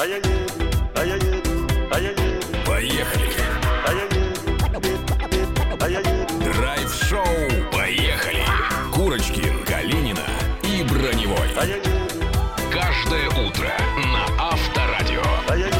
а 0.00 0.06
я 0.06 0.16
еду, 0.16 0.28
а 0.94 1.04
я 1.04 1.14
еду, 1.14 1.28
а 1.92 2.00
я 2.00 2.10
еду, 2.10 2.22
Поехали! 2.64 3.28
а 3.86 3.92
я 3.92 4.02
еду, 4.04 4.18
а 5.78 5.88
я 5.90 5.98
еду. 5.98 6.40
Драйв-шоу 6.42 7.70
«Поехали!» 7.70 8.42
Курочкин, 8.94 9.62
Калинина 9.66 10.24
и 10.62 10.82
Броневой. 10.84 11.48
А 11.58 11.66
я 11.66 11.76
еду, 11.76 11.90
Каждое 12.72 13.28
утро 13.28 13.68
на 14.06 14.24
Авторадио. 14.42 15.22
а 15.48 15.56
я 15.56 15.66
еду. 15.66 15.76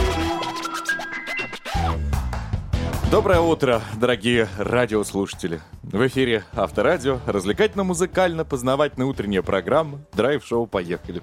Доброе 3.11 3.41
утро, 3.41 3.80
дорогие 3.98 4.48
радиослушатели. 4.59 5.62
В 5.82 6.07
эфире 6.09 6.45
Авторадио, 6.52 7.21
развлекательно-музыкально-познавательная 7.27 9.07
утренняя 9.07 9.41
программа 9.41 10.00
«Драйв-шоу. 10.12 10.66
Поехали». 10.66 11.23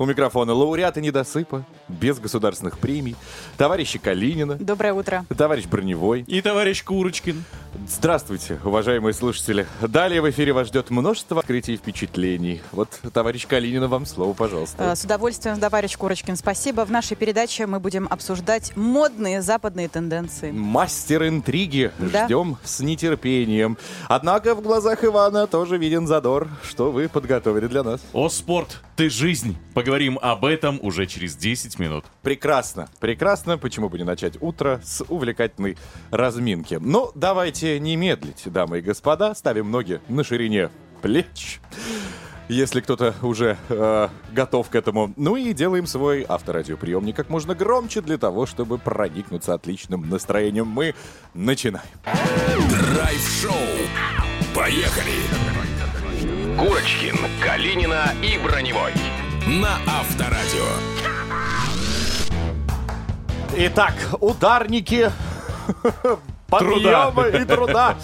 У 0.00 0.06
микрофона 0.06 0.54
лауреаты 0.54 1.02
недосыпа, 1.02 1.62
без 1.86 2.18
государственных 2.18 2.78
премий, 2.78 3.16
товарищи 3.58 3.98
Калинина, 3.98 4.54
Доброе 4.54 4.94
утро. 4.94 5.26
товарищ 5.36 5.66
Броневой. 5.66 6.24
И 6.26 6.40
товарищ 6.40 6.82
Курочкин. 6.82 7.44
Здравствуйте, 7.86 8.58
уважаемые 8.64 9.12
слушатели. 9.12 9.66
Далее 9.82 10.22
в 10.22 10.30
эфире 10.30 10.54
вас 10.54 10.68
ждет 10.68 10.88
множество 10.88 11.38
открытий 11.40 11.74
и 11.74 11.76
впечатлений. 11.76 12.62
Вот, 12.72 12.98
товарищ 13.12 13.46
Калинина, 13.46 13.88
вам 13.88 14.06
слово, 14.06 14.32
пожалуйста. 14.32 14.82
Э, 14.82 14.96
С 14.96 15.04
удовольствием, 15.04 15.60
товарищ 15.60 15.98
Курочкин, 15.98 16.36
спасибо. 16.36 16.86
В 16.86 16.90
нашей 16.90 17.14
передаче 17.18 17.66
мы 17.66 17.78
будем 17.78 18.06
обсуждать 18.10 18.74
модные 18.76 19.42
западные 19.42 19.90
тенденции. 19.90 20.50
Мастер 20.50 21.28
интриги. 21.28 21.92
Да. 21.98 22.24
Ждем 22.24 22.56
с 22.64 22.80
нетерпением. 22.80 23.76
Однако 24.08 24.54
в 24.54 24.62
глазах 24.62 25.04
Ивана 25.04 25.46
тоже 25.46 25.76
виден 25.76 26.06
задор, 26.06 26.48
что 26.66 26.90
вы 26.90 27.06
подготовили 27.10 27.66
для 27.66 27.82
нас. 27.82 28.00
О, 28.14 28.30
спорт, 28.30 28.80
ты 28.96 29.10
жизнь. 29.10 29.58
Поговорим 29.74 29.89
об 30.22 30.44
этом 30.44 30.78
уже 30.82 31.06
через 31.06 31.36
10 31.36 31.78
минут. 31.78 32.04
Прекрасно, 32.22 32.88
прекрасно. 33.00 33.58
Почему 33.58 33.88
бы 33.88 33.98
не 33.98 34.04
начать 34.04 34.40
утро 34.40 34.80
с 34.84 35.04
увлекательной 35.08 35.76
разминки? 36.10 36.78
Ну, 36.80 37.10
давайте 37.14 37.78
не 37.80 37.96
медлить, 37.96 38.42
дамы 38.46 38.78
и 38.78 38.82
господа. 38.82 39.34
Ставим 39.34 39.70
ноги 39.70 40.00
на 40.08 40.24
ширине 40.24 40.70
плеч. 41.02 41.60
Если 42.48 42.80
кто-то 42.80 43.14
уже 43.22 43.56
э, 43.68 44.08
готов 44.32 44.68
к 44.70 44.74
этому. 44.74 45.12
Ну 45.16 45.36
и 45.36 45.52
делаем 45.52 45.86
свой 45.86 46.26
авторадиоприемник 46.28 47.14
как 47.14 47.28
можно 47.28 47.54
громче 47.54 48.00
для 48.00 48.18
того, 48.18 48.44
чтобы 48.44 48.78
проникнуться 48.78 49.54
отличным 49.54 50.08
настроением. 50.08 50.66
Мы 50.66 50.94
начинаем. 51.32 51.86
Драйв-шоу. 52.94 53.52
Поехали! 54.52 55.12
Курочкин, 56.58 57.16
Калинина 57.40 58.12
и 58.22 58.36
Броневой. 58.44 58.92
На 59.46 59.78
Авторадио. 59.86 60.66
Итак, 63.56 63.94
ударники 64.20 65.10
подъема 66.48 67.26
и 67.28 67.44
труда. 67.44 67.96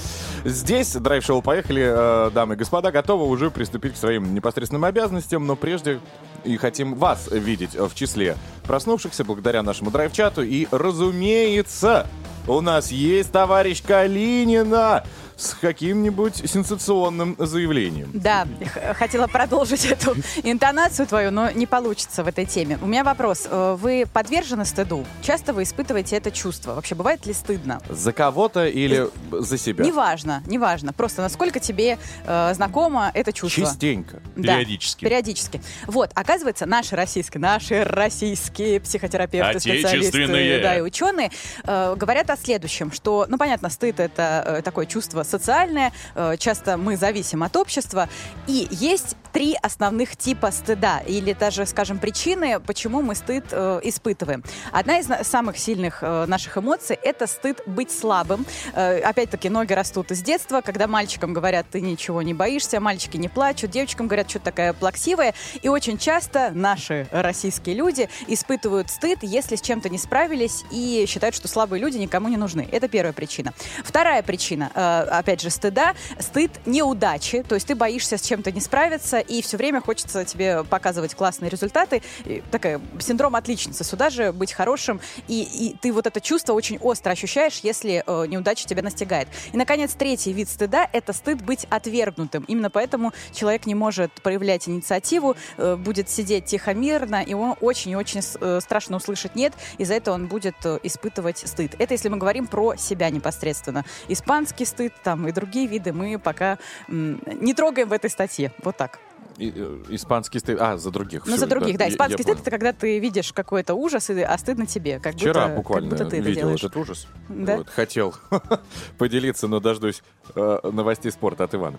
Здесь 0.45 0.93
драйв-шоу 0.93 1.43
«Поехали», 1.43 1.83
э, 1.85 2.31
дамы 2.31 2.55
и 2.55 2.57
господа, 2.57 2.91
готовы 2.93 3.27
уже 3.27 3.51
приступить 3.51 3.95
к 3.95 3.97
своим 3.97 4.33
непосредственным 4.35 4.85
обязанностям, 4.85 5.47
но 5.47 5.57
прежде 5.57 6.01
и 6.45 6.57
хотим 6.57 6.95
вас 6.95 7.29
видеть 7.31 7.75
в 7.75 7.95
числе 7.95 8.37
проснувшихся 8.65 9.25
благодаря 9.25 9.63
нашему 9.63 9.91
драйв-чату. 9.91 10.43
И, 10.43 10.69
разумеется, 10.71 12.07
у 12.47 12.61
нас 12.61 12.93
есть 12.93 13.33
товарищ 13.33 13.83
Калинина 13.83 15.05
с 15.37 15.55
каким-нибудь 15.55 16.37
сенсационным 16.51 17.37
заявлением. 17.39 18.11
Да, 18.15 18.47
хотела 18.95 19.27
продолжить 19.27 19.85
эту 19.91 20.17
интонацию 20.43 21.07
твою, 21.07 21.31
но 21.31 21.51
не 21.51 21.67
получится 21.67 22.25
в 22.25 22.27
этой 22.27 22.47
теме. 22.47 22.79
У 22.81 22.87
меня 22.87 23.05
вопрос. 23.05 23.47
Э, 23.51 23.77
Вы 23.79 24.07
подвержены 24.11 24.65
стыду? 24.65 25.05
Часто 25.23 25.53
вы 25.53 25.65
испытываете 25.65 26.17
это 26.17 26.31
чувство? 26.31 26.75
Вообще, 26.75 26.95
бывает 26.95 27.27
ли 27.27 27.33
стыдно? 27.35 27.81
За 27.89 28.13
кого-то 28.13 28.67
или 28.67 29.09
за 29.31 29.59
себя? 29.59 29.85
Неважно, 29.85 30.43
неважно. 30.47 30.93
Просто 30.93 31.21
насколько 31.23 31.61
тебе 31.61 31.99
э, 32.25 32.53
знакомо 32.55 33.11
это 33.13 33.33
чувство. 33.33 33.65
Частенько. 33.65 34.23
Да, 34.37 34.55
Периодически. 34.55 35.05
периодически. 35.05 35.63
Вот, 35.87 36.11
оказывается, 36.15 36.65
наши 36.65 36.97
российские, 36.97 37.41
наши 37.41 37.85
российские 37.85 38.81
психотерапевты, 38.81 39.61
специалисты, 39.61 40.27
да, 40.63 40.79
и 40.79 40.81
ученые 40.81 41.31
э, 41.65 41.95
говорят 41.97 42.31
о 42.31 42.37
следующем, 42.37 42.91
что, 42.91 43.27
ну, 43.29 43.37
понятно, 43.37 43.69
стыд 43.69 44.01
это 44.01 44.43
э, 44.47 44.63
такое 44.63 44.87
чувство 44.87 45.26
социальное, 45.27 45.93
э, 46.15 46.37
часто 46.39 46.77
мы 46.77 46.97
зависим 46.97 47.43
от 47.43 47.57
общества, 47.57 48.09
и 48.47 48.69
есть 48.71 49.17
три 49.33 49.57
основных 49.61 50.17
типа 50.17 50.51
стыда, 50.51 51.01
или 51.07 51.35
даже, 51.35 51.67
скажем, 51.67 51.99
причины, 51.99 52.59
почему 52.61 53.03
мы 53.03 53.15
стыд 53.15 53.45
э, 53.51 53.81
испытываем. 53.85 54.43
Одна 54.73 54.99
из 54.99 55.09
самых 55.27 55.59
сильных 55.59 55.99
э, 56.03 56.25
наших 56.27 56.57
эмоций– 56.57 56.99
это 57.03 57.27
стыд 57.27 57.61
быть 57.67 57.91
слабым. 57.91 58.47
Опять-таки, 58.75 59.49
ноги 59.49 59.73
растут 59.73 60.11
из 60.11 60.23
детства, 60.23 60.61
когда 60.61 60.87
мальчикам 60.87 61.35
говорят, 61.35 61.67
ты 61.71 61.81
ничего 61.81 62.23
не 62.23 62.35
боишься, 62.35 62.81
мальчики 62.81 63.17
не 63.17 63.29
плачут, 63.29 63.71
девочкам 63.71 64.07
говорят, 64.07 64.31
что 64.31 64.39
такая 64.39 64.73
плаксивая. 64.73 65.35
И 65.63 65.69
очень 65.69 65.99
часто 65.99 66.51
наши 66.55 67.07
российские 67.11 67.75
люди 67.75 68.09
испытывают 68.29 68.91
стыд, 68.91 69.19
если 69.23 69.57
с 69.57 69.61
чем-то 69.61 69.89
не 69.89 69.99
справились 69.99 70.65
и 70.71 71.05
считают, 71.09 71.35
что 71.35 71.49
слабые 71.49 71.81
люди 71.81 71.99
никому 71.99 72.29
не 72.29 72.37
нужны. 72.37 72.69
Это 72.73 72.89
первая 72.89 73.13
причина. 73.13 73.53
Вторая 73.85 74.23
причина, 74.23 74.71
опять 75.19 75.41
же, 75.41 75.51
стыда. 75.51 75.95
Стыд 76.19 76.51
неудачи. 76.67 77.43
То 77.43 77.55
есть 77.55 77.67
ты 77.67 77.75
боишься 77.75 78.17
с 78.17 78.23
чем-то 78.23 78.53
не 78.53 78.61
справиться, 78.61 79.19
и 79.19 79.43
все 79.43 79.57
время 79.57 79.81
хочется 79.81 80.25
тебе 80.25 80.65
показывать 80.65 81.15
классные 81.15 81.49
результаты. 81.51 82.03
И 82.25 82.43
такая 82.51 82.81
синдром 83.01 83.37
отличницы. 83.37 83.85
Сюда 83.85 84.11
же 84.11 84.33
быть 84.33 84.53
хорошим. 84.53 85.01
И, 85.29 85.43
и 85.43 85.77
ты 85.81 85.93
вот 85.93 86.07
это 86.07 86.21
чувство 86.21 86.53
очень 86.53 86.79
остро 86.79 87.13
ощущаешь, 87.13 87.61
если 87.63 88.03
э, 88.07 88.27
неудача 88.27 88.67
тебя 88.67 88.83
настигает. 88.83 89.29
И, 89.53 89.57
наконец, 89.57 89.95
третий 89.95 90.33
вид 90.33 90.49
стыда— 90.49 90.89
это 90.93 91.13
стыд 91.13 91.43
быть 91.43 91.67
отвергнутым. 91.71 92.45
Именно 92.49 92.71
поэтому 92.71 93.13
человек 93.33 93.67
не 93.67 93.75
может 93.75 94.13
проявлять 94.23 94.69
инициативу, 94.69 95.37
э, 95.57 95.77
будет 95.77 96.09
сидеть 96.11 96.47
тихо-мирно, 96.47 97.23
и 97.23 97.35
он 97.35 97.57
очень 97.61 97.93
и 97.93 97.97
очень 97.97 98.23
с- 98.23 98.39
э, 98.41 98.61
страшно 98.63 98.97
услышать 98.97 99.35
«нет», 99.35 99.53
из-за 99.79 99.95
этого 99.95 100.15
он 100.15 100.27
будет 100.27 100.57
э, 100.65 100.79
испытывать 100.83 101.39
стыд. 101.39 101.75
Это 101.79 101.95
если 101.95 102.09
мы 102.09 102.17
говорим 102.17 102.47
про 102.47 102.77
себя 102.77 103.11
непосредственно. 103.11 103.85
Испанский 104.09 104.65
стыд 104.65 104.93
там 105.07 105.29
и 105.29 105.31
другие 105.31 105.69
виды 105.69 105.93
мы 105.93 106.19
пока 106.19 106.59
не 106.89 107.55
трогаем 107.55 107.89
в 107.89 107.93
этой 107.93 108.11
статье. 108.11 108.51
Вот 108.65 108.77
так. 108.77 108.99
И, 109.39 109.53
э, 109.55 109.83
испанский 109.91 110.41
стыд. 110.41 110.59
А, 110.61 110.77
за 110.79 110.91
других. 110.91 111.27
Ну, 111.27 111.37
за 111.37 111.47
других, 111.47 111.79
да. 111.79 111.85
я- 111.85 111.91
Испанский 111.91 112.15
я 112.19 112.23
стыд— 112.25 112.27
понял. 112.27 112.41
это 112.43 112.51
когда 112.51 112.73
ты 112.73 112.99
видишь 112.99 113.33
какой-то 113.33 113.75
ужас, 113.75 114.11
и, 114.11 114.21
а 114.21 114.37
стыдно 114.37 114.67
тебе. 114.67 114.99
Как 114.99 115.15
Вчера 115.15 115.43
будто, 115.45 115.57
буквально 115.57 115.91
как 115.91 115.99
будто 115.99 116.11
ты 116.11 116.17
это 116.17 116.27
видел 116.27 116.41
делаешь. 116.41 116.65
этот 116.65 116.77
ужас. 116.77 117.07
Да? 117.29 117.59
Вот, 117.59 117.69
хотел 117.69 118.17
поделиться, 118.99 119.47
но 119.47 119.61
дождусь 119.61 120.03
э, 120.35 120.59
новостей 120.73 121.13
спорта 121.13 121.45
от 121.45 121.55
Ивана. 121.55 121.79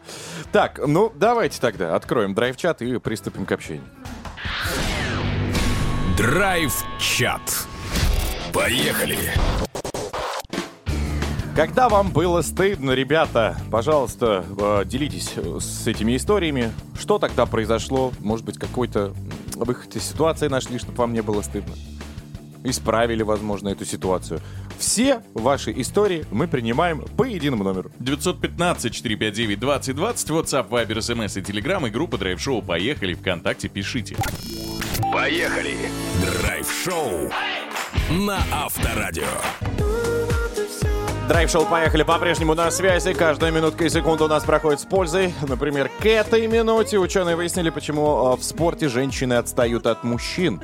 Так, 0.54 0.80
ну 0.88 1.12
давайте 1.14 1.60
тогда 1.60 1.96
откроем 1.98 2.34
драйв-чат 2.34 2.82
и 2.82 2.98
приступим 3.00 3.46
к 3.46 3.52
общению. 3.52 3.84
Драйв-чат. 6.16 7.42
Поехали! 8.54 9.34
Когда 11.58 11.90
вам 11.90 12.12
было 12.12 12.44
стыдно, 12.44 12.92
ребята, 12.92 13.58
пожалуйста, 13.72 14.46
э, 14.60 14.84
делитесь 14.86 15.34
э, 15.38 15.58
с 15.60 15.88
этими 15.88 16.16
историями. 16.16 16.72
Что 17.00 17.18
тогда 17.18 17.48
произошло? 17.48 18.14
Может 18.20 18.46
быть, 18.46 18.60
какой-то 18.60 19.16
выход 19.56 19.96
из 19.96 20.04
ситуации 20.04 20.50
нашли, 20.50 20.78
чтобы 20.78 20.98
вам 20.98 21.14
не 21.14 21.24
было 21.24 21.42
стыдно? 21.42 21.74
Исправили, 22.64 23.24
возможно, 23.24 23.70
эту 23.70 23.86
ситуацию. 23.86 24.40
Все 24.78 25.24
ваши 25.34 25.74
истории 25.82 26.28
мы 26.30 26.48
принимаем 26.48 27.04
по 27.18 27.24
единому 27.24 27.64
номеру. 27.64 27.90
915-459-2020, 28.02 29.58
WhatsApp, 29.96 30.70
Viber, 30.70 30.98
SMS 31.00 31.40
и 31.40 31.42
Telegram 31.42 31.88
и 31.88 31.90
группа 31.90 32.20
Драйв 32.20 32.40
Шоу 32.40 32.62
«Поехали» 32.62 33.16
ВКонтакте, 33.16 33.68
пишите. 33.68 34.16
Поехали! 35.12 35.90
Драйв-шоу 36.22 37.32
на 38.12 38.38
Авторадио. 38.52 39.26
Драйв-шоу 41.28 41.66
«Поехали» 41.66 42.04
по-прежнему 42.04 42.54
на 42.54 42.72
связи. 42.72 43.14
Каждая 43.14 43.52
минутка 43.52 43.84
и 43.84 43.90
секунда 43.90 44.24
у 44.24 44.28
нас 44.30 44.46
проходит 44.46 44.80
с 44.80 44.86
пользой. 44.86 45.34
Например, 45.46 45.92
к 46.00 46.06
этой 46.06 46.48
минуте 46.48 47.00
ученые 47.00 47.36
выяснили, 47.36 47.70
почему 47.70 48.34
э, 48.34 48.38
в 48.38 48.44
спорте 48.44 48.88
женщины 48.88 49.34
отстают 49.34 49.88
от 49.88 50.06
мужчин. 50.06 50.62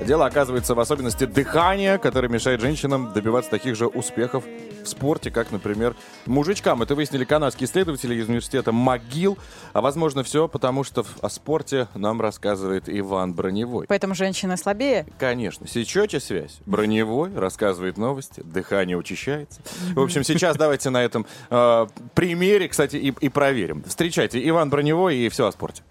Дело 0.00 0.24
оказывается 0.24 0.74
в 0.74 0.80
особенности 0.80 1.26
дыхания, 1.26 1.98
которое 1.98 2.28
мешает 2.28 2.62
женщинам 2.62 3.12
добиваться 3.12 3.50
таких 3.50 3.76
же 3.76 3.86
успехов 3.88 4.44
в 4.86 4.88
спорте, 4.88 5.30
как, 5.30 5.52
например, 5.52 5.94
мужичкам. 6.24 6.82
Это 6.82 6.94
выяснили 6.94 7.24
канадские 7.24 7.68
исследователи 7.68 8.14
из 8.14 8.28
университета 8.28 8.70
МcGill. 8.70 9.38
А 9.72 9.80
возможно 9.80 10.22
все, 10.22 10.48
потому 10.48 10.82
что 10.84 11.02
в- 11.02 11.22
о 11.22 11.28
спорте 11.28 11.88
нам 11.94 12.20
рассказывает 12.20 12.84
Иван 12.88 13.34
Броневой. 13.34 13.86
Поэтому 13.88 14.14
женщины 14.14 14.56
слабее. 14.56 15.06
Конечно, 15.18 15.66
сечете 15.68 16.20
связь. 16.20 16.58
Броневой 16.66 17.32
рассказывает 17.34 17.98
новости, 17.98 18.40
дыхание 18.44 18.96
учащается. 18.96 19.60
В 19.94 20.00
общем, 20.00 20.24
сейчас 20.24 20.56
давайте 20.56 20.90
на 20.90 21.02
этом 21.02 21.26
э, 21.50 21.86
примере, 22.14 22.68
кстати, 22.68 22.96
и, 22.96 23.12
и 23.20 23.28
проверим. 23.28 23.82
Встречайте, 23.86 24.46
Иван 24.48 24.70
Броневой 24.70 25.16
и 25.16 25.28
все 25.28 25.46
о 25.46 25.52
спорте. 25.52 25.82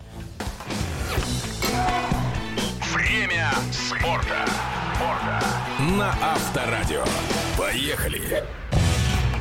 Время 2.94 3.50
спорта. 3.72 4.46
На 5.98 6.10
Авторадио. 6.22 7.04
Поехали. 7.58 8.44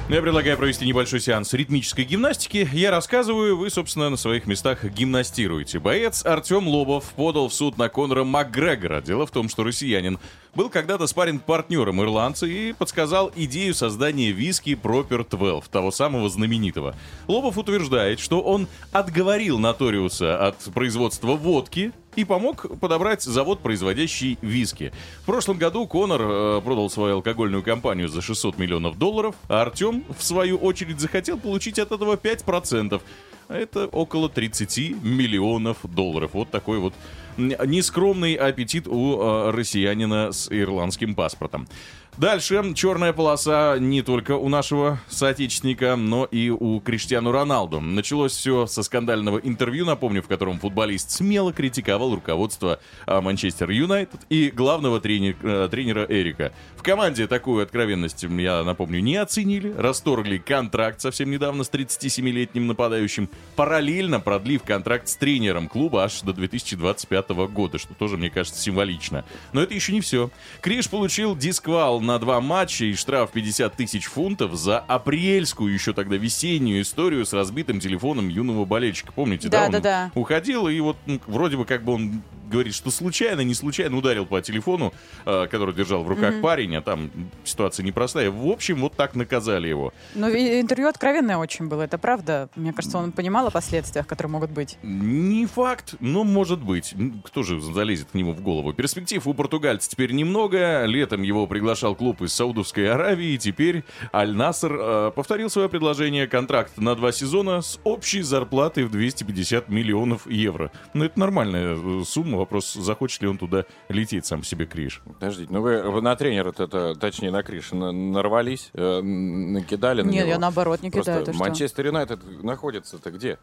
Ну, 0.06 0.16
Я 0.16 0.20
предлагаю 0.20 0.58
провести 0.58 0.84
небольшой 0.84 1.18
сеанс 1.18 1.54
ритмической 1.54 2.04
гимнастики. 2.04 2.68
Я 2.74 2.90
рассказываю, 2.90 3.56
вы, 3.56 3.70
собственно, 3.70 4.10
на 4.10 4.18
своих 4.18 4.46
местах 4.46 4.84
гимнастируете. 4.84 5.78
Боец 5.78 6.26
Артем 6.26 6.68
Лобов 6.68 7.06
подал 7.16 7.48
в 7.48 7.54
суд 7.54 7.78
на 7.78 7.88
Конора 7.88 8.22
Макгрегора. 8.22 9.00
Дело 9.00 9.26
в 9.26 9.30
том, 9.30 9.48
что 9.48 9.64
россиянин 9.64 10.18
был 10.54 10.68
когда-то 10.68 11.06
спарринг-партнером 11.06 12.02
ирландца 12.02 12.46
и 12.46 12.72
подсказал 12.72 13.30
идею 13.34 13.74
создания 13.74 14.30
виски 14.30 14.78
Proper 14.80 15.26
12, 15.28 15.70
того 15.70 15.90
самого 15.90 16.28
знаменитого. 16.28 16.94
Лобов 17.26 17.58
утверждает, 17.58 18.20
что 18.20 18.40
он 18.40 18.68
отговорил 18.92 19.58
Наториуса 19.58 20.46
от 20.46 20.58
производства 20.72 21.32
водки, 21.32 21.92
и 22.16 22.24
помог 22.24 22.78
подобрать 22.78 23.22
завод, 23.22 23.60
производящий 23.60 24.38
виски. 24.40 24.92
В 25.22 25.26
прошлом 25.26 25.58
году 25.58 25.86
Конор 25.86 26.22
э, 26.22 26.60
продал 26.64 26.88
свою 26.88 27.16
алкогольную 27.16 27.62
компанию 27.62 28.08
за 28.08 28.22
600 28.22 28.58
миллионов 28.58 28.98
долларов, 28.98 29.34
а 29.48 29.62
Артем, 29.62 30.04
в 30.16 30.22
свою 30.22 30.56
очередь, 30.58 31.00
захотел 31.00 31.38
получить 31.38 31.78
от 31.78 31.92
этого 31.92 32.14
5%. 32.14 33.00
Это 33.48 33.86
около 33.86 34.28
30 34.28 35.02
миллионов 35.02 35.78
долларов. 35.82 36.30
Вот 36.34 36.50
такой 36.50 36.78
вот 36.78 36.94
нескромный 37.36 38.34
аппетит 38.34 38.86
у 38.86 39.20
э, 39.20 39.50
россиянина 39.50 40.32
с 40.32 40.48
ирландским 40.50 41.14
паспортом. 41.14 41.66
Дальше 42.16 42.62
черная 42.76 43.12
полоса 43.12 43.76
не 43.80 44.00
только 44.02 44.36
у 44.36 44.48
нашего 44.48 45.00
соотечественника, 45.08 45.96
но 45.96 46.26
и 46.26 46.48
у 46.48 46.78
Криштиану 46.78 47.32
Роналду. 47.32 47.80
Началось 47.80 48.30
все 48.30 48.66
со 48.66 48.84
скандального 48.84 49.38
интервью, 49.38 49.84
напомню, 49.84 50.22
в 50.22 50.28
котором 50.28 50.60
футболист 50.60 51.10
смело 51.10 51.52
критиковал 51.52 52.14
руководство 52.14 52.78
а, 53.06 53.20
Манчестер 53.20 53.68
Юнайтед 53.68 54.20
и 54.30 54.52
главного 54.54 55.00
тренер- 55.00 55.36
э, 55.42 55.68
тренера 55.68 56.06
Эрика. 56.08 56.52
В 56.76 56.84
команде 56.84 57.26
такую 57.26 57.64
откровенность, 57.64 58.22
я 58.22 58.62
напомню, 58.62 59.00
не 59.00 59.16
оценили, 59.16 59.74
расторгли 59.76 60.38
контракт 60.38 61.00
совсем 61.00 61.32
недавно 61.32 61.64
с 61.64 61.70
37-летним 61.70 62.68
нападающим, 62.68 63.28
параллельно 63.56 64.20
продлив 64.20 64.62
контракт 64.62 65.08
с 65.08 65.16
тренером 65.16 65.68
клуба 65.68 66.04
аж 66.04 66.20
до 66.20 66.32
2025 66.32 67.30
года, 67.50 67.78
что 67.78 67.92
тоже, 67.94 68.16
мне 68.18 68.30
кажется, 68.30 68.60
символично. 68.60 69.24
Но 69.52 69.60
это 69.60 69.74
еще 69.74 69.92
не 69.92 70.00
все. 70.00 70.30
Криш 70.60 70.88
получил 70.88 71.34
дисквал 71.34 72.03
на 72.04 72.18
два 72.18 72.40
матча 72.40 72.84
и 72.84 72.94
штраф 72.94 73.32
50 73.32 73.74
тысяч 73.74 74.06
фунтов 74.06 74.54
за 74.54 74.78
апрельскую, 74.78 75.72
еще 75.72 75.92
тогда 75.92 76.16
весеннюю 76.16 76.82
историю 76.82 77.24
с 77.24 77.32
разбитым 77.32 77.80
телефоном 77.80 78.28
юного 78.28 78.64
болельщика. 78.64 79.12
Помните, 79.12 79.48
да? 79.48 79.60
Да, 79.60 79.66
Он 79.66 79.72
да, 79.72 79.80
да. 79.80 80.10
уходил, 80.14 80.68
и 80.68 80.78
вот 80.80 80.96
ну, 81.06 81.20
вроде 81.26 81.56
бы 81.56 81.64
как 81.64 81.84
бы 81.84 81.94
он 81.94 82.22
говорит, 82.54 82.74
что 82.74 82.90
случайно, 82.90 83.40
не 83.40 83.54
случайно 83.54 83.96
ударил 83.96 84.26
по 84.26 84.40
телефону, 84.40 84.92
э, 85.26 85.46
который 85.50 85.74
держал 85.74 86.04
в 86.04 86.08
руках 86.08 86.40
парень, 86.40 86.76
а 86.76 86.82
там 86.82 87.10
ситуация 87.44 87.84
непростая. 87.84 88.30
В 88.30 88.46
общем, 88.48 88.80
вот 88.80 88.94
так 88.94 89.14
наказали 89.14 89.68
его. 89.68 89.92
Ну, 90.14 90.28
интервью 90.28 90.88
откровенное 90.88 91.36
очень 91.36 91.66
было, 91.66 91.82
это 91.82 91.98
правда. 91.98 92.48
Мне 92.54 92.72
кажется, 92.72 92.98
он 92.98 93.12
понимал 93.12 93.46
о 93.48 93.50
последствиях, 93.50 94.06
которые 94.06 94.30
могут 94.30 94.50
быть. 94.50 94.78
Не 94.82 95.46
факт, 95.46 95.94
но 96.00 96.24
может 96.24 96.60
быть. 96.60 96.94
Кто 97.24 97.42
же 97.42 97.60
залезет 97.60 98.08
к 98.12 98.14
нему 98.14 98.32
в 98.32 98.40
голову? 98.40 98.72
Перспектив 98.72 99.26
у 99.26 99.34
португальца 99.34 99.90
теперь 99.90 100.12
немного. 100.12 100.84
Летом 100.84 101.22
его 101.22 101.46
приглашал 101.46 101.93
клуб 101.94 102.22
из 102.22 102.32
Саудовской 102.32 102.90
Аравии. 102.90 103.36
Теперь 103.36 103.84
Аль-Наср 104.12 104.76
э, 104.78 105.10
повторил 105.14 105.50
свое 105.50 105.68
предложение. 105.68 106.26
Контракт 106.26 106.76
на 106.78 106.94
два 106.94 107.12
сезона 107.12 107.60
с 107.62 107.78
общей 107.84 108.22
зарплатой 108.22 108.84
в 108.84 108.90
250 108.90 109.68
миллионов 109.68 110.26
евро. 110.30 110.70
Ну, 110.94 111.04
это 111.04 111.18
нормальная 111.18 111.76
э, 111.76 112.02
сумма. 112.04 112.38
Вопрос, 112.38 112.72
захочет 112.74 113.22
ли 113.22 113.28
он 113.28 113.38
туда 113.38 113.64
лететь 113.88 114.26
сам 114.26 114.42
себе 114.42 114.66
Криш. 114.66 115.02
Подождите, 115.04 115.52
ну 115.52 115.60
вы, 115.60 115.82
вы 115.82 116.00
на 116.02 116.16
тренера, 116.16 116.50
это, 116.50 116.94
точнее 116.94 117.30
на 117.30 117.42
Криш, 117.42 117.72
на- 117.72 117.92
нарвались, 117.92 118.70
э, 118.74 119.00
накидали 119.00 120.02
на 120.02 120.10
Нет, 120.10 120.24
него? 120.24 120.28
я 120.34 120.38
наоборот 120.38 120.82
не 120.82 120.90
Просто 120.90 121.20
кидаю. 121.20 121.36
Манчестер 121.38 121.86
Юнайтед 121.86 122.20
находится-то 122.42 123.10
где? 123.10 123.38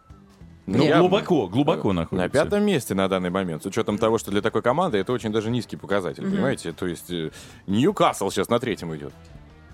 Ну, 0.68 0.84
Я- 0.84 1.00
глубоко, 1.00 1.48
глубоко 1.48 1.92
На 1.92 2.02
находится. 2.02 2.30
пятом 2.30 2.63
месте 2.63 2.94
на 2.94 3.08
данный 3.10 3.30
момент, 3.31 3.63
с 3.63 3.66
учетом 3.66 3.98
того, 3.98 4.18
что 4.19 4.31
для 4.31 4.42
такой 4.42 4.62
команды 4.62 5.00
это 5.00 5.12
очень 5.12 5.31
даже 5.31 5.50
низкий 5.50 5.75
показатель, 5.75 6.24
понимаете? 6.24 6.72
То 6.72 6.86
есть 6.86 7.10
э, 7.12 7.31
Ньюкасл 7.68 8.30
сейчас 8.30 8.48
на 8.50 8.60
третьем 8.60 8.96
идет. 8.96 9.12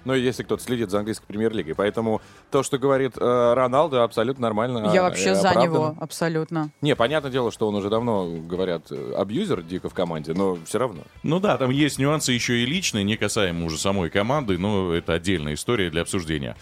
Ну, 0.07 0.13
если 0.13 0.43
кто-то 0.43 0.63
следит 0.63 0.89
за 0.89 0.99
английской 0.99 1.25
премьер-лигой. 1.25 1.75
Поэтому 1.75 2.21
то, 2.49 2.63
что 2.63 2.77
говорит 2.77 3.17
э, 3.17 3.53
Роналдо, 3.53 4.05
абсолютно 4.05 4.43
нормально. 4.43 4.89
Я 4.93 5.01
вообще 5.01 5.31
и 5.31 5.35
за 5.35 5.53
него, 5.55 5.97
абсолютно. 5.99 6.69
Не, 6.79 6.95
понятное 6.95 7.29
дело, 7.29 7.51
что 7.51 7.67
он 7.67 7.75
уже 7.75 7.89
давно, 7.89 8.25
говорят, 8.25 8.89
э, 8.89 9.13
абьюзер 9.17 9.63
дико 9.63 9.89
в 9.89 9.93
команде, 9.93 10.33
но 10.33 10.57
все 10.65 10.79
равно. 10.79 11.01
Ну 11.23 11.41
да, 11.41 11.57
там 11.57 11.71
есть 11.71 11.99
нюансы 11.99 12.31
еще 12.31 12.59
и 12.59 12.65
личные, 12.65 13.03
не 13.03 13.17
касаемо 13.17 13.65
уже 13.65 13.77
самой 13.77 14.09
команды, 14.09 14.57
но 14.57 14.93
это 14.93 15.11
отдельная 15.11 15.55
история 15.55 15.89
для 15.89 16.03
обсуждения. 16.03 16.55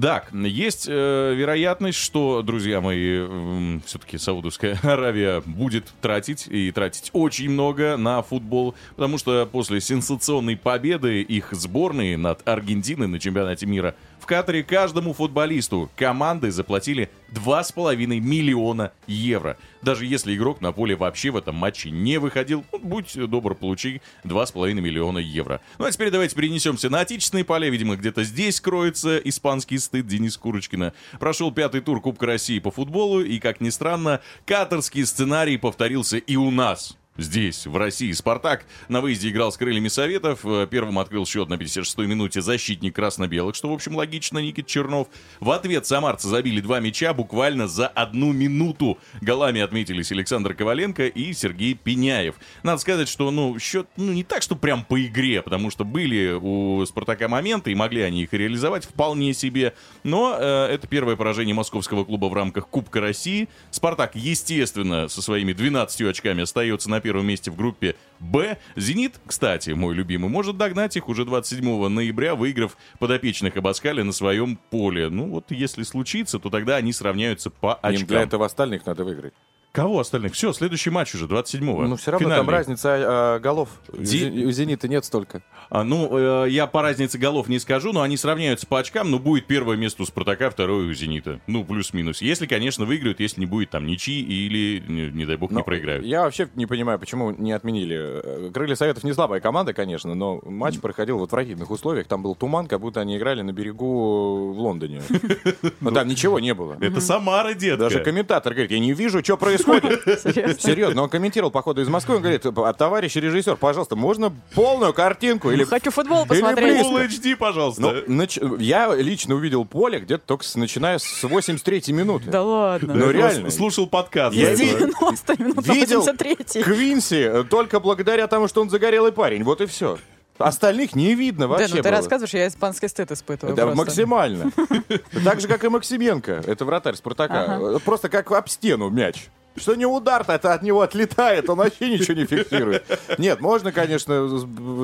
Так, 0.00 0.32
есть 0.32 0.86
э, 0.88 1.34
вероятность, 1.34 1.98
что, 1.98 2.42
друзья 2.42 2.80
мои, 2.80 3.80
все-таки 3.86 4.18
Саудовская 4.18 4.78
Аравия 4.84 5.42
будет 5.44 5.92
тратить 6.00 6.46
и 6.46 6.70
тратить 6.70 7.10
очень 7.12 7.50
много 7.50 7.96
на 7.96 8.22
футбол, 8.22 8.76
потому 8.94 9.18
что 9.18 9.48
после 9.50 9.80
сенсационной 9.80 10.56
победы 10.56 11.22
их 11.22 11.48
сборной 11.50 12.16
над 12.16 12.46
Аргентиной 12.46 12.83
на 12.92 13.18
чемпионате 13.18 13.66
мира 13.66 13.94
в 14.20 14.26
Катаре 14.26 14.62
каждому 14.62 15.12
футболисту 15.12 15.90
команды 15.96 16.50
заплатили 16.50 17.10
2,5 17.32 17.96
миллиона 18.20 18.92
евро. 19.06 19.58
Даже 19.82 20.06
если 20.06 20.34
игрок 20.34 20.60
на 20.60 20.72
поле 20.72 20.96
вообще 20.96 21.30
в 21.30 21.36
этом 21.36 21.56
матче 21.56 21.90
не 21.90 22.18
выходил, 22.18 22.64
ну, 22.72 22.78
будь 22.78 23.14
добр, 23.14 23.54
получи 23.54 24.00
2,5 24.24 24.74
миллиона 24.74 25.18
евро. 25.18 25.60
Ну 25.78 25.84
а 25.84 25.90
теперь 25.90 26.10
давайте 26.10 26.36
перенесемся 26.36 26.88
на 26.88 27.00
отечественные 27.00 27.44
поля. 27.44 27.68
Видимо, 27.68 27.96
где-то 27.96 28.24
здесь 28.24 28.60
кроется 28.60 29.18
испанский 29.18 29.78
стыд 29.78 30.06
Денис 30.06 30.36
Курочкина. 30.36 30.92
Прошел 31.18 31.52
пятый 31.52 31.80
тур 31.80 32.00
Кубка 32.00 32.26
России 32.26 32.58
по 32.58 32.70
футболу, 32.70 33.20
и, 33.20 33.38
как 33.38 33.60
ни 33.60 33.70
странно, 33.70 34.20
катарский 34.46 35.04
сценарий 35.04 35.58
повторился 35.58 36.18
и 36.18 36.36
у 36.36 36.50
нас. 36.50 36.96
Здесь, 37.16 37.68
в 37.68 37.76
России, 37.76 38.10
«Спартак» 38.10 38.66
на 38.88 39.00
выезде 39.00 39.28
играл 39.28 39.52
с 39.52 39.56
крыльями 39.56 39.86
Советов. 39.86 40.40
Э, 40.42 40.66
Первым 40.68 40.98
открыл 40.98 41.24
счет 41.24 41.48
на 41.48 41.54
56-й 41.54 42.08
минуте 42.08 42.42
защитник 42.42 42.96
красно-белых, 42.96 43.54
что, 43.54 43.70
в 43.70 43.72
общем, 43.72 43.94
логично, 43.94 44.40
Никит 44.40 44.66
Чернов. 44.66 45.06
В 45.38 45.52
ответ 45.52 45.86
самарцы 45.86 46.26
забили 46.26 46.60
два 46.60 46.80
мяча 46.80 47.14
буквально 47.14 47.68
за 47.68 47.86
одну 47.86 48.32
минуту. 48.32 48.98
Голами 49.20 49.60
отметились 49.60 50.10
Александр 50.10 50.54
Коваленко 50.54 51.06
и 51.06 51.32
Сергей 51.34 51.74
Пеняев. 51.74 52.34
Надо 52.64 52.78
сказать, 52.78 53.08
что, 53.08 53.30
ну, 53.30 53.60
счет, 53.60 53.86
ну, 53.96 54.12
не 54.12 54.24
так, 54.24 54.42
что 54.42 54.56
прям 54.56 54.84
по 54.84 55.00
игре, 55.00 55.40
потому 55.40 55.70
что 55.70 55.84
были 55.84 56.32
у 56.32 56.84
«Спартака» 56.84 57.28
моменты, 57.28 57.70
и 57.70 57.76
могли 57.76 58.02
они 58.02 58.24
их 58.24 58.32
реализовать 58.32 58.86
вполне 58.86 59.34
себе. 59.34 59.74
Но 60.02 60.36
э, 60.36 60.66
это 60.72 60.88
первое 60.88 61.14
поражение 61.14 61.54
московского 61.54 62.04
клуба 62.04 62.26
в 62.26 62.34
рамках 62.34 62.66
Кубка 62.66 63.00
России. 63.00 63.48
«Спартак», 63.70 64.16
естественно, 64.16 65.06
со 65.06 65.22
своими 65.22 65.52
12 65.52 66.00
очками 66.00 66.42
остается 66.42 66.90
на 66.90 67.03
первом 67.04 67.26
месте 67.26 67.50
в 67.50 67.56
группе 67.56 67.94
«Б». 68.18 68.58
«Зенит», 68.74 69.20
кстати, 69.26 69.70
мой 69.70 69.94
любимый, 69.94 70.28
может 70.28 70.56
догнать 70.56 70.96
их 70.96 71.08
уже 71.08 71.24
27 71.24 71.88
ноября, 71.88 72.34
выиграв 72.34 72.76
подопечных 72.98 73.56
Абаскаля 73.56 74.02
на 74.02 74.12
своем 74.12 74.56
поле. 74.70 75.10
Ну 75.10 75.28
вот, 75.28 75.50
если 75.50 75.82
случится, 75.82 76.38
то 76.38 76.50
тогда 76.50 76.76
они 76.76 76.92
сравняются 76.92 77.50
по 77.50 77.72
Им 77.72 77.78
очкам. 77.82 78.06
для 78.08 78.22
этого 78.22 78.46
остальных 78.46 78.86
надо 78.86 79.04
выиграть. 79.04 79.34
Кого 79.74 79.98
остальных? 79.98 80.34
Все, 80.34 80.52
следующий 80.52 80.90
матч 80.90 81.16
уже, 81.16 81.26
27-го. 81.26 81.82
Ну, 81.82 81.96
все 81.96 82.12
равно 82.12 82.28
там 82.28 82.36
Финальный. 82.44 82.52
разница 82.52 82.90
а, 82.94 83.38
голов. 83.40 83.70
У 83.88 84.04
Зи- 84.04 84.18
«Зен- 84.18 84.46
У 84.46 84.50
«Зенита» 84.52 84.86
нет 84.86 85.04
столько. 85.04 85.42
А, 85.68 85.82
ну, 85.82 86.44
э, 86.44 86.50
я 86.50 86.68
по 86.68 86.80
разнице 86.80 87.18
голов 87.18 87.48
не 87.48 87.58
скажу, 87.58 87.92
но 87.92 88.02
они 88.02 88.16
сравняются 88.16 88.68
по 88.68 88.78
очкам, 88.78 89.10
но 89.10 89.18
будет 89.18 89.48
первое 89.48 89.76
место 89.76 90.04
у 90.04 90.06
«Спартака», 90.06 90.50
второе 90.50 90.86
у 90.86 90.92
«Зенита». 90.92 91.40
Ну, 91.48 91.64
плюс-минус. 91.64 92.22
Если, 92.22 92.46
конечно, 92.46 92.84
выиграют, 92.84 93.18
если 93.18 93.40
не 93.40 93.46
будет 93.46 93.70
там 93.70 93.84
ничьи 93.84 94.20
или, 94.22 94.80
не, 94.86 95.10
не 95.10 95.26
дай 95.26 95.36
бог, 95.36 95.50
не 95.50 95.56
Но 95.56 95.64
проиграют. 95.64 96.06
Я 96.06 96.22
вообще 96.22 96.48
не 96.54 96.66
понимаю, 96.66 97.00
почему 97.00 97.32
не 97.32 97.50
отменили. 97.50 97.96
Э, 97.98 98.50
Крылья 98.54 98.76
Советов 98.76 99.02
не 99.02 99.12
слабая 99.12 99.40
команда, 99.40 99.72
конечно, 99.72 100.14
но 100.14 100.40
матч 100.44 100.78
проходил 100.78 101.18
в 101.18 101.24
отвратительных 101.24 101.72
условиях. 101.72 102.06
Там 102.06 102.22
был 102.22 102.36
туман, 102.36 102.68
как 102.68 102.78
будто 102.78 103.00
они 103.00 103.16
играли 103.16 103.42
на 103.42 103.52
берегу 103.52 104.52
в 104.52 104.58
Лондоне. 104.60 105.02
Но 105.80 105.90
там 105.90 106.06
ничего 106.06 106.38
не 106.38 106.54
было. 106.54 106.76
Это 106.80 107.00
Самара, 107.00 107.54
детка. 107.54 107.78
Даже 107.78 108.04
комментатор 108.04 108.52
говорит, 108.52 108.70
я 108.70 108.78
не 108.78 108.92
вижу, 108.92 109.20
что 109.24 109.36
происходит. 109.36 109.63
Серьезно, 110.58 111.02
он 111.02 111.08
комментировал, 111.08 111.50
походу, 111.50 111.80
из 111.82 111.88
Москвы. 111.88 112.16
Он 112.16 112.22
говорит, 112.22 112.44
«А, 112.46 112.72
товарищ 112.72 113.14
режиссер, 113.16 113.56
пожалуйста, 113.56 113.96
можно 113.96 114.32
полную 114.54 114.92
картинку? 114.92 115.50
Или 115.50 115.64
Хочу 115.64 115.90
футбол 115.90 116.26
посмотреть. 116.26 116.86
Full 116.86 117.06
HD, 117.08 117.36
пожалуйста. 117.36 118.02
Ну, 118.06 118.26
Я 118.58 118.94
лично 118.94 119.34
увидел 119.34 119.64
поле 119.64 120.00
где-то 120.00 120.24
только 120.26 120.44
начиная 120.56 120.98
с 120.98 121.24
83-й 121.24 121.92
минуты. 121.92 122.30
Да 122.30 122.42
ладно. 122.42 122.94
Ну, 122.94 123.10
реально. 123.10 123.50
Слушал 123.50 123.86
подкаст. 123.86 124.34
Я 124.36 124.54
С 124.54 124.58
до 124.58 124.64
этого. 124.64 124.86
90 124.88 125.42
минут 125.42 125.66
на 125.66 125.72
Видел 125.72 126.00
83 126.00 126.62
Квинси 126.62 127.14
э, 127.22 127.44
только 127.44 127.80
благодаря 127.80 128.26
тому, 128.26 128.48
что 128.48 128.60
он 128.60 128.70
загорелый 128.70 129.12
парень. 129.12 129.42
Вот 129.44 129.60
и 129.60 129.66
все. 129.66 129.98
Остальных 130.38 130.96
не 130.96 131.14
видно 131.14 131.42
Да, 131.42 131.48
вообще. 131.48 131.68
ну 131.68 131.76
ты 131.76 131.82
было. 131.84 131.92
рассказываешь, 131.92 132.34
я 132.34 132.48
испанский 132.48 132.88
стыд 132.88 133.12
испытываю 133.12 133.54
Да, 133.54 133.62
просто. 133.66 133.84
максимально. 133.84 134.50
Так 135.24 135.40
же, 135.40 135.46
как 135.46 135.62
и 135.64 135.68
Максименко. 135.68 136.42
Это 136.46 136.64
вратарь 136.64 136.96
Спартака. 136.96 137.78
Просто 137.84 138.08
как 138.08 138.32
об 138.32 138.48
стену 138.48 138.90
мяч. 138.90 139.28
Что 139.56 139.74
не 139.76 139.86
удар-то, 139.86 140.32
это 140.32 140.52
от 140.52 140.62
него 140.62 140.80
отлетает, 140.80 141.48
он 141.48 141.58
вообще 141.58 141.90
ничего 141.90 142.14
не 142.14 142.26
фиксирует. 142.26 142.84
Нет, 143.18 143.40
можно, 143.40 143.70
конечно, 143.72 144.28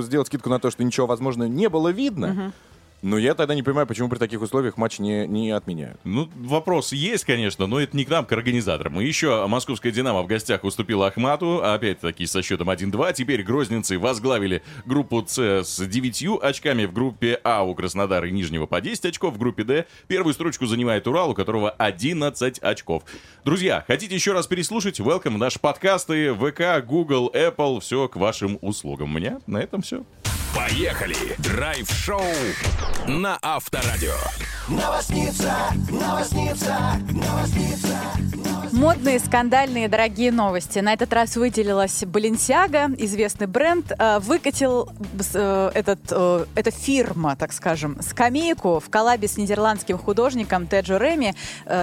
сделать 0.03 0.29
скидку 0.29 0.49
на 0.49 0.61
то, 0.61 0.71
что 0.71 0.85
ничего, 0.85 1.07
возможно, 1.07 1.45
не 1.49 1.69
было 1.69 1.89
видно. 1.89 2.53
Но 3.03 3.19
я 3.19 3.35
тогда 3.35 3.55
не 3.55 3.63
понимаю, 3.63 3.87
почему 3.87 4.09
при 4.09 4.19
таких 4.19 4.43
условиях 4.43 4.77
матч 4.77 4.99
не, 4.99 5.27
не 5.27 5.51
отменяют. 5.51 6.01
Ну, 6.05 6.29
вопрос 6.37 6.93
есть, 6.93 7.25
конечно, 7.25 7.67
но 7.67 7.81
это 7.81 7.97
не 7.97 8.05
к 8.05 8.09
нам, 8.09 8.27
к 8.27 8.33
организаторам. 8.33 9.01
И 9.01 9.07
еще 9.07 9.47
московская 9.47 9.91
«Динамо» 9.91 10.23
в 10.23 10.27
гостях 10.27 10.65
уступила 10.65 11.07
Ахмату, 11.07 11.65
опять-таки 11.65 12.27
со 12.27 12.43
счетом 12.43 12.71
1-2. 12.71 13.15
Теперь 13.15 13.43
грозненцы 13.43 13.99
возглавили 13.99 14.63
группу 14.85 15.25
С 15.27 15.65
с 15.65 15.87
9 15.87 16.43
очками. 16.43 16.85
В 16.85 16.93
группе 16.93 17.41
А 17.45 17.63
у 17.63 17.75
Краснодара 17.75 18.29
и 18.29 18.31
Нижнего 18.31 18.67
по 18.67 18.81
10 18.81 19.07
очков. 19.07 19.35
В 19.35 19.39
группе 19.39 19.65
Д 19.65 19.87
первую 20.07 20.35
строчку 20.35 20.67
занимает 20.67 21.07
Урал, 21.07 21.31
у 21.31 21.35
которого 21.35 21.71
11 21.71 22.59
очков. 22.59 23.05
Друзья, 23.45 23.85
хотите 23.87 24.15
еще 24.15 24.33
раз 24.33 24.47
переслушать? 24.47 25.01
Welcome 25.01 25.37
наши 25.37 25.59
подкасты, 25.59 26.35
ВК, 26.35 26.85
Google, 26.87 27.31
Apple. 27.35 27.81
Все 27.81 28.09
к 28.09 28.17
вашим 28.17 28.59
услугам. 28.61 29.15
У 29.15 29.19
меня 29.19 29.41
на 29.47 29.59
этом 29.59 29.83
все. 29.83 30.05
Поехали! 30.55 31.37
Драйв-шоу 31.39 32.23
на 33.07 33.39
Авторадио. 33.41 34.17
Модные, 38.73 39.19
скандальные, 39.19 39.89
дорогие 39.89 40.33
новости. 40.33 40.79
На 40.79 40.93
этот 40.93 41.13
раз 41.13 41.37
выделилась 41.37 42.03
Balenciaga, 42.03 42.95
известный 42.99 43.47
бренд, 43.47 43.93
э, 43.97 44.19
выкатил 44.21 44.89
э, 45.35 45.71
этот, 45.75 46.01
э, 46.11 46.47
эта 46.55 46.71
фирма, 46.71 47.37
так 47.37 47.53
скажем, 47.53 47.99
скамейку 48.01 48.81
в 48.81 48.89
коллабе 48.91 49.29
с 49.29 49.37
нидерландским 49.37 49.99
художником 49.99 50.67
Теджо 50.67 50.99
Реми. 50.99 51.35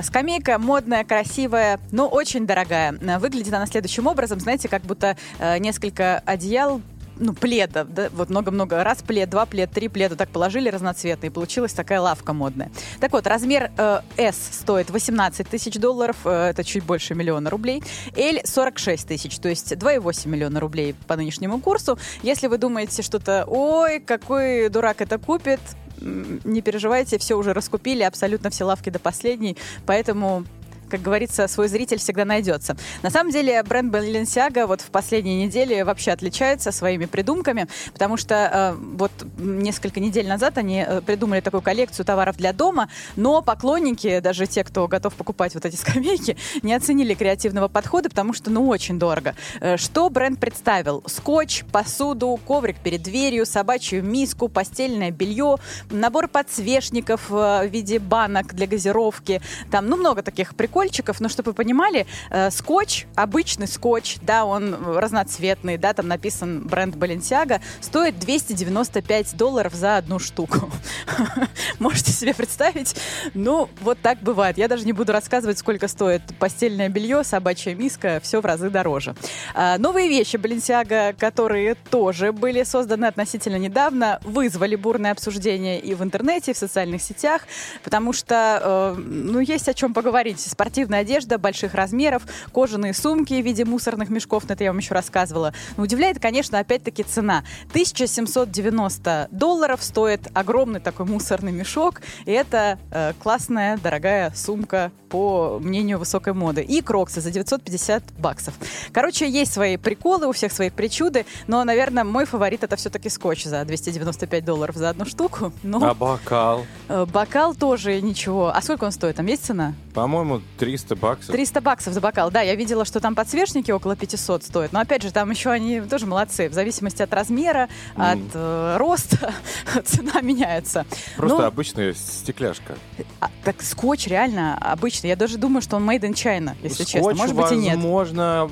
Скамейка 0.01 0.57
модная, 0.57 1.03
красивая, 1.03 1.79
но 1.91 2.07
очень 2.07 2.45
дорогая. 2.45 2.93
Выглядит 3.19 3.53
она 3.53 3.65
следующим 3.65 4.07
образом, 4.07 4.39
знаете, 4.39 4.67
как 4.67 4.81
будто 4.81 5.15
несколько 5.59 6.19
одеял 6.25 6.81
ну, 7.19 7.33
пледов, 7.33 7.87
да, 7.93 8.09
вот 8.11 8.29
много-много 8.29 8.83
раз 8.83 9.01
плед, 9.01 9.29
два 9.29 9.45
плед, 9.45 9.71
три 9.71 9.87
пледа 9.87 10.15
так 10.15 10.29
положили 10.29 10.69
разноцветные, 10.69 11.31
получилась 11.31 11.73
такая 11.73 12.01
лавка 12.01 12.33
модная. 12.33 12.71
Так 12.99 13.11
вот, 13.11 13.27
размер 13.27 13.71
э, 13.77 14.01
S 14.17 14.37
стоит 14.51 14.89
18 14.89 15.47
тысяч 15.47 15.75
долларов, 15.75 16.17
э, 16.25 16.49
это 16.49 16.63
чуть 16.63 16.83
больше 16.83 17.15
миллиона 17.15 17.49
рублей, 17.49 17.83
L 18.15 18.39
46 18.43 19.07
тысяч, 19.07 19.37
то 19.39 19.49
есть 19.49 19.73
2,8 19.73 20.27
миллиона 20.27 20.59
рублей 20.59 20.95
по 21.07 21.15
нынешнему 21.15 21.59
курсу. 21.59 21.97
Если 22.23 22.47
вы 22.47 22.57
думаете 22.57 23.01
что-то, 23.01 23.45
ой, 23.47 23.99
какой 23.99 24.69
дурак 24.69 25.01
это 25.01 25.17
купит, 25.17 25.59
не 25.99 26.61
переживайте, 26.61 27.17
все 27.17 27.35
уже 27.35 27.53
раскупили, 27.53 28.03
абсолютно 28.03 28.49
все 28.49 28.65
лавки 28.65 28.89
до 28.89 28.99
последней, 28.99 29.57
поэтому 29.85 30.45
как 30.89 31.01
говорится, 31.01 31.47
свой 31.47 31.67
зритель 31.67 31.99
всегда 31.99 32.25
найдется. 32.25 32.75
На 33.03 33.09
самом 33.09 33.31
деле 33.31 33.61
бренд 33.63 33.93
Balenciaga 33.93 34.65
вот 34.65 34.81
в 34.81 34.89
последние 34.89 35.45
недели 35.45 35.81
вообще 35.81 36.11
отличается 36.11 36.71
своими 36.71 37.05
придумками, 37.05 37.67
потому 37.93 38.17
что 38.17 38.35
э, 38.35 38.77
вот 38.95 39.11
несколько 39.37 39.99
недель 39.99 40.27
назад 40.27 40.57
они 40.57 40.83
э, 40.87 41.01
придумали 41.01 41.41
такую 41.41 41.61
коллекцию 41.61 42.05
товаров 42.05 42.37
для 42.37 42.53
дома, 42.53 42.89
но 43.15 43.41
поклонники, 43.41 44.19
даже 44.19 44.47
те, 44.47 44.63
кто 44.63 44.87
готов 44.87 45.13
покупать 45.15 45.53
вот 45.53 45.65
эти 45.65 45.75
скамейки, 45.87 46.37
не 46.61 46.73
оценили 46.73 47.13
креативного 47.13 47.67
подхода, 47.67 48.09
потому 48.09 48.33
что, 48.33 48.49
ну, 48.49 48.67
очень 48.67 48.99
дорого. 48.99 49.35
Э, 49.59 49.77
Что 49.77 50.09
бренд 50.09 50.39
представил? 50.39 51.03
Скотч, 51.05 51.63
посуду, 51.71 52.39
коврик 52.45 52.77
перед 52.77 53.01
дверью, 53.01 53.45
собачью 53.45 54.03
миску, 54.03 54.47
постельное 54.47 55.11
белье, 55.11 55.57
набор 55.89 56.27
подсвечников 56.27 57.29
э, 57.29 57.33
в 57.33 57.67
виде 57.67 57.99
банок 57.99 58.53
для 58.53 58.67
газировки. 58.67 59.41
Там, 59.71 59.87
ну, 59.87 59.97
много 59.97 60.21
таких 60.21 60.55
прикольчиков, 60.77 61.19
но 61.19 61.27
чтобы 61.27 61.51
вы 61.51 61.53
понимали, 61.55 62.05
э, 62.29 62.51
скотч, 62.51 63.05
обычный 63.15 63.67
скотч, 63.67 64.17
да, 64.21 64.45
он 64.45 64.75
разноцветный, 64.97 65.77
да, 65.77 65.93
там 65.93 66.07
написан 66.07 66.67
бренд 66.67 66.95
Balenciaga, 66.95 67.61
стоит 67.81 68.19
295 68.19 69.35
долларов 69.35 69.73
за 69.73 69.97
одну 69.97 70.19
штуку. 70.19 70.69
Можете 71.79 72.11
себе 72.11 72.35
представить? 72.35 72.95
Ну, 73.33 73.69
вот 73.81 73.97
так 74.01 74.19
бывает. 74.21 74.59
Я 74.59 74.67
даже 74.67 74.85
не 74.85 74.93
буду 74.93 75.13
рассказывать, 75.13 75.57
сколько 75.57 75.87
стоит 75.87 76.21
постельное 76.37 76.89
белье, 76.89 77.23
собачья 77.23 77.73
миска, 77.73 78.19
все 78.21 78.39
в 78.39 78.45
разы 78.45 78.69
дороже. 78.69 79.15
А, 79.55 79.79
Новые 79.79 80.09
вещи 80.09 80.35
Balenciaga, 80.35 81.15
которые 81.17 81.73
тоже 81.89 82.31
были 82.31 82.63
созданы 82.63 83.05
относительно 83.05 83.57
недавно, 83.57 84.19
вызвали 84.23 84.75
бурное 84.75 85.11
обсуждение 85.11 85.79
и 85.79 85.95
в 85.95 86.03
интернете, 86.03 86.51
и 86.51 86.53
в 86.53 86.57
социальных 86.57 87.01
сетях, 87.01 87.47
потому 87.83 88.13
что, 88.13 88.95
э, 88.95 88.99
ну, 88.99 89.39
есть 89.39 89.67
о 89.67 89.73
чем 89.73 89.95
поговорить. 89.95 90.39
Спортивная 90.67 90.99
одежда 90.99 91.37
больших 91.37 91.75
размеров, 91.75 92.23
кожаные 92.51 92.93
сумки 92.93 93.41
в 93.41 93.45
виде 93.45 93.63
мусорных 93.63 94.09
мешков, 94.09 94.43
это 94.49 94.65
я 94.65 94.71
вам 94.71 94.79
еще 94.79 94.93
рассказывала. 94.93 95.53
Но 95.77 95.83
удивляет, 95.83 96.19
конечно, 96.19 96.59
опять-таки 96.59 97.03
цена. 97.03 97.45
1790 97.69 99.29
долларов 99.31 99.81
стоит 99.81 100.27
огромный 100.33 100.81
такой 100.81 101.05
мусорный 101.05 101.53
мешок, 101.53 102.01
и 102.25 102.31
это 102.33 102.79
э, 102.91 103.13
классная, 103.23 103.77
дорогая 103.77 104.33
сумка 104.35 104.91
по 105.09 105.59
мнению 105.61 105.99
высокой 105.99 106.33
моды. 106.33 106.61
И 106.61 106.81
кроксы 106.81 107.21
за 107.21 107.31
950 107.31 108.03
баксов. 108.17 108.53
Короче, 108.91 109.29
есть 109.29 109.53
свои 109.53 109.77
приколы, 109.77 110.27
у 110.27 110.31
всех 110.31 110.51
свои 110.51 110.69
причуды, 110.69 111.25
но, 111.47 111.63
наверное, 111.63 112.03
мой 112.03 112.25
фаворит 112.25 112.63
это 112.63 112.75
все-таки 112.75 113.09
скотч 113.09 113.45
за 113.45 113.63
295 113.65 114.43
долларов 114.45 114.75
за 114.75 114.89
одну 114.89 115.05
штуку. 115.05 115.51
Но 115.63 115.83
А 115.83 115.93
бокал? 115.93 116.65
э, 116.89 117.05
бокал 117.05 117.55
тоже 117.55 118.01
ничего. 118.01 118.49
А 118.53 118.61
сколько 118.61 118.83
он 118.83 118.91
стоит? 118.91 119.15
Там 119.15 119.25
есть 119.27 119.45
цена? 119.45 119.73
По-моему, 119.93 120.41
300 120.59 120.95
баксов. 120.95 121.31
300 121.33 121.61
баксов 121.61 121.93
за 121.93 122.01
бокал. 122.01 122.29
Да, 122.31 122.41
я 122.41 122.55
видела, 122.55 122.85
что 122.85 122.99
там 122.99 123.15
подсвечники 123.15 123.71
около 123.71 123.95
500 123.95 124.43
стоят. 124.43 124.73
Но 124.73 124.79
опять 124.79 125.01
же, 125.03 125.11
там 125.11 125.29
еще 125.31 125.49
они 125.49 125.81
тоже 125.81 126.05
молодцы. 126.05 126.49
В 126.49 126.53
зависимости 126.53 127.01
от 127.01 127.13
размера, 127.13 127.69
от 127.95 128.19
э, 128.33 128.77
роста 128.77 129.33
цена 129.85 130.21
меняется. 130.21 130.85
Просто 131.15 131.37
Ну, 131.39 131.45
обычная 131.45 131.93
стекляшка. 131.93 132.75
а, 133.21 133.29
так 133.43 133.61
скотч 133.61 134.07
реально 134.07 134.57
обычный. 134.57 134.96
Я 135.05 135.15
даже 135.15 135.37
думаю, 135.37 135.61
что 135.61 135.75
он 135.75 135.87
made 135.89 136.01
in 136.01 136.13
China, 136.13 136.55
если 136.63 136.83
честно. 136.83 137.01
Скотч, 137.01 137.17
Может 137.17 137.35
быть 137.35 137.51
и 137.51 137.55
нет. 137.55 137.75
возможно, 137.75 138.49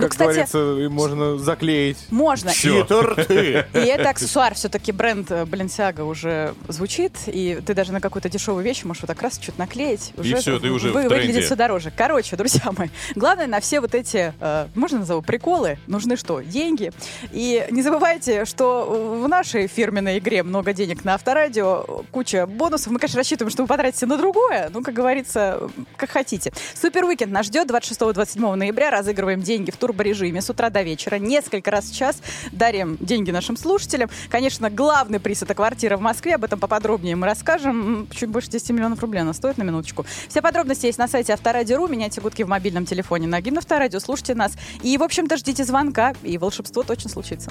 Ну, 0.00 0.06
как 0.06 0.12
кстати, 0.12 0.28
говорится, 0.28 0.76
и 0.78 0.88
можно 0.88 1.38
заклеить. 1.38 1.98
можно. 2.10 2.50
И 2.50 2.82
торты. 2.84 3.66
И 3.74 3.78
это 3.78 4.10
аксессуар, 4.10 4.54
все-таки 4.54 4.92
бренд 4.92 5.30
э, 5.30 5.44
Balenciaga 5.44 6.02
уже 6.02 6.54
звучит, 6.68 7.12
и 7.26 7.60
ты 7.64 7.74
даже 7.74 7.92
на 7.92 8.00
какую-то 8.00 8.28
дешевую 8.28 8.64
вещь 8.64 8.84
можешь 8.84 9.02
вот 9.02 9.08
так 9.08 9.20
раз 9.22 9.38
что-то 9.40 9.58
наклеить. 9.60 10.12
И 10.22 10.34
всё, 10.34 10.58
ты 10.58 10.70
уже 10.70 10.90
в 10.90 10.94
вы- 10.94 11.02
выглядит 11.02 11.24
тренде. 11.32 11.40
все 11.42 11.56
дороже. 11.56 11.92
Короче, 11.96 12.36
друзья 12.36 12.72
мои, 12.76 12.88
главное 13.14 13.46
на 13.46 13.60
все 13.60 13.80
вот 13.80 13.94
эти, 13.94 14.32
э, 14.40 14.66
можно 14.74 14.98
назову, 15.00 15.22
приколы, 15.22 15.78
нужны 15.86 16.16
что? 16.16 16.40
Деньги. 16.40 16.92
И 17.32 17.66
не 17.70 17.82
забывайте, 17.82 18.44
что 18.44 19.20
в 19.22 19.28
нашей 19.28 19.66
фирменной 19.66 20.18
игре 20.18 20.42
много 20.42 20.72
денег 20.72 21.04
на 21.04 21.14
авторадио, 21.14 22.04
куча 22.10 22.46
бонусов. 22.46 22.92
Мы, 22.92 22.98
конечно, 22.98 23.18
рассчитываем, 23.18 23.50
что 23.50 23.62
вы 23.62 23.68
потратите 23.68 24.06
на 24.06 24.16
другое, 24.16 24.70
ну, 24.72 24.82
как 24.82 24.94
говорится, 24.94 25.70
как 25.96 26.10
хотите. 26.10 26.52
Супер 26.74 27.04
Уикенд 27.04 27.32
нас 27.32 27.46
ждет 27.46 27.70
26-27 27.70 28.54
ноября. 28.54 28.90
Разыгрываем 28.90 29.40
деньги 29.42 29.70
в 29.70 29.76
турборежиме 29.90 30.40
с 30.40 30.48
утра 30.48 30.70
до 30.70 30.82
вечера. 30.82 31.16
Несколько 31.16 31.70
раз 31.70 31.86
в 31.86 31.96
час 31.96 32.16
дарим 32.52 32.96
деньги 33.00 33.30
нашим 33.30 33.56
слушателям. 33.56 34.08
Конечно, 34.28 34.70
главный 34.70 35.18
приз 35.18 35.42
это 35.42 35.54
квартира 35.54 35.96
в 35.96 36.00
Москве. 36.00 36.36
Об 36.36 36.44
этом 36.44 36.60
поподробнее 36.60 37.16
мы 37.16 37.26
расскажем. 37.26 38.06
Чуть 38.12 38.28
больше 38.28 38.50
10 38.50 38.70
миллионов 38.70 39.00
рублей 39.00 39.20
она 39.20 39.32
стоит 39.32 39.58
на 39.58 39.64
минуточку. 39.64 40.06
Все 40.28 40.42
подробности 40.42 40.86
есть 40.86 40.98
на 40.98 41.08
сайте 41.08 41.32
Авторадио.ру. 41.32 41.88
Меняйте 41.88 42.20
гудки 42.20 42.44
в 42.44 42.48
мобильном 42.48 42.86
телефоне 42.86 43.26
на 43.26 43.40
гимн 43.40 43.58
Авторадио. 43.58 43.98
Слушайте 43.98 44.34
нас. 44.34 44.52
И, 44.82 44.96
в 44.96 45.02
общем-то, 45.02 45.36
ждите 45.36 45.64
звонка. 45.64 46.14
И 46.22 46.38
волшебство 46.38 46.84
точно 46.84 47.10
случится. 47.10 47.50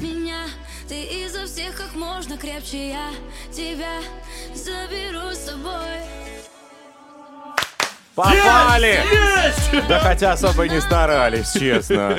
меня 0.00 0.46
Ты 0.88 1.02
изо 1.24 1.46
всех 1.46 1.76
как 1.76 1.94
можно 1.94 2.38
крепче 2.38 2.90
я 2.90 3.10
Тебя 3.52 4.00
заберу 4.54 5.30
с 5.32 5.38
собой 5.38 6.29
Попали! 8.14 9.00
Да 9.88 9.98
хотя 10.00 10.32
особо 10.32 10.66
и 10.66 10.68
не 10.68 10.80
старались, 10.80 11.52
честно. 11.52 12.18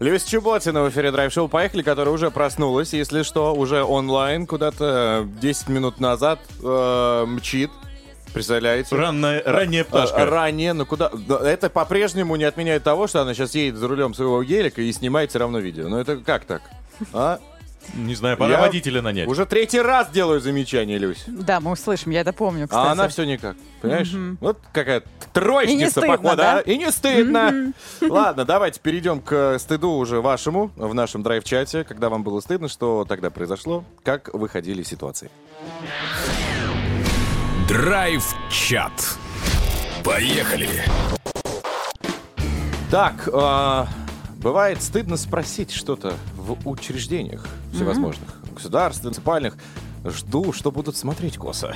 Льюис 0.00 0.24
Чеботина 0.24 0.82
в 0.82 0.90
эфире 0.90 1.10
Драйв-шоу 1.12 1.48
«Поехали», 1.48 1.82
которая 1.82 2.12
уже 2.14 2.30
проснулась, 2.30 2.92
если 2.92 3.22
что, 3.22 3.54
уже 3.54 3.82
онлайн, 3.84 4.46
куда-то 4.46 5.26
10 5.40 5.68
минут 5.68 6.00
назад 6.00 6.40
э, 6.62 7.24
мчит. 7.26 7.70
Представляете? 8.34 8.94
Ранная, 8.94 9.42
ранняя 9.46 9.82
Э, 9.82 9.86
пташка. 9.86 10.26
Ранее, 10.26 10.72
но 10.72 10.84
куда... 10.84 11.10
да, 11.12 11.48
Это 11.48 11.70
по-прежнему 11.70 12.34
не 12.36 12.44
отменяет 12.44 12.82
того, 12.82 13.06
что 13.06 13.22
она 13.22 13.32
сейчас 13.34 13.54
едет 13.54 13.76
за 13.76 13.86
рулем 13.86 14.12
своего 14.14 14.42
гелика 14.42 14.82
и 14.82 14.92
снимает 14.92 15.30
все 15.30 15.38
равно 15.38 15.60
видео. 15.60 15.88
Ну 15.88 15.98
это 15.98 16.16
как 16.16 16.44
так? 16.44 16.62
А? 17.12 17.38
Не 17.94 18.14
знаю, 18.14 18.36
пора 18.36 18.54
Я 18.54 18.60
водителя 18.60 19.02
нанять. 19.02 19.28
Уже 19.28 19.46
третий 19.46 19.80
раз 19.80 20.10
делаю 20.10 20.40
замечание, 20.40 20.98
Люсь. 20.98 21.24
Да, 21.26 21.60
мы 21.60 21.72
услышим, 21.72 22.12
я 22.12 22.20
это 22.20 22.32
помню, 22.32 22.66
кстати. 22.66 22.88
А 22.88 22.92
она 22.92 23.08
все 23.08 23.24
никак. 23.24 23.56
Понимаешь? 23.80 24.12
Вот 24.40 24.58
какая 24.72 25.02
троечница, 25.32 26.00
походу, 26.00 26.36
да? 26.36 26.60
И 26.60 26.76
не 26.76 26.90
стыдно. 26.90 27.72
Ладно, 28.00 28.44
давайте 28.44 28.80
перейдем 28.80 29.20
к 29.20 29.58
стыду 29.58 29.92
уже 29.92 30.20
вашему 30.20 30.70
в 30.76 30.94
нашем 30.94 31.22
драйв-чате. 31.22 31.84
Когда 31.84 32.08
вам 32.08 32.22
было 32.22 32.40
стыдно, 32.40 32.68
что 32.68 33.04
тогда 33.04 33.30
произошло? 33.30 33.84
Как 34.02 34.32
выходили 34.32 34.82
из 34.82 34.88
ситуации? 34.88 35.30
Драйв-чат. 37.68 38.92
Поехали! 40.04 40.68
Так, 42.90 43.28
а, 43.32 43.88
бывает 44.44 44.82
стыдно 44.82 45.16
спросить 45.16 45.72
что-то 45.72 46.12
в 46.36 46.68
учреждениях 46.68 47.48
всевозможных, 47.72 48.28
государственных, 48.54 49.16
муниципальных. 49.16 49.56
Жду, 50.04 50.52
что 50.52 50.70
будут 50.70 50.98
смотреть 50.98 51.38
косо. 51.38 51.74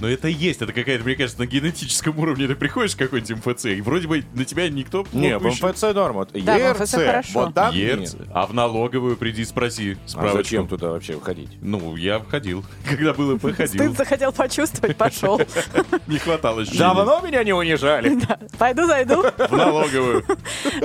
Но 0.00 0.08
это 0.08 0.28
есть, 0.28 0.60
это 0.62 0.72
какая-то, 0.72 1.04
мне 1.04 1.14
кажется, 1.16 1.40
на 1.40 1.46
генетическом 1.46 2.18
уровне 2.18 2.46
ты 2.46 2.54
приходишь 2.54 2.92
в 2.94 2.96
какой-нибудь 2.98 3.44
МФЦ, 3.46 3.64
и 3.66 3.80
вроде 3.80 4.08
бы 4.08 4.24
на 4.34 4.44
тебя 4.44 4.68
никто 4.68 5.06
Не, 5.12 5.38
в 5.38 5.46
еще- 5.46 5.66
МФЦ 5.66 5.82
норма. 5.94 6.26
Да, 6.32 6.56
в 6.56 6.58
ЕРЦ, 6.58 6.80
МФЦ 6.80 6.92
хорошо. 6.94 7.30
Вот 7.34 7.54
там 7.54 7.74
Ерц. 7.74 8.14
нет. 8.14 8.28
А 8.32 8.46
в 8.46 8.54
налоговую 8.54 9.16
приди 9.16 9.44
спроси. 9.44 9.96
А 10.04 10.08
Справочку. 10.08 10.38
зачем 10.38 10.68
туда 10.68 10.90
вообще 10.90 11.14
выходить? 11.14 11.50
Ну, 11.62 11.96
я 11.96 12.20
ходил. 12.28 12.64
Когда 12.88 13.12
был 13.14 13.36
ИП, 13.36 13.54
ходил. 13.56 13.66
Стыд 13.84 13.96
захотел 13.96 14.32
почувствовать, 14.32 14.96
пошел. 14.96 15.40
Не 16.06 16.18
хватало 16.18 16.62
ощущения. 16.62 16.80
Давно 16.80 17.20
меня 17.20 17.42
не 17.44 17.52
унижали. 17.52 18.18
Пойду 18.58 18.86
зайду. 18.86 19.22
В 19.22 19.52
налоговую. 19.56 20.24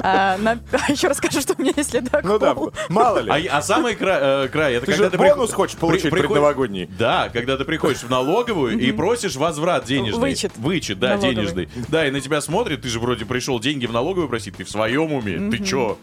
А, 0.04 0.38
на- 0.38 0.60
Еще 0.88 1.08
расскажу, 1.08 1.42
что 1.42 1.54
у 1.58 1.62
меня 1.62 1.74
есть 1.76 1.94
ледокол. 1.94 2.22
Ну 2.24 2.40
да, 2.40 2.56
мало 2.90 3.20
ли. 3.20 3.30
А, 3.50 3.58
а 3.58 3.62
самый 3.62 3.94
э, 4.00 4.48
край, 4.52 4.76
это 4.76 4.86
когда 4.86 5.10
ты 5.10 5.18
бонус 5.18 5.52
хочешь 5.54 5.78
получить 5.78 6.10
предновогодний. 6.12 6.86
Да, 6.98 7.30
когда 7.32 7.58
ты 7.58 7.66
приходишь 7.66 8.00
в 8.04 8.10
налоговую 8.10 8.78
и 8.80 8.92
просишь 9.00 9.36
возврат 9.38 9.86
денежный. 9.86 10.20
Вычет. 10.20 10.52
Вычет, 10.58 11.00
да, 11.00 11.10
Налоговый. 11.16 11.36
денежный. 11.36 11.70
Да, 11.88 12.06
и 12.06 12.12
на 12.12 12.20
тебя 12.20 12.42
смотрят, 12.42 12.82
ты 12.82 12.90
же 12.90 13.00
вроде 13.00 13.26
пришел 13.26 13.60
деньги 13.60 13.86
в 13.86 13.94
налоговую 13.94 14.28
просить, 14.28 14.58
ты 14.58 14.66
в 14.66 14.70
своем 14.70 15.14
уме, 15.14 15.50
ты 15.50 15.64
чё? 15.64 15.98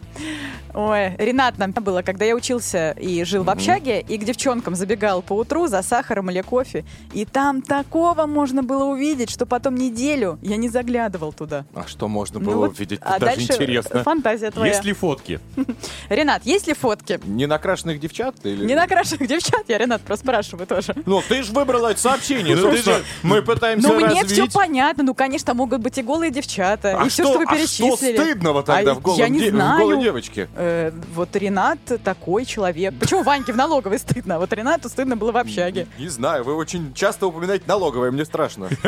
Ой, 0.79 1.17
Ренат 1.17 1.57
нам 1.57 1.73
было, 1.73 2.03
когда 2.03 2.27
я 2.27 2.35
учился 2.35 2.91
и 3.01 3.25
жил 3.25 3.45
в 3.45 3.49
общаге, 3.51 4.03
и 4.03 4.19
к 4.19 4.25
девчонкам 4.25 4.75
забегал 4.75 5.23
по 5.23 5.33
утру 5.33 5.69
за 5.69 5.81
сахаром 5.83 6.31
или 6.31 6.43
кофе, 6.43 6.85
и 7.15 7.25
там 7.25 7.63
такого 7.63 8.27
можно 8.27 8.63
было 8.63 8.85
увидеть, 8.85 9.31
что 9.31 9.47
потом 9.47 9.75
неделю 9.77 10.39
я 10.43 10.57
не 10.59 10.69
заглядывал 10.69 11.33
туда. 11.33 11.65
А 11.75 11.87
что 11.87 12.09
можно 12.09 12.41
Ну 12.41 12.45
было 12.51 12.57
вот, 12.67 12.73
увидеть? 12.73 13.01
а 13.03 13.19
Даже 13.19 13.37
дальше 13.37 13.53
интересно. 13.55 14.03
фантазия 14.03 14.51
твоя. 14.51 14.73
Есть 14.73 14.85
ли 14.85 14.93
фотки? 14.93 15.41
Ренат, 16.11 16.45
есть 16.45 16.67
ли 16.67 16.75
фотки? 16.75 17.21
Не 17.25 17.47
накрашенных 17.47 17.99
девчат? 17.99 18.35
Или... 18.45 18.67
Не 18.67 18.75
накрашенных 18.75 19.27
девчат, 19.29 19.65
я 19.69 19.79
Ренат 19.79 20.03
просто 20.03 20.25
спрашиваю 20.27 20.67
тоже. 20.67 20.95
Ну, 21.07 21.23
ты 21.27 21.43
же 21.43 21.53
выбрала 21.55 21.89
это 21.93 22.01
сообщение. 22.01 22.55
Ну, 22.55 22.71
ты 22.71 22.77
собственно. 22.77 22.99
же- 22.99 23.05
Мы 23.23 23.41
пытаемся 23.41 23.89
Ну, 23.89 23.95
мне 23.99 24.25
все 24.27 24.47
понятно. 24.47 25.05
Ну, 25.05 25.15
конечно, 25.15 25.55
могут 25.55 25.81
быть 25.81 25.97
и 25.97 26.03
голые 26.03 26.31
девчата, 26.31 26.99
А 27.01 27.07
и 27.07 27.09
все, 27.09 27.23
что, 27.23 27.33
что 27.33 27.39
вы 27.39 27.45
а 27.45 27.57
что 27.57 27.57
перечислили. 27.57 28.17
стыдного 28.19 28.63
тогда 28.63 28.91
А 28.91 28.95
в, 28.95 29.01
голом 29.01 29.19
Я 29.19 29.29
не 29.31 29.39
де- 29.39 29.51
в 29.51 29.55
знаю. 29.55 29.79
голой 29.79 30.03
девочке? 30.03 30.49
Э, 30.67 30.91
вот 31.15 31.37
Ренат 31.37 31.79
такой 32.03 32.45
человек. 32.45 32.95
Почему 32.99 33.23
Ваньке 33.23 33.53
в 33.53 33.57
налоговой 33.57 33.99
стыдно? 34.01 34.39
Вот 34.41 34.53
Ренату 34.53 34.89
стыдно 34.89 35.17
было 35.17 35.31
в 35.33 35.37
общаге. 35.37 35.87
Не 35.99 36.09
знаю, 36.09 36.43
вы 36.45 36.55
очень 36.55 36.93
часто 36.93 37.27
упоминаете 37.29 37.65
налоговое, 37.69 38.11
мне 38.11 38.25
страшно. 38.25 38.69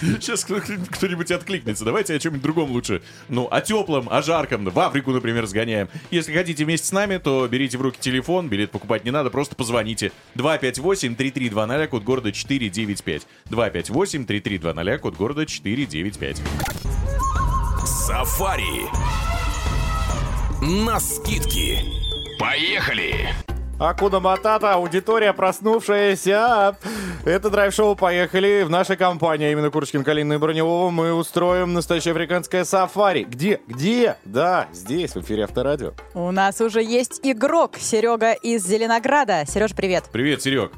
Сейчас 0.00 0.44
кто- 0.44 0.60
кто-нибудь 0.90 1.30
откликнется. 1.30 1.84
Давайте 1.84 2.14
о 2.14 2.18
чем-нибудь 2.18 2.42
другом 2.42 2.70
лучше. 2.70 3.02
Ну, 3.28 3.46
о 3.50 3.60
теплом, 3.60 4.08
о 4.10 4.22
жарком. 4.22 4.64
В 4.64 4.78
Африку, 4.80 5.10
например, 5.12 5.46
сгоняем. 5.46 5.88
Если 6.10 6.32
хотите 6.32 6.64
вместе 6.64 6.86
с 6.88 6.92
нами, 6.92 7.18
то 7.18 7.46
берите 7.46 7.76
в 7.78 7.82
руки 7.82 7.98
телефон. 8.00 8.48
Билет 8.48 8.70
покупать 8.70 9.04
не 9.04 9.10
надо, 9.10 9.30
просто 9.30 9.54
позвоните. 9.54 10.12
258-3320, 10.36 11.86
код 11.88 12.02
города 12.04 12.32
495. 12.32 13.26
258-3320, 13.50 14.98
код 14.98 15.16
города 15.16 15.46
495. 15.46 16.42
Сафари. 17.84 18.86
На 20.68 20.98
скидки. 20.98 21.78
Поехали! 22.40 23.28
Акуна 23.78 24.18
Матата, 24.18 24.74
аудитория 24.74 25.32
проснувшаяся. 25.32 26.76
Это 27.24 27.50
драйв-шоу 27.50 27.94
«Поехали». 27.94 28.64
В 28.64 28.70
нашей 28.70 28.96
компании, 28.96 29.52
именно 29.52 29.70
Курочкин, 29.70 30.02
Калинина 30.02 30.32
и 30.32 30.36
Броневого, 30.38 30.90
мы 30.90 31.12
устроим 31.14 31.72
настоящее 31.72 32.10
африканское 32.10 32.64
сафари. 32.64 33.22
Где? 33.22 33.60
Где? 33.68 34.16
Да, 34.24 34.66
здесь, 34.72 35.14
в 35.14 35.20
эфире 35.20 35.44
Авторадио. 35.44 35.92
У 36.14 36.32
нас 36.32 36.60
уже 36.60 36.82
есть 36.82 37.20
игрок 37.22 37.76
Серега 37.78 38.32
из 38.32 38.66
Зеленограда. 38.66 39.44
Сереж, 39.46 39.72
привет. 39.72 40.06
Привет, 40.10 40.42
Серег. 40.42 40.72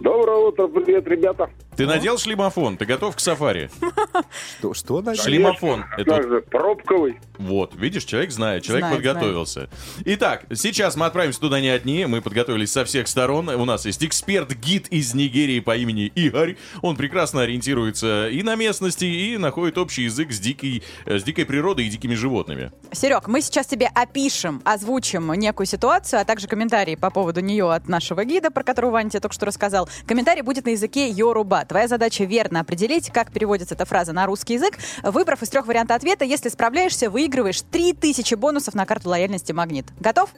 Доброе 0.00 0.38
утро, 0.38 0.66
привет, 0.66 1.06
ребята. 1.06 1.50
Ты 1.76 1.86
надел 1.86 2.18
шлемофон? 2.18 2.76
Ты 2.76 2.84
готов 2.84 3.16
к 3.16 3.20
сафари? 3.20 3.70
Что, 4.58 4.74
что 4.74 5.00
на 5.00 5.14
Шлемофон. 5.14 5.84
Это 5.96 6.22
же, 6.22 6.40
пробковый. 6.42 7.18
Вот, 7.38 7.74
видишь, 7.74 8.04
человек 8.04 8.30
знает, 8.32 8.62
человек 8.62 8.86
Знает, 8.86 8.96
подготовился. 8.96 9.70
Итак, 10.04 10.44
сейчас 10.52 10.96
мы 10.96 11.06
отправимся 11.06 11.40
туда 11.40 11.60
не 11.60 11.68
одни, 11.68 12.04
мы 12.04 12.20
подготовились 12.20 12.70
со 12.70 12.84
всех 12.84 13.08
сторон. 13.08 13.48
У 13.48 13.64
нас 13.64 13.86
есть 13.86 14.04
эксперт-гид 14.04 14.88
из 14.88 15.14
Нигерии 15.14 15.60
по 15.60 15.74
имени 15.74 16.06
Игорь. 16.14 16.56
Он 16.82 16.96
прекрасно 16.96 17.42
ориентируется 17.42 18.28
и 18.28 18.42
на 18.42 18.56
местности, 18.56 19.06
и 19.06 19.38
находит 19.38 19.78
общий 19.78 20.02
язык 20.02 20.32
с 20.32 20.38
дикой, 20.38 20.82
э, 21.06 21.18
с 21.18 21.22
дикой 21.22 21.46
природой 21.46 21.86
и 21.86 21.88
дикими 21.88 22.14
животными. 22.14 22.72
Серег, 22.92 23.26
мы 23.26 23.40
сейчас 23.40 23.66
тебе 23.66 23.88
опишем, 23.94 24.60
озвучим 24.64 25.32
некую 25.32 25.66
ситуацию, 25.66 26.20
а 26.20 26.24
также 26.26 26.46
комментарии 26.46 26.96
по 26.96 27.10
поводу 27.10 27.40
нее 27.40 27.72
от 27.72 27.88
нашего 27.88 28.24
гида, 28.24 28.50
про 28.50 28.64
которого 28.64 28.90
Ваня 28.90 29.08
тебе 29.08 29.20
только 29.20 29.34
что 29.34 29.46
рассказал. 29.46 29.88
Комментарий 30.06 30.42
будет 30.42 30.66
на 30.66 30.70
языке 30.70 31.08
Йоруба. 31.08 31.64
Твоя 31.64 31.88
задача 31.88 32.24
верно 32.24 32.60
определить, 32.60 33.10
как 33.10 33.32
переводится 33.32 33.74
эта 33.74 33.84
фраза 33.84 34.12
на 34.12 34.26
русский 34.26 34.54
язык. 34.54 34.78
Выбрав 35.02 35.42
из 35.42 35.48
трех 35.48 35.66
вариантов 35.66 35.96
ответа, 35.96 36.24
если 36.24 36.48
справляешься, 36.48 37.10
выигрываешь 37.10 37.62
3000 37.62 38.34
бонусов 38.34 38.74
на 38.74 38.86
карту 38.86 39.10
лояльности 39.10 39.52
«Магнит». 39.52 39.86
Готов? 40.00 40.30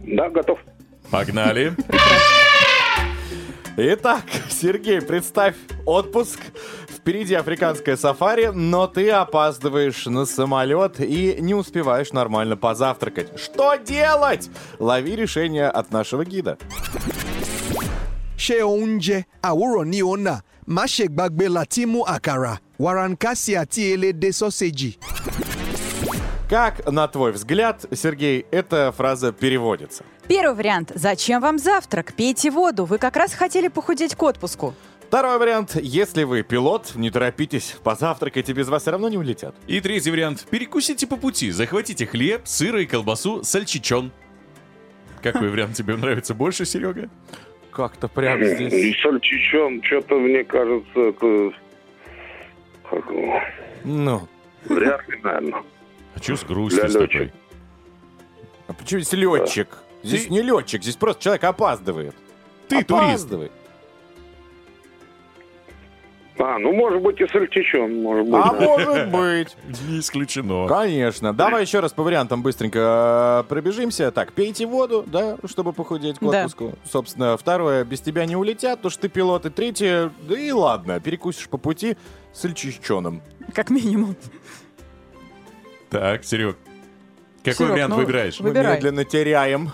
Да, 0.00 0.28
готов. 0.30 0.58
Погнали. 1.10 1.74
Итак, 3.76 4.24
Сергей, 4.50 5.00
представь 5.00 5.54
отпуск. 5.86 6.38
Впереди 6.88 7.34
африканское 7.34 7.96
сафари, 7.96 8.50
но 8.52 8.86
ты 8.86 9.10
опаздываешь 9.10 10.04
на 10.04 10.26
самолет 10.26 11.00
и 11.00 11.36
не 11.40 11.54
успеваешь 11.54 12.12
нормально 12.12 12.58
позавтракать. 12.58 13.40
Что 13.40 13.76
делать? 13.76 14.50
Лови 14.78 15.16
решение 15.16 15.68
от 15.68 15.92
нашего 15.92 16.26
гида. 16.26 16.58
Ṣé 18.44 18.56
oúnjẹ 18.64 19.18
àwòrán 19.50 19.88
ní 19.92 20.00
ọ̀nà 20.02 20.34
má 20.66 20.84
ṣe 20.94 21.04
gbàgbé 21.14 21.46
láti 21.56 21.82
mú 21.92 22.00
àkàrà 22.14 22.54
wàràǹkàsì 22.84 23.52
àti 23.62 23.80
elédè 23.94 24.30
sọ́sẹ̀jì. 24.40 24.90
Как, 26.50 26.74
на 26.90 27.06
твой 27.06 27.30
взгляд, 27.32 27.86
Сергей, 27.94 28.44
эта 28.50 28.90
фраза 28.90 29.30
переводится? 29.30 30.02
Первый 30.26 30.56
вариант. 30.56 30.90
Зачем 30.96 31.40
вам 31.40 31.58
завтрак? 31.58 32.12
Пейте 32.14 32.50
воду. 32.50 32.86
Вы 32.86 32.98
как 32.98 33.16
раз 33.16 33.34
хотели 33.34 33.68
похудеть 33.68 34.16
к 34.16 34.22
отпуску. 34.22 34.74
Второй 35.06 35.38
вариант. 35.38 35.76
Если 35.80 36.24
вы 36.24 36.42
пилот, 36.42 36.96
не 36.96 37.10
торопитесь, 37.10 37.76
позавтракайте, 37.84 38.52
без 38.52 38.68
вас 38.68 38.82
все 38.82 38.90
равно 38.90 39.08
не 39.08 39.16
улетят. 39.16 39.54
И 39.68 39.80
третий 39.80 40.10
вариант. 40.10 40.44
Перекусите 40.50 41.06
по 41.06 41.16
пути. 41.16 41.52
Захватите 41.52 42.04
хлеб, 42.04 42.42
сыр 42.46 42.76
и 42.78 42.86
колбасу, 42.86 43.44
сальчичон. 43.44 44.10
Какой 45.22 45.50
вариант 45.50 45.76
тебе 45.76 45.96
нравится 45.96 46.34
больше, 46.34 46.64
Серега? 46.64 47.08
Как-то 47.72 48.08
прямо 48.08 48.42
И 48.42 48.54
здесь. 48.54 49.00
сальчичон, 49.00 49.82
что-то 49.82 50.16
мне 50.16 50.44
кажется, 50.44 51.00
это... 51.00 51.52
как 52.90 53.04
Ну, 53.84 54.28
Вряд 54.64 55.08
ли, 55.08 55.18
наверное. 55.22 55.62
А 56.14 56.18
что 56.22 56.36
с 56.36 56.44
грустью 56.44 56.82
Для 56.82 56.90
с 56.90 56.92
такой? 56.94 57.32
а 58.66 58.72
почему 58.72 59.00
здесь 59.00 59.12
летчик? 59.18 59.68
Здесь 60.02 60.24
Ты- 60.26 60.32
не 60.32 60.42
летчик, 60.42 60.82
здесь 60.82 60.96
просто 60.96 61.22
человек 61.22 61.44
опаздывает. 61.44 62.14
Ты 62.68 62.82
турист. 62.84 63.28
А, 66.42 66.58
ну, 66.58 66.72
может 66.72 67.02
быть, 67.02 67.20
и 67.20 67.26
сальчичон, 67.26 68.00
может 68.02 68.24
быть. 68.26 68.40
А 68.42 68.52
может 68.52 69.10
быть. 69.12 69.56
Не 69.88 69.98
исключено. 70.00 70.66
Конечно. 70.68 71.34
Давай 71.34 71.62
еще 71.62 71.80
раз 71.80 71.92
по 71.92 72.02
вариантам 72.02 72.42
быстренько 72.42 73.42
э, 73.44 73.48
пробежимся. 73.48 74.10
Так, 74.10 74.32
пейте 74.32 74.64
воду, 74.66 75.04
да, 75.06 75.36
чтобы 75.44 75.72
похудеть 75.74 76.18
к 76.18 76.22
Да. 76.22 76.38
отпуску. 76.44 76.72
Собственно, 76.90 77.36
второе, 77.36 77.84
без 77.84 78.00
тебя 78.00 78.24
не 78.24 78.36
улетят, 78.36 78.78
потому 78.78 78.90
что 78.90 79.02
ты 79.02 79.08
пилот. 79.10 79.44
И 79.44 79.50
третье, 79.50 80.12
да 80.22 80.38
и 80.38 80.50
ладно, 80.50 80.98
перекусишь 81.00 81.48
по 81.48 81.58
пути 81.58 81.96
с 82.32 82.44
альчичоном. 82.44 83.20
Как 83.54 83.68
минимум. 83.68 84.16
Так, 85.90 86.24
Серег. 86.24 86.56
Какой 87.40 87.54
Серег, 87.54 87.70
вариант 87.72 87.90
ну, 87.94 88.00
выбираешь? 88.00 88.40
Мы 88.40 88.48
Выбирай. 88.48 88.76
медленно 88.76 89.04
теряем. 89.04 89.70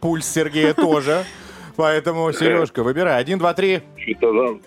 Пульс 0.00 0.26
Сергея 0.26 0.74
тоже. 0.74 1.24
Поэтому, 1.76 2.30
Сережка, 2.34 2.82
выбирай. 2.82 3.18
Один, 3.18 3.38
два, 3.38 3.54
три. 3.54 3.80
Что-то. 3.96 4.58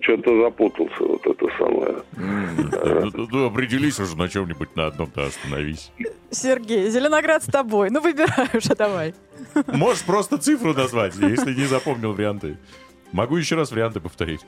Что-то 0.00 0.42
запутался, 0.42 1.04
вот 1.04 1.26
это 1.26 1.46
самое. 1.58 2.02
Ну, 3.30 3.46
определись 3.46 3.98
уже 3.98 4.16
на 4.16 4.28
чем-нибудь 4.28 4.76
на 4.76 4.86
одном-то 4.86 5.26
остановись. 5.26 5.92
Сергей, 6.30 6.90
Зеленоград 6.90 7.42
с 7.42 7.46
тобой. 7.46 7.90
Ну, 7.90 8.00
выбирай 8.00 8.48
уже, 8.54 8.74
давай. 8.74 9.14
Можешь 9.66 10.04
просто 10.04 10.38
цифру 10.38 10.74
назвать, 10.74 11.16
если 11.16 11.54
не 11.54 11.64
запомнил 11.64 12.12
варианты. 12.12 12.58
Могу 13.12 13.36
еще 13.36 13.56
раз 13.56 13.70
варианты 13.72 14.00
повторить. 14.00 14.40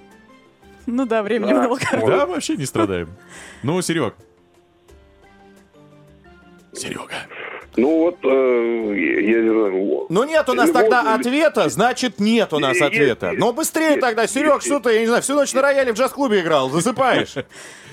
Ну 0.86 1.06
да, 1.06 1.22
времени 1.22 1.52
много. 1.52 1.80
Да, 1.92 2.26
вообще 2.26 2.56
не 2.56 2.66
страдаем. 2.66 3.08
Ну, 3.62 3.80
Серег. 3.82 4.14
Серега. 6.72 7.26
Ну 7.76 7.98
вот, 7.98 8.18
э, 8.24 8.28
я 8.28 9.40
не 9.42 9.50
знаю, 9.50 10.06
Ну 10.08 10.24
нет 10.24 10.48
у 10.48 10.54
нас 10.54 10.68
Любовь 10.68 10.82
тогда 10.82 11.14
ответа, 11.14 11.68
значит 11.68 12.18
нет 12.18 12.52
у 12.52 12.58
нас 12.58 12.72
Есть- 12.72 12.82
ответа. 12.82 13.26
есть- 13.28 13.38
Ну 13.38 13.52
быстрее 13.52 13.90
есть- 13.90 14.00
тогда, 14.00 14.26
Серег, 14.26 14.60
что 14.62 14.80
ты, 14.80 14.94
я 14.94 15.00
не 15.00 15.06
знаю, 15.06 15.22
всю 15.22 15.34
ночь 15.34 15.52
на 15.52 15.62
рояле 15.62 15.92
в 15.92 15.96
джаз-клубе 15.96 16.40
играл, 16.40 16.68
засыпаешь. 16.70 17.34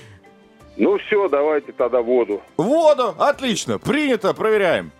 ну 0.76 0.98
все, 0.98 1.28
давайте 1.28 1.72
тогда 1.72 2.02
воду. 2.02 2.42
Воду, 2.56 3.14
отлично, 3.18 3.78
принято, 3.78 4.34
проверяем. 4.34 4.90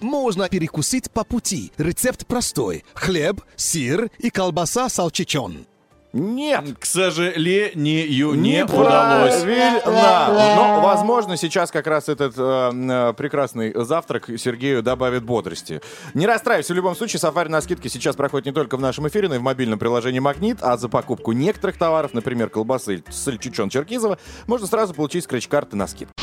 Можно 0.00 0.48
перекусить 0.48 1.10
по 1.10 1.24
пути. 1.24 1.72
Рецепт 1.76 2.26
простой. 2.26 2.84
Хлеб, 2.94 3.40
сыр 3.56 4.08
и 4.18 4.30
колбаса 4.30 4.88
салчичон. 4.88 5.66
Нет. 6.12 6.64
К 6.78 6.86
сожалению, 6.86 8.34
не 8.34 8.64
удалось. 8.64 9.44
Но, 9.84 10.80
возможно, 10.82 11.36
сейчас 11.36 11.70
как 11.70 11.86
раз 11.86 12.08
этот 12.08 12.34
э, 12.36 12.70
э, 12.72 13.12
прекрасный 13.14 13.72
завтрак 13.74 14.26
Сергею 14.38 14.82
добавит 14.82 15.22
бодрости. 15.24 15.80
Не 16.14 16.26
расстраивайся, 16.26 16.72
в 16.72 16.76
любом 16.76 16.96
случае, 16.96 17.20
сафари 17.20 17.48
на 17.48 17.60
скидке 17.60 17.88
сейчас 17.88 18.16
проходит 18.16 18.46
не 18.46 18.52
только 18.52 18.76
в 18.76 18.80
нашем 18.80 19.06
эфире, 19.08 19.28
но 19.28 19.34
и 19.34 19.38
в 19.38 19.42
мобильном 19.42 19.78
приложении 19.78 20.18
«Магнит», 20.18 20.58
а 20.62 20.76
за 20.76 20.88
покупку 20.88 21.32
некоторых 21.32 21.76
товаров, 21.76 22.14
например, 22.14 22.48
колбасы 22.48 23.04
Сальчичон 23.10 23.68
Черкизова, 23.68 24.18
можно 24.46 24.66
сразу 24.66 24.94
получить 24.94 25.24
скретч-карты 25.24 25.76
на 25.76 25.86
скидку. 25.86 26.14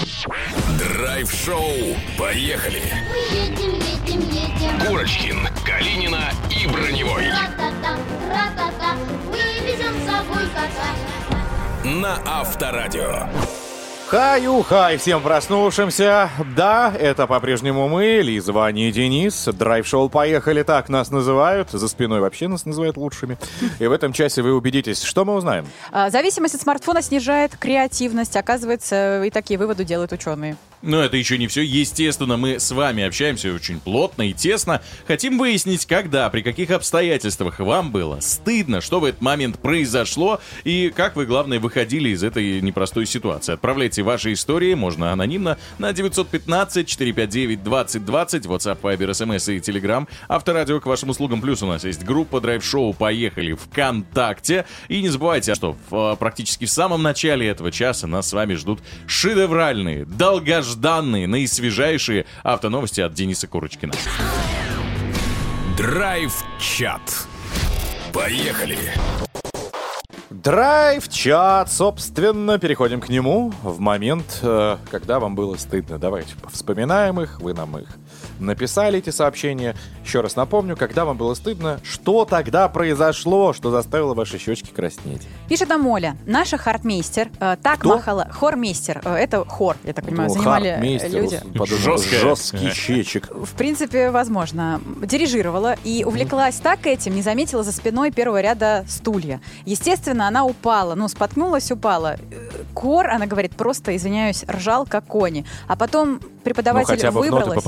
Драйв-шоу. 0.79 1.61
Поехали. 2.17 2.81
Мы 3.09 3.37
едем, 3.37 3.73
едем, 3.75 4.21
едем. 4.29 4.87
Курочкин, 4.87 5.47
Калинина 5.65 6.31
и 6.49 6.67
Броневой. 6.67 7.27
Ра-та-та, 7.29 7.97
ра-та-та, 8.29 8.95
На 11.83 12.19
Авторадио. 12.25 13.27
Хаю-хай 14.07 14.97
всем 14.97 15.21
проснувшимся. 15.21 16.29
Да, 16.55 16.93
это 16.97 17.25
по-прежнему 17.25 17.87
мы, 17.87 18.21
Лиза, 18.21 18.53
Ваня 18.53 18.89
и 18.89 18.91
Денис. 18.91 19.45
Драйв-шоу 19.45 20.09
«Поехали» 20.09 20.61
так 20.61 20.89
нас 20.89 21.09
называют. 21.09 21.71
За 21.71 21.87
спиной 21.87 22.19
вообще 22.19 22.47
нас 22.47 22.65
называют 22.65 22.97
лучшими. 22.97 23.37
И 23.79 23.87
в 23.87 23.91
этом 23.91 24.13
часе 24.13 24.43
вы 24.43 24.53
убедитесь, 24.53 25.01
что 25.01 25.25
мы 25.25 25.33
узнаем. 25.33 25.65
А, 25.91 26.11
Зависимость 26.11 26.53
от 26.53 26.61
смартфона 26.61 27.01
снижает 27.01 27.57
креативность. 27.57 28.35
Оказывается, 28.35 29.23
и 29.23 29.31
такие 29.31 29.57
выводы 29.57 29.83
делают 29.83 30.11
ученые. 30.11 30.55
Но 30.85 31.01
это 31.01 31.17
еще 31.17 31.39
не 31.39 31.47
все. 31.47 31.63
Естественно, 31.63 32.37
мы 32.37 32.59
с 32.59 32.69
вами 32.69 33.03
общаемся 33.03 33.51
очень 33.51 33.79
плотно 33.79 34.29
и 34.29 34.33
тесно. 34.33 34.83
Хотим 35.07 35.39
выяснить, 35.39 35.87
когда, 35.87 36.29
при 36.29 36.41
каких 36.43 36.69
обстоятельствах 36.69 37.59
вам 37.59 37.91
было 37.91 38.19
стыдно, 38.19 38.81
что 38.81 38.99
в 38.99 39.05
этот 39.05 39.19
момент 39.19 39.57
произошло, 39.57 40.39
и 40.63 40.93
как 40.95 41.15
вы, 41.15 41.25
главное, 41.25 41.59
выходили 41.59 42.09
из 42.09 42.21
этой 42.23 42.61
непростой 42.61 43.07
ситуации. 43.07 43.53
Отправляйте 43.53 44.03
ваши 44.03 44.33
истории, 44.33 44.75
можно 44.75 45.11
анонимно, 45.11 45.57
на 45.79 45.89
915-459-2020, 45.89 47.57
WhatsApp, 48.43 48.79
Viber, 48.79 49.09
SMS 49.09 49.55
и 49.55 49.57
Telegram. 49.57 50.07
Авторадио 50.27 50.79
к 50.79 50.85
вашим 50.85 51.09
услугам. 51.09 51.41
Плюс 51.41 51.63
у 51.63 51.65
нас 51.65 51.83
есть 51.83 52.03
группа 52.03 52.39
драйв-шоу 52.39 52.93
«Поехали» 52.93 53.53
ВКонтакте. 53.53 54.65
И 54.87 55.01
не 55.01 55.09
забывайте, 55.09 55.55
что 55.55 55.75
в, 55.89 56.13
э, 56.13 56.15
практически 56.17 56.65
в 56.65 56.69
самом 56.69 57.01
начале 57.01 57.47
этого 57.47 57.71
часа 57.71 58.05
нас 58.05 58.29
с 58.29 58.33
вами 58.33 58.53
ждут 58.53 58.81
шедевральные, 59.07 60.05
долгожданные, 60.05 60.74
наисвежайшие 61.27 62.25
автоновости 62.43 63.01
от 63.01 63.13
Дениса 63.13 63.47
Курочкина. 63.47 63.93
Драйв-чат. 65.77 67.27
Поехали. 68.13 68.77
Драйв-чат, 70.29 71.71
собственно, 71.71 72.59
переходим 72.59 73.01
к 73.01 73.09
нему 73.09 73.51
в 73.63 73.79
момент, 73.79 74.39
э, 74.41 74.77
когда 74.91 75.19
вам 75.19 75.35
было 75.35 75.55
стыдно. 75.55 75.97
Давайте 75.97 76.35
вспоминаем 76.51 77.19
их, 77.19 77.39
вы 77.39 77.53
нам 77.53 77.77
их 77.77 77.87
написали, 78.39 78.99
эти 78.99 79.09
сообщения. 79.09 79.75
Еще 80.03 80.21
раз 80.21 80.35
напомню, 80.35 80.75
когда 80.77 81.05
вам 81.05 81.17
было 81.17 81.33
стыдно, 81.33 81.79
что 81.83 82.25
тогда 82.25 82.67
произошло, 82.69 83.53
что 83.53 83.71
заставило 83.71 84.13
ваши 84.13 84.37
щечки 84.37 84.69
краснеть. 84.71 85.23
Пишет 85.49 85.69
нам 85.69 85.85
Оля. 85.87 86.15
Наша 86.25 86.57
хартмейстер 86.57 87.29
э, 87.39 87.57
так 87.61 87.79
Кто? 87.79 87.89
махала... 87.95 88.27
Хормейстер. 88.31 89.01
э, 89.03 89.15
это 89.15 89.45
хор, 89.45 89.77
я 89.83 89.93
так 89.93 90.05
понимаю, 90.05 90.29
Ну, 90.29 90.35
занимали 90.35 90.77
люди. 91.09 91.39
подумал, 91.57 91.67
Жесткая. 91.81 92.19
Жесткий 92.21 92.69
щечек. 92.71 93.29
В 93.35 93.53
принципе, 93.55 94.11
возможно. 94.11 94.79
Дирижировала 95.01 95.75
и 95.83 96.03
увлеклась 96.03 96.55
так 96.57 96.85
этим, 96.87 97.15
не 97.15 97.21
заметила 97.21 97.63
за 97.63 97.71
спиной 97.71 98.11
первого 98.11 98.41
ряда 98.41 98.85
стулья. 98.87 99.41
Естественно, 99.65 100.27
она 100.27 100.45
упала, 100.45 100.95
ну, 100.95 101.07
споткнулась, 101.07 101.71
упала. 101.71 102.15
Э, 102.31 102.49
Кор, 102.73 103.07
она 103.09 103.25
говорит, 103.25 103.55
просто, 103.55 103.95
извиняюсь, 103.95 104.43
ржал 104.47 104.85
как 104.85 105.05
кони. 105.05 105.45
А 105.67 105.75
потом 105.75 106.19
Ну, 106.21 106.29
преподаватель 106.43 106.87
хотя 106.87 107.11
бы 107.11 107.21
в 107.21 107.25
ноты 107.31 107.31
выбралась. 107.49 107.63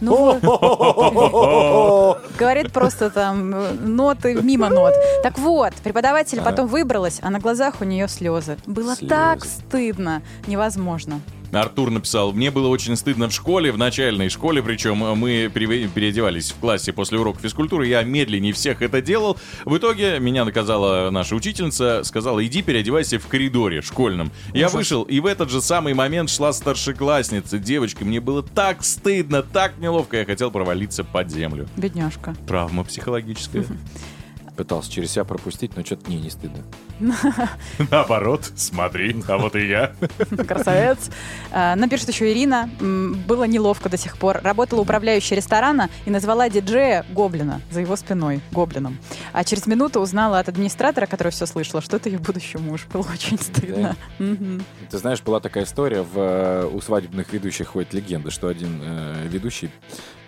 Ну, 0.00 0.38
говорит 2.38 2.72
просто 2.72 3.10
там 3.10 3.54
э, 3.54 3.72
ноты 3.80 4.34
мимо 4.34 4.68
нот. 4.68 4.94
Так 5.22 5.38
вот, 5.38 5.74
преподаватель 5.74 6.40
потом 6.42 6.66
выбралась, 6.66 7.18
а 7.22 7.30
на 7.30 7.38
глазах 7.38 7.76
у 7.80 7.84
нее 7.84 8.08
слезы. 8.08 8.56
Было 8.66 8.96
так 8.96 9.44
стыдно, 9.44 10.22
невозможно. 10.46 11.20
Артур 11.52 11.90
написал, 11.90 12.32
мне 12.32 12.50
было 12.50 12.68
очень 12.68 12.96
стыдно 12.96 13.28
в 13.28 13.32
школе, 13.32 13.72
в 13.72 13.78
начальной 13.78 14.28
школе, 14.28 14.62
причем 14.62 14.98
мы 14.98 15.50
пере- 15.52 15.88
переодевались 15.88 16.52
в 16.52 16.56
классе 16.56 16.92
после 16.92 17.18
урока 17.18 17.40
физкультуры, 17.40 17.86
я 17.86 18.02
медленнее 18.02 18.52
всех 18.52 18.82
это 18.82 19.02
делал. 19.02 19.36
В 19.64 19.76
итоге 19.76 20.18
меня 20.20 20.44
наказала 20.44 21.10
наша 21.10 21.34
учительница, 21.34 22.02
сказала, 22.04 22.44
иди 22.46 22.62
переодевайся 22.62 23.18
в 23.18 23.26
коридоре 23.26 23.82
школьном. 23.82 24.30
Я 24.54 24.68
вышел, 24.68 25.02
и 25.02 25.18
в 25.20 25.26
этот 25.26 25.50
же 25.50 25.60
самый 25.60 25.94
момент 25.94 26.30
шла 26.30 26.52
старшеклассница, 26.52 27.58
девочка, 27.58 28.04
мне 28.04 28.20
было 28.20 28.42
так 28.42 28.84
стыдно, 28.84 29.42
так 29.42 29.78
неловко, 29.78 30.18
я 30.18 30.24
хотел 30.24 30.50
провалиться 30.50 31.04
под 31.04 31.30
землю. 31.30 31.68
Бедняжка. 31.76 32.36
Травма 32.46 32.84
психологическая. 32.84 33.64
Пытался 34.60 34.92
через 34.92 35.12
себя 35.12 35.24
пропустить, 35.24 35.74
но 35.74 35.82
что-то 35.82 36.10
не, 36.10 36.18
не 36.20 36.28
стыдно. 36.28 36.62
Наоборот, 37.90 38.52
смотри, 38.56 39.16
а 39.26 39.38
вот 39.38 39.56
и 39.56 39.66
я. 39.66 39.94
Красавец. 40.46 41.08
А, 41.50 41.74
Напишет 41.76 42.10
еще 42.10 42.30
Ирина. 42.30 42.68
Было 42.78 43.44
неловко 43.44 43.88
до 43.88 43.96
сих 43.96 44.18
пор. 44.18 44.40
Работала 44.42 44.82
управляющей 44.82 45.34
ресторана 45.34 45.88
и 46.04 46.10
назвала 46.10 46.50
диджея 46.50 47.06
Гоблина 47.08 47.62
за 47.70 47.80
его 47.80 47.96
спиной. 47.96 48.42
Гоблином. 48.52 48.98
А 49.32 49.44
через 49.44 49.66
минуту 49.66 49.98
узнала 50.00 50.38
от 50.38 50.50
администратора, 50.50 51.06
который 51.06 51.32
все 51.32 51.46
слышала, 51.46 51.80
что 51.80 51.96
это 51.96 52.10
ее 52.10 52.18
будущий 52.18 52.58
муж. 52.58 52.86
Было 52.92 53.06
очень 53.10 53.38
стыдно. 53.38 53.96
Ты 54.18 54.98
знаешь, 54.98 55.22
была 55.22 55.40
такая 55.40 55.64
история, 55.64 56.02
в, 56.02 56.18
э, 56.18 56.70
у 56.70 56.82
свадебных 56.82 57.32
ведущих 57.32 57.68
ходит 57.68 57.94
легенда, 57.94 58.30
что 58.30 58.48
один 58.48 58.78
э, 58.82 59.26
ведущий 59.26 59.70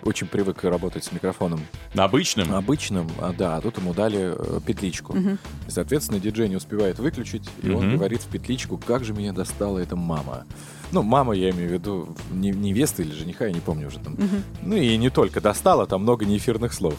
очень 0.03 0.27
привык 0.27 0.63
работать 0.63 1.03
с 1.03 1.11
микрофоном 1.11 1.61
Обычным? 1.95 2.53
обычным, 2.53 3.07
а, 3.19 3.33
да, 3.33 3.57
а 3.57 3.61
тут 3.61 3.77
ему 3.77 3.93
дали 3.93 4.33
э, 4.35 4.59
петличку. 4.65 5.15
И, 5.17 5.37
соответственно, 5.71 6.19
диджей 6.19 6.49
не 6.49 6.55
успевает 6.55 6.99
выключить, 6.99 7.49
и 7.61 7.69
он 7.69 7.87
Мгм. 7.87 7.97
говорит 7.97 8.21
в 8.21 8.27
петличку, 8.27 8.77
как 8.77 9.03
же 9.03 9.13
меня 9.13 9.33
достала 9.33 9.79
эта 9.79 9.95
мама. 9.95 10.45
Ну, 10.91 11.01
мама, 11.01 11.33
я 11.33 11.49
имею 11.49 11.69
в 11.69 11.73
виду, 11.73 12.15
не- 12.31 12.51
невеста 12.51 13.01
или 13.01 13.11
жениха, 13.13 13.45
я 13.45 13.51
не 13.51 13.59
помню 13.61 13.87
уже 13.87 13.99
там. 13.99 14.13
Мгм. 14.13 14.43
Ну 14.61 14.75
и 14.75 14.95
не 14.97 15.09
только 15.09 15.41
достала, 15.41 15.87
там 15.87 16.03
много 16.03 16.25
неэфирных 16.25 16.71
слов. 16.73 16.95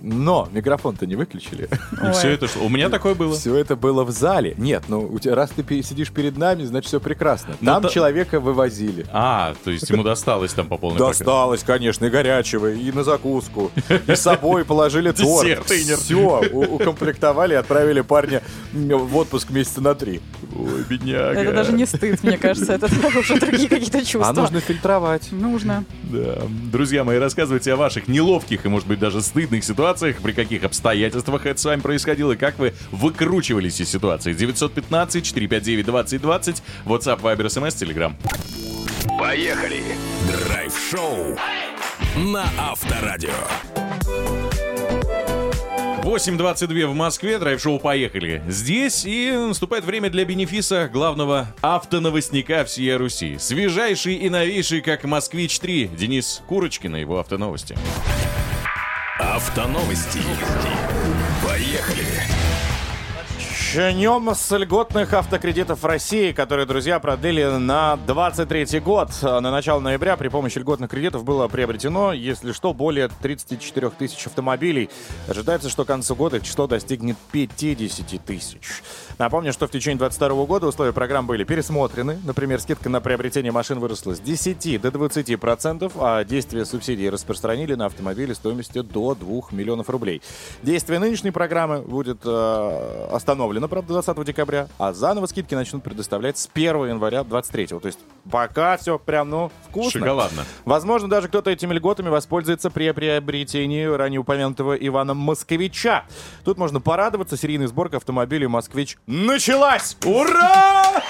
Но 0.00 0.48
микрофон-то 0.52 1.06
не 1.06 1.16
выключили. 1.16 1.68
И 1.92 2.12
все 2.12 2.30
это 2.30 2.48
шло. 2.48 2.64
У 2.64 2.68
меня 2.68 2.88
такое 2.88 3.14
было. 3.14 3.34
Все 3.34 3.56
это 3.56 3.76
было 3.76 4.04
в 4.04 4.10
зале. 4.10 4.54
Нет, 4.58 4.84
ну 4.88 5.00
у 5.00 5.18
тебя, 5.18 5.34
раз 5.34 5.50
ты 5.50 5.82
сидишь 5.82 6.10
перед 6.10 6.36
нами, 6.36 6.64
значит 6.64 6.88
все 6.88 7.00
прекрасно. 7.00 7.56
Ну, 7.60 7.66
Там 7.66 7.82
та- 7.82 7.88
человека 7.88 8.38
вывозили. 8.40 9.06
А, 9.12 9.54
то 9.64 9.70
есть 9.70 9.88
ему 9.90 10.02
досталось 10.02 10.52
там 10.52 10.68
по 10.68 10.76
полной. 10.76 10.98
Досталось, 10.98 11.62
конечно, 11.62 12.06
и 12.06 12.10
горячего, 12.10 12.72
и 12.72 12.92
на 12.92 13.04
закуску. 13.04 13.70
И 14.06 14.14
с 14.14 14.20
собой 14.20 14.64
положили 14.64 15.10
торт. 15.12 15.66
Все, 15.66 16.40
укомплектовали 16.52 17.54
и 17.54 17.56
отправили 17.56 18.02
парня 18.02 18.42
в 18.72 19.16
отпуск 19.16 19.50
месяца 19.50 19.80
на 19.80 19.94
три. 19.94 20.20
Ой, 20.54 20.84
бедняга. 20.88 21.40
Это 21.40 21.52
даже 21.52 21.72
не 21.72 21.86
стыд, 21.86 22.22
мне 22.22 22.38
кажется. 22.38 22.74
Это 22.74 22.86
уже 23.18 23.38
другие 23.40 23.68
какие-то 23.68 24.00
чувства. 24.00 24.28
А 24.28 24.32
нужно 24.32 24.60
фильтровать. 24.60 25.32
Нужно. 25.32 25.84
Да. 26.04 26.42
Друзья 26.70 27.02
мои, 27.04 27.18
рассказывайте 27.18 27.72
о 27.72 27.76
ваших 27.76 28.08
неловких 28.08 28.64
и, 28.64 28.68
может 28.68 28.86
быть, 28.86 28.98
даже 28.98 29.22
стыдных 29.22 29.64
ситуациях, 29.64 29.85
при 29.94 30.32
каких 30.32 30.64
обстоятельствах 30.64 31.46
это 31.46 31.60
с 31.60 31.64
вами 31.64 31.80
происходило, 31.80 32.32
и 32.32 32.36
как 32.36 32.58
вы 32.58 32.74
выкручивались 32.90 33.80
из 33.80 33.88
ситуации. 33.88 34.34
915-459-2020, 34.34 36.62
WhatsApp, 36.84 37.20
Viber, 37.20 37.46
SMS, 37.46 37.76
Telegram. 37.76 38.12
Поехали. 39.18 39.82
Драйв-шоу 40.46 41.38
на 42.16 42.44
Авторадио. 42.58 43.30
8.22 46.06 46.86
в 46.86 46.94
Москве, 46.94 47.36
драйв-шоу 47.36 47.80
«Поехали». 47.80 48.40
Здесь 48.46 49.04
и 49.04 49.32
наступает 49.32 49.84
время 49.84 50.08
для 50.08 50.24
бенефиса 50.24 50.88
главного 50.92 51.48
автоновостника 51.62 52.64
всей 52.64 52.94
Руси. 52.94 53.38
Свежайший 53.40 54.14
и 54.14 54.30
новейший, 54.30 54.82
как 54.82 55.02
«Москвич-3», 55.02 55.96
Денис 55.96 56.44
Курочкин 56.46 56.94
и 56.94 57.00
его 57.00 57.18
автоновости. 57.18 57.76
Автоновости. 59.36 60.22
Поехали. 61.46 62.05
Начнем 63.76 64.34
с 64.34 64.56
льготных 64.56 65.12
автокредитов 65.12 65.84
России, 65.84 66.32
которые, 66.32 66.64
друзья, 66.64 66.98
продлили 66.98 67.44
на 67.44 67.96
23 68.06 68.80
год. 68.80 69.10
На 69.20 69.42
начало 69.42 69.80
ноября 69.80 70.16
при 70.16 70.28
помощи 70.28 70.58
льготных 70.58 70.88
кредитов 70.88 71.24
было 71.24 71.46
приобретено, 71.46 72.14
если 72.14 72.52
что, 72.52 72.72
более 72.72 73.10
34 73.20 73.90
тысяч 73.90 74.26
автомобилей. 74.28 74.88
Ожидается, 75.28 75.68
что 75.68 75.84
к 75.84 75.88
концу 75.88 76.16
года 76.16 76.38
их 76.38 76.44
число 76.44 76.66
достигнет 76.66 77.18
50 77.32 78.24
тысяч. 78.24 78.82
Напомню, 79.18 79.52
что 79.52 79.66
в 79.66 79.70
течение 79.70 79.98
2022 79.98 80.46
года 80.46 80.68
условия 80.68 80.94
программ 80.94 81.26
были 81.26 81.44
пересмотрены. 81.44 82.18
Например, 82.24 82.58
скидка 82.60 82.88
на 82.88 83.02
приобретение 83.02 83.52
машин 83.52 83.78
выросла 83.78 84.14
с 84.14 84.20
10 84.20 84.80
до 84.80 84.90
20 84.90 85.38
процентов, 85.38 85.92
а 85.96 86.24
действие 86.24 86.64
субсидий 86.64 87.10
распространили 87.10 87.74
на 87.74 87.86
автомобили 87.86 88.32
стоимостью 88.32 88.84
до 88.84 89.14
2 89.14 89.48
миллионов 89.50 89.90
рублей. 89.90 90.22
Действие 90.62 90.98
нынешней 90.98 91.30
программы 91.30 91.82
будет 91.82 92.22
э, 92.24 93.08
остановлено, 93.12 93.65
правда, 93.68 93.94
20 93.94 94.24
декабря, 94.24 94.68
а 94.78 94.92
заново 94.92 95.26
скидки 95.26 95.54
начнут 95.54 95.82
предоставлять 95.82 96.38
с 96.38 96.48
1 96.52 96.88
января 96.88 97.24
23 97.24 97.66
То 97.66 97.80
есть 97.84 97.98
пока 98.30 98.76
все 98.76 98.98
прям, 98.98 99.30
ну, 99.30 99.50
вкусно. 99.68 100.00
Шоколадно. 100.00 100.44
Возможно, 100.64 101.08
даже 101.08 101.28
кто-то 101.28 101.50
этими 101.50 101.74
льготами 101.74 102.08
воспользуется 102.08 102.70
при 102.70 102.90
приобретении 102.92 103.84
ранее 103.84 104.20
упомянутого 104.20 104.74
Ивана 104.74 105.14
Москвича. 105.14 106.04
Тут 106.44 106.58
можно 106.58 106.80
порадоваться. 106.80 107.36
Серийная 107.36 107.68
сборка 107.68 107.98
автомобилей 107.98 108.46
«Москвич» 108.46 108.98
началась! 109.06 109.96
Ура! 110.04 111.02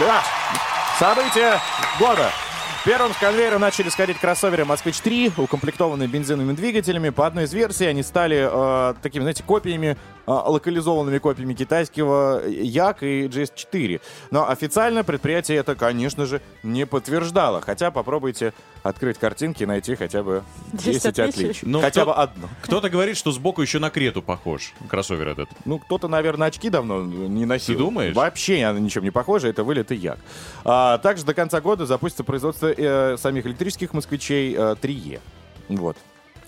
Да, 0.00 0.22
событие 0.98 1.60
года. 1.98 2.30
Первым 2.84 3.12
с 3.12 3.16
конвейера 3.16 3.58
начали 3.58 3.88
сходить 3.90 4.18
кроссоверы 4.18 4.64
«Москвич-3», 4.64 5.34
укомплектованные 5.40 6.08
бензиновыми 6.08 6.52
двигателями. 6.52 7.10
По 7.10 7.28
одной 7.28 7.44
из 7.44 7.52
версий 7.52 7.86
они 7.86 8.02
стали 8.02 8.48
э, 8.50 8.94
такими, 9.00 9.22
знаете, 9.22 9.44
копиями, 9.44 9.96
э, 10.26 10.30
локализованными 10.32 11.18
копиями 11.18 11.54
китайского 11.54 12.44
Як 12.48 13.04
и 13.04 13.26
GS4. 13.28 14.00
Но 14.32 14.48
официально 14.50 15.04
предприятие 15.04 15.58
это, 15.58 15.76
конечно 15.76 16.26
же, 16.26 16.40
не 16.64 16.84
подтверждало. 16.84 17.60
Хотя 17.60 17.92
попробуйте 17.92 18.52
открыть 18.82 19.16
картинки 19.16 19.62
и 19.62 19.66
найти 19.66 19.94
хотя 19.94 20.24
бы 20.24 20.42
10, 20.72 20.84
10 21.04 21.06
отличий. 21.20 21.28
отличий. 21.50 21.68
Ну, 21.68 21.80
хотя 21.80 22.02
кто- 22.02 22.10
бы 22.10 22.16
одно. 22.18 22.48
Кто-то 22.62 22.90
говорит, 22.90 23.16
что 23.16 23.30
сбоку 23.30 23.62
еще 23.62 23.78
на 23.78 23.90
Крету 23.90 24.22
похож, 24.22 24.72
кроссовер 24.88 25.28
этот. 25.28 25.48
Ну, 25.64 25.78
кто-то, 25.78 26.08
наверное, 26.08 26.48
очки 26.48 26.68
давно 26.68 27.00
не 27.00 27.44
носил. 27.44 27.74
Ты 27.76 27.78
думаешь? 27.78 28.16
Вообще 28.16 28.64
она 28.64 28.80
ничем 28.80 29.04
не 29.04 29.12
похожа, 29.12 29.46
это 29.46 29.62
вылет 29.62 29.92
и 29.92 29.94
як. 29.94 30.18
А, 30.64 30.98
также 30.98 31.24
до 31.24 31.32
конца 31.32 31.60
года 31.60 31.86
запустится 31.86 32.24
производство 32.24 32.71
э, 32.76 33.16
самих 33.18 33.46
электрических 33.46 33.92
москвичей 33.94 34.54
э, 34.54 34.74
3Е. 34.80 35.20
Вот. 35.68 35.96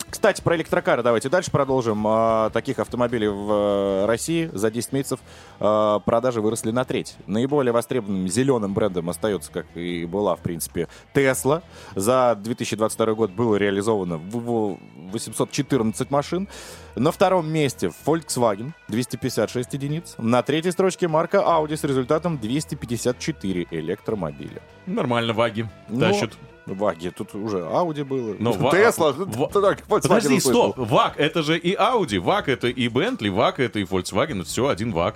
Кстати, 0.09 0.41
про 0.41 0.55
электрокары 0.55 1.03
давайте 1.03 1.29
дальше 1.29 1.51
продолжим. 1.51 2.05
А, 2.07 2.49
таких 2.51 2.79
автомобилей 2.79 3.27
в 3.27 3.51
э, 3.51 4.05
России 4.05 4.49
за 4.53 4.71
10 4.71 4.93
месяцев 4.93 5.19
а, 5.59 5.99
продажи 5.99 6.41
выросли 6.41 6.71
на 6.71 6.85
треть. 6.85 7.15
Наиболее 7.27 7.73
востребованным 7.73 8.27
зеленым 8.29 8.73
брендом 8.73 9.09
остается, 9.09 9.51
как 9.51 9.65
и 9.75 10.05
была, 10.05 10.35
в 10.35 10.39
принципе, 10.39 10.87
Tesla. 11.13 11.63
За 11.95 12.37
2022 12.39 13.13
год 13.13 13.31
было 13.31 13.55
реализовано 13.55 14.17
в- 14.17 14.37
в 14.37 14.77
814 15.11 16.11
машин. 16.11 16.47
На 16.95 17.11
втором 17.11 17.51
месте 17.51 17.91
Volkswagen 18.05 18.71
256 18.87 19.73
единиц. 19.73 20.15
На 20.17 20.41
третьей 20.43 20.71
строчке 20.71 21.07
марка 21.07 21.37
Audi 21.37 21.75
с 21.75 21.83
результатом 21.83 22.37
254 22.37 23.67
электромобиля. 23.71 24.61
Нормально, 24.85 25.33
ваги 25.33 25.67
Ну, 25.89 25.99
тащат. 25.99 26.31
Ваги, 26.65 27.09
тут 27.11 27.35
уже 27.35 27.57
Audi 27.59 28.03
было. 28.03 28.35
Но 28.39 28.53
Тесла, 28.71 29.11
ва- 29.11 29.77
Подожди, 29.87 30.39
стоп. 30.39 30.77
ВАГ 30.77 31.13
это 31.17 31.43
же 31.43 31.57
и 31.57 31.75
Audi, 31.75 32.19
ВАГ 32.19 32.49
это 32.49 32.67
и 32.69 32.87
Bentley, 32.87 33.29
ВАГ 33.29 33.59
это 33.59 33.79
и 33.79 33.83
Volkswagen, 33.83 34.39
это 34.41 34.45
все 34.45 34.67
один 34.67 34.91
ВАГ. 34.91 35.15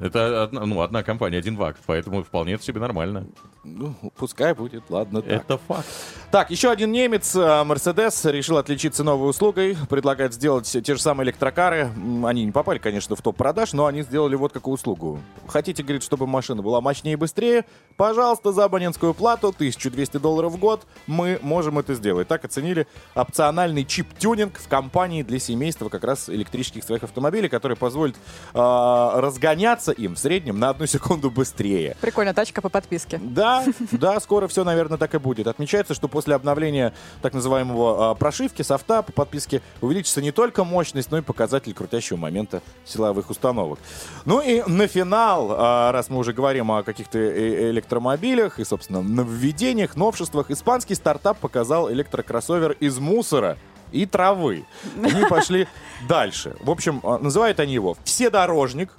Это 0.00 0.42
одна, 0.42 0.66
ну, 0.66 0.80
одна 0.80 1.02
компания, 1.04 1.38
один 1.38 1.56
ВАГ, 1.56 1.76
поэтому 1.86 2.22
вполне 2.24 2.54
это 2.54 2.64
себе 2.64 2.80
нормально. 2.80 3.26
Ну, 3.64 3.94
пускай 4.16 4.54
будет, 4.54 4.90
ладно 4.90 5.22
так. 5.22 5.44
Это 5.44 5.58
факт. 5.58 5.86
Так, 6.32 6.50
еще 6.50 6.70
один 6.70 6.90
немец, 6.90 7.36
э, 7.36 7.38
Mercedes, 7.38 8.28
решил 8.30 8.56
отличиться 8.56 9.04
новой 9.04 9.30
услугой, 9.30 9.76
предлагает 9.88 10.34
сделать 10.34 10.66
те 10.66 10.94
же 10.94 11.00
самые 11.00 11.26
электрокары. 11.26 11.92
Они 12.24 12.44
не 12.44 12.50
попали, 12.50 12.78
конечно, 12.78 13.14
в 13.14 13.22
топ 13.22 13.36
продаж, 13.36 13.72
но 13.72 13.86
они 13.86 14.02
сделали 14.02 14.34
вот 14.34 14.52
какую 14.52 14.74
услугу. 14.74 15.20
Хотите, 15.46 15.84
говорит, 15.84 16.02
чтобы 16.02 16.26
машина 16.26 16.60
была 16.60 16.80
мощнее 16.80 17.12
и 17.12 17.16
быстрее? 17.16 17.64
Пожалуйста, 17.96 18.50
за 18.52 18.64
абонентскую 18.64 19.14
плату 19.14 19.48
1200 19.48 20.16
долларов 20.16 20.54
в 20.54 20.58
год 20.58 20.84
мы 21.06 21.38
можем 21.42 21.78
это 21.78 21.94
сделать. 21.94 22.26
Так 22.26 22.44
оценили 22.44 22.88
опциональный 23.14 23.84
чип-тюнинг 23.84 24.58
в 24.58 24.66
компании 24.66 25.22
для 25.22 25.38
семейства 25.38 25.88
как 25.88 26.02
раз 26.02 26.28
электрических 26.28 26.82
своих 26.82 27.04
автомобилей, 27.04 27.48
который 27.48 27.76
позволит 27.76 28.16
э, 28.54 28.58
разгоняться 28.58 29.92
им 29.92 30.14
в 30.16 30.18
среднем 30.18 30.58
на 30.58 30.70
одну 30.70 30.86
секунду 30.86 31.30
быстрее. 31.30 31.96
Прикольно, 32.00 32.34
тачка 32.34 32.60
по 32.60 32.68
подписке. 32.68 33.20
Да, 33.22 33.51
да, 33.92 34.20
скоро 34.20 34.48
все, 34.48 34.64
наверное, 34.64 34.98
так 34.98 35.14
и 35.14 35.18
будет. 35.18 35.46
Отмечается, 35.46 35.94
что 35.94 36.08
после 36.08 36.34
обновления 36.34 36.92
так 37.20 37.34
называемого 37.34 38.10
а, 38.10 38.14
прошивки 38.14 38.62
софта 38.62 39.02
по 39.02 39.12
подписке 39.12 39.62
увеличится 39.80 40.22
не 40.22 40.32
только 40.32 40.64
мощность, 40.64 41.10
но 41.10 41.18
и 41.18 41.22
показатель 41.22 41.74
крутящего 41.74 42.16
момента 42.16 42.62
силовых 42.84 43.30
установок. 43.30 43.78
Ну 44.24 44.40
и 44.40 44.62
на 44.66 44.86
финал, 44.86 45.48
а, 45.52 45.92
раз 45.92 46.10
мы 46.10 46.18
уже 46.18 46.32
говорим 46.32 46.70
о 46.70 46.82
каких-то 46.82 47.18
э- 47.18 47.70
электромобилях 47.70 48.58
и, 48.58 48.64
собственно, 48.64 49.02
нововведениях, 49.02 49.96
новшествах, 49.96 50.50
испанский 50.50 50.94
стартап 50.94 51.38
показал 51.38 51.90
электрокроссовер 51.90 52.72
из 52.80 52.98
мусора 52.98 53.58
и 53.92 54.06
травы. 54.06 54.64
Они 55.02 55.24
пошли 55.28 55.68
дальше. 56.08 56.56
В 56.60 56.70
общем, 56.70 57.00
а, 57.02 57.18
называют 57.18 57.60
они 57.60 57.74
его 57.74 57.96
«Вседорожник». 58.04 58.90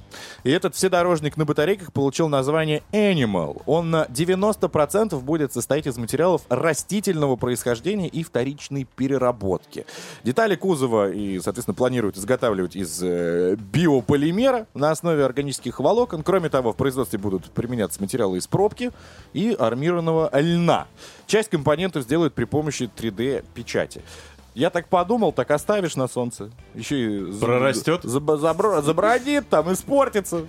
И 0.43 0.51
этот 0.51 0.75
«Вседорожник» 0.75 1.37
на 1.37 1.45
батарейках 1.45 1.91
получил 1.91 2.29
название 2.29 2.83
«Animal». 2.91 3.61
Он 3.65 3.91
на 3.91 4.05
90% 4.05 5.19
будет 5.21 5.53
состоять 5.53 5.87
из 5.87 5.97
материалов 5.97 6.43
растительного 6.49 7.35
происхождения 7.35 8.07
и 8.07 8.23
вторичной 8.23 8.85
переработки. 8.85 9.85
Детали 10.23 10.55
кузова 10.55 11.11
и, 11.11 11.39
соответственно, 11.39 11.75
планируют 11.75 12.17
изготавливать 12.17 12.75
из 12.75 13.01
э, 13.01 13.55
биополимера 13.55 14.67
на 14.73 14.91
основе 14.91 15.25
органических 15.25 15.79
волокон. 15.79 16.23
Кроме 16.23 16.49
того, 16.49 16.73
в 16.73 16.77
производстве 16.77 17.19
будут 17.19 17.51
применяться 17.51 18.01
материалы 18.01 18.37
из 18.37 18.47
пробки 18.47 18.91
и 19.33 19.55
армированного 19.57 20.29
льна. 20.33 20.87
Часть 21.25 21.49
компонентов 21.49 22.03
сделают 22.03 22.33
при 22.33 22.45
помощи 22.45 22.89
3D-печати. 22.95 24.01
Я 24.55 24.69
так 24.69 24.87
подумал, 24.87 25.31
так 25.33 25.49
оставишь 25.49 25.95
на 25.95 26.07
солнце. 26.07 26.51
Еще 26.75 27.29
и... 27.29 27.39
Прорастет? 27.39 28.05
заб- 28.05 28.39
забро- 28.39 28.81
забродит, 28.83 29.49
там, 29.49 29.73
испортится. 29.73 30.45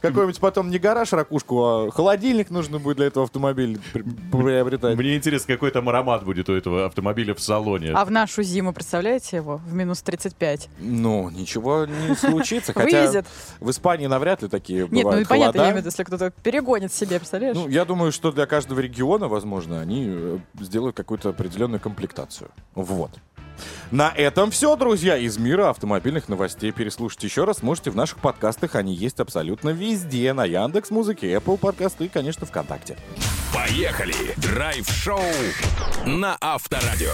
Какой-нибудь 0.00 0.40
потом 0.40 0.70
не 0.70 0.78
гараж 0.78 1.12
ракушку, 1.12 1.62
а 1.62 1.90
холодильник 1.90 2.48
нужно 2.48 2.78
будет 2.78 2.96
для 2.96 3.06
этого 3.06 3.24
автомобиля 3.24 3.78
при- 3.92 4.02
приобретать. 4.02 4.96
Мне 4.96 5.16
интересно, 5.16 5.54
какой 5.54 5.70
там 5.70 5.86
аромат 5.90 6.24
будет 6.24 6.48
у 6.48 6.54
этого 6.54 6.86
автомобиля 6.86 7.34
в 7.34 7.40
салоне. 7.40 7.92
А 7.92 8.04
в 8.06 8.10
нашу 8.10 8.42
зиму, 8.42 8.72
представляете 8.72 9.36
его? 9.36 9.58
В 9.58 9.74
минус 9.74 10.00
35. 10.00 10.70
Ну, 10.78 11.28
ничего 11.28 11.84
не 11.84 12.14
случится. 12.16 12.72
Хотя 12.72 13.00
Вывезет. 13.02 13.26
в 13.60 13.70
Испании 13.70 14.06
навряд 14.06 14.40
ли 14.42 14.48
такие 14.48 14.88
Нет, 14.90 15.04
ну 15.04 15.18
и 15.20 15.24
понятно, 15.24 15.34
я 15.34 15.38
холода. 15.44 15.58
имею 15.58 15.74
в 15.74 15.76
виду, 15.76 15.88
если 15.88 16.04
кто-то 16.04 16.30
перегонит 16.30 16.92
себе, 16.92 17.18
представляешь? 17.18 17.54
Ну, 17.56 17.68
я 17.68 17.84
думаю, 17.84 18.12
что 18.12 18.32
для 18.32 18.46
каждого 18.46 18.80
региона, 18.80 19.28
возможно, 19.28 19.80
они 19.80 20.06
э, 20.08 20.38
сделают 20.60 20.96
какую-то 20.96 21.28
определенную 21.28 21.80
комплектацию. 21.80 22.50
Вот. 22.74 23.10
На 23.90 24.10
этом 24.10 24.50
все, 24.50 24.74
друзья, 24.76 25.16
из 25.16 25.38
мира 25.38 25.70
автомобильных 25.70 26.28
новостей. 26.28 26.72
Переслушать 26.72 27.22
еще 27.24 27.44
раз 27.44 27.62
можете 27.62 27.90
в 27.90 27.96
наших 27.96 28.18
подкастах. 28.18 28.74
Они 28.74 28.94
есть 28.94 29.20
абсолютно 29.20 29.70
везде. 29.70 30.32
На 30.32 30.44
Яндекс 30.44 30.90
Музыке, 30.90 31.32
Apple 31.34 31.58
подкасты 31.58 32.06
и, 32.06 32.08
конечно, 32.08 32.46
ВКонтакте. 32.46 32.96
Поехали! 33.52 34.14
Драйв-шоу 34.38 35.20
на 36.06 36.36
Авторадио. 36.40 37.12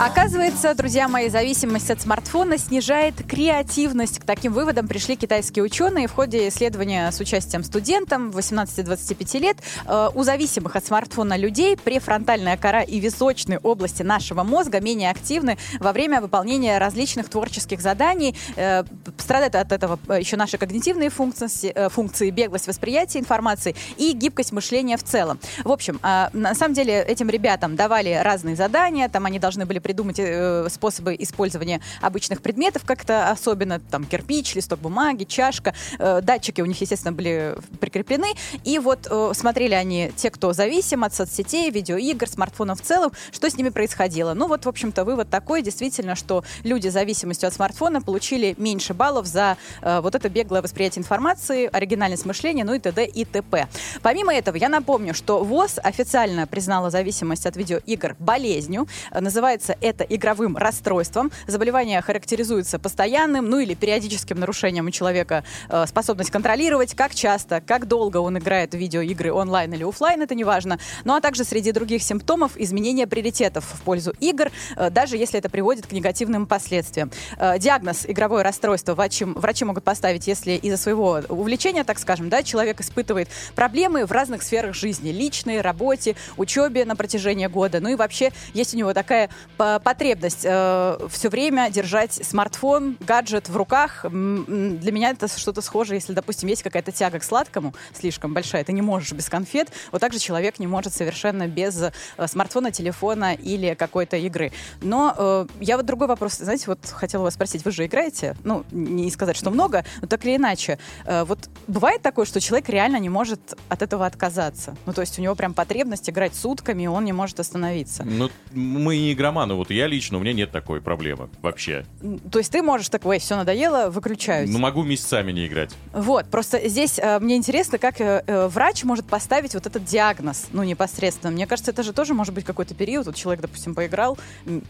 Оказывается, 0.00 0.74
друзья 0.74 1.06
мои, 1.08 1.28
зависимость 1.28 1.90
от 1.90 2.00
смартфона 2.00 2.58
снижает 2.58 3.14
креативность. 3.28 4.18
К 4.18 4.24
таким 4.24 4.52
выводам 4.52 4.88
пришли 4.88 5.16
китайские 5.16 5.64
ученые 5.64 6.08
в 6.08 6.12
ходе 6.12 6.48
исследования 6.48 7.10
с 7.10 7.20
участием 7.20 7.62
студентов 7.62 8.34
18-25 8.34 9.38
лет. 9.38 9.58
Э, 9.86 10.08
У 10.14 10.22
зависимых 10.22 10.76
от 10.76 10.86
смартфона 10.86 11.36
людей 11.36 11.76
префронтальная 11.76 12.45
кора 12.56 12.82
и 12.82 13.00
височные 13.00 13.58
области 13.58 14.02
нашего 14.02 14.44
мозга 14.44 14.80
менее 14.80 15.10
активны 15.10 15.58
во 15.80 15.92
время 15.92 16.20
выполнения 16.20 16.78
различных 16.78 17.28
творческих 17.28 17.80
заданий. 17.80 18.36
Э, 18.56 18.84
Страдают 19.16 19.54
от 19.56 19.72
этого 19.72 19.98
э, 20.08 20.20
еще 20.20 20.36
наши 20.36 20.58
когнитивные 20.58 21.10
функции, 21.10 21.72
э, 21.74 21.88
функции 21.88 22.30
беглость 22.30 22.68
восприятия 22.68 23.18
информации 23.18 23.74
и 23.96 24.12
гибкость 24.12 24.52
мышления 24.52 24.96
в 24.96 25.02
целом. 25.02 25.40
В 25.64 25.72
общем, 25.72 25.98
а, 26.02 26.30
на- 26.32 26.54
самом 26.54 26.74
деле 26.74 27.02
этим 27.02 27.28
ребятам 27.30 27.74
давали 27.74 28.20
разные 28.22 28.54
задания, 28.54 29.08
там 29.08 29.26
они 29.26 29.38
должны 29.38 29.66
были 29.66 29.78
придумать 29.78 30.18
э, 30.18 30.68
способы 30.70 31.16
использования 31.18 31.80
обычных 32.02 32.42
предметов 32.42 32.82
как-то 32.84 33.30
особенно, 33.30 33.80
там 33.80 34.04
кирпич, 34.04 34.54
листок 34.54 34.78
бумаги, 34.80 35.24
чашка, 35.24 35.74
Э, 35.98 36.20
датчики 36.22 36.60
у 36.60 36.66
них, 36.66 36.80
естественно, 36.80 37.12
были 37.12 37.56
прикреплены, 37.80 38.28
и 38.64 38.78
вот 38.78 39.06
э, 39.10 39.32
смотрели 39.34 39.74
они, 39.74 40.12
те, 40.16 40.30
кто 40.30 40.52
зависим 40.52 41.04
от 41.04 41.14
соцсетей, 41.14 41.70
видеоигр, 41.70 42.28
смартфонов 42.36 42.80
в 42.80 42.84
целом, 42.84 43.12
что 43.32 43.50
с 43.50 43.56
ними 43.56 43.70
происходило. 43.70 44.34
Ну 44.34 44.46
вот, 44.46 44.64
в 44.64 44.68
общем-то, 44.68 45.04
вывод 45.04 45.28
такой, 45.30 45.62
действительно, 45.62 46.14
что 46.14 46.44
люди 46.64 46.88
с 46.88 46.92
зависимостью 46.92 47.48
от 47.48 47.54
смартфона 47.54 48.00
получили 48.02 48.54
меньше 48.58 48.94
баллов 48.94 49.26
за 49.26 49.56
э, 49.82 50.00
вот 50.00 50.14
это 50.14 50.28
беглое 50.28 50.62
восприятие 50.62 51.00
информации, 51.00 51.68
оригинальность 51.72 52.26
мышления, 52.26 52.64
ну 52.64 52.74
и 52.74 52.78
т.д. 52.78 53.06
и 53.06 53.24
т.п. 53.24 53.68
Помимо 54.02 54.34
этого, 54.34 54.56
я 54.56 54.68
напомню, 54.68 55.14
что 55.14 55.42
ВОЗ 55.42 55.78
официально 55.82 56.46
признала 56.46 56.90
зависимость 56.90 57.46
от 57.46 57.56
видеоигр 57.56 58.16
болезнью. 58.18 58.86
Э, 59.10 59.20
Называется 59.20 59.74
это 59.80 60.04
игровым 60.04 60.56
расстройством. 60.56 61.32
Заболевание 61.46 62.00
характеризуется 62.02 62.78
постоянным, 62.78 63.48
ну 63.50 63.58
или 63.58 63.74
периодическим 63.74 64.38
нарушением 64.38 64.86
у 64.86 64.90
человека 64.90 65.42
э, 65.68 65.86
способность 65.86 66.30
контролировать, 66.30 66.94
как 66.94 67.14
часто, 67.14 67.60
как 67.60 67.88
долго 67.88 68.18
он 68.18 68.38
играет 68.38 68.72
в 68.72 68.76
видеоигры 68.76 69.32
онлайн 69.32 69.72
или 69.72 69.84
офлайн, 69.84 70.22
это 70.22 70.34
не 70.34 70.44
важно. 70.44 70.78
Ну 71.04 71.14
а 71.14 71.20
также 71.20 71.44
среди 71.44 71.72
других 71.72 72.02
симптомов 72.02 72.25
изменение 72.56 73.06
приоритетов 73.06 73.64
в 73.64 73.80
пользу 73.82 74.12
игр, 74.20 74.50
э, 74.76 74.90
даже 74.90 75.16
если 75.16 75.38
это 75.38 75.48
приводит 75.48 75.86
к 75.86 75.92
негативным 75.92 76.46
последствиям. 76.46 77.10
Э, 77.38 77.58
Диагноз 77.58 78.04
игровое 78.06 78.42
расстройство 78.42 78.94
врачи, 78.94 79.24
врачи 79.24 79.64
могут 79.64 79.84
поставить, 79.84 80.26
если 80.26 80.52
из-за 80.52 80.76
своего 80.76 81.20
увлечения, 81.28 81.84
так 81.84 81.98
скажем, 81.98 82.28
да, 82.28 82.42
человек 82.42 82.80
испытывает 82.80 83.28
проблемы 83.54 84.04
в 84.06 84.12
разных 84.12 84.42
сферах 84.42 84.74
жизни, 84.74 85.10
личной, 85.10 85.60
работе, 85.60 86.16
учебе 86.36 86.84
на 86.84 86.96
протяжении 86.96 87.46
года. 87.46 87.80
Ну 87.80 87.88
и 87.88 87.94
вообще 87.94 88.32
есть 88.54 88.74
у 88.74 88.76
него 88.76 88.92
такая 88.92 89.30
по- 89.56 89.80
потребность 89.80 90.44
э, 90.44 90.98
все 91.10 91.28
время 91.28 91.70
держать 91.70 92.12
смартфон, 92.12 92.96
гаджет 93.00 93.48
в 93.48 93.56
руках. 93.56 94.04
Для 94.04 94.92
меня 94.92 95.10
это 95.10 95.28
что-то 95.28 95.62
схожее, 95.62 95.96
если, 95.98 96.12
допустим, 96.12 96.48
есть 96.48 96.62
какая-то 96.62 96.92
тяга 96.92 97.18
к 97.18 97.24
сладкому, 97.24 97.74
слишком 97.98 98.34
большая, 98.34 98.64
ты 98.64 98.72
не 98.72 98.82
можешь 98.82 99.12
без 99.12 99.28
конфет. 99.28 99.68
Вот 99.92 100.00
так 100.00 100.12
же 100.12 100.18
человек 100.18 100.58
не 100.58 100.66
может 100.66 100.92
совершенно 100.92 101.46
без 101.46 101.84
смартфона, 102.26 102.72
телефона 102.72 103.34
или 103.34 103.74
какой-то 103.74 104.16
игры. 104.16 104.52
Но 104.82 105.14
э, 105.16 105.46
я 105.60 105.76
вот 105.76 105.86
другой 105.86 106.08
вопрос, 106.08 106.34
знаете, 106.34 106.64
вот 106.68 106.80
хотела 106.86 107.22
вас 107.22 107.34
спросить, 107.34 107.64
вы 107.64 107.70
же 107.70 107.86
играете? 107.86 108.36
Ну, 108.44 108.64
не 108.70 109.10
сказать, 109.10 109.36
что 109.36 109.50
много, 109.50 109.84
но 110.00 110.08
так 110.08 110.24
или 110.24 110.36
иначе. 110.36 110.78
Э, 111.04 111.24
вот 111.24 111.48
бывает 111.66 112.02
такое, 112.02 112.26
что 112.26 112.40
человек 112.40 112.68
реально 112.68 112.98
не 112.98 113.08
может 113.08 113.54
от 113.68 113.82
этого 113.82 114.06
отказаться? 114.06 114.76
Ну, 114.86 114.92
то 114.92 115.00
есть 115.00 115.18
у 115.18 115.22
него 115.22 115.34
прям 115.34 115.54
потребность 115.54 116.08
играть 116.08 116.34
сутками, 116.34 116.84
и 116.84 116.86
он 116.86 117.04
не 117.04 117.12
может 117.12 117.40
остановиться. 117.40 118.04
Ну, 118.04 118.30
мы 118.52 118.96
не 118.96 119.12
игроманы, 119.12 119.54
вот 119.54 119.70
я 119.70 119.86
лично, 119.86 120.18
у 120.18 120.20
меня 120.20 120.32
нет 120.32 120.50
такой 120.50 120.80
проблемы 120.80 121.28
вообще. 121.42 121.84
То 122.30 122.38
есть 122.38 122.52
ты 122.52 122.62
можешь 122.62 122.88
так, 122.88 123.04
ой, 123.06 123.18
все 123.18 123.36
надоело, 123.36 123.90
выключаюсь. 123.90 124.50
Ну, 124.50 124.58
могу 124.58 124.82
месяцами 124.82 125.32
не 125.32 125.46
играть. 125.46 125.74
Вот, 125.92 126.26
просто 126.26 126.68
здесь 126.68 126.98
э, 126.98 127.18
мне 127.18 127.36
интересно, 127.36 127.78
как 127.78 128.00
э, 128.00 128.22
э, 128.26 128.46
врач 128.48 128.84
может 128.84 129.06
поставить 129.06 129.54
вот 129.54 129.66
этот 129.66 129.84
диагноз, 129.84 130.46
ну, 130.52 130.62
непосредственно. 130.62 131.32
Мне 131.32 131.46
кажется, 131.46 131.70
это 131.70 131.82
же 131.82 131.92
тоже 131.92 132.05
может 132.14 132.34
быть 132.34 132.44
какой-то 132.44 132.74
период. 132.74 133.06
Вот 133.06 133.14
человек, 133.14 133.42
допустим, 133.42 133.74
поиграл 133.74 134.18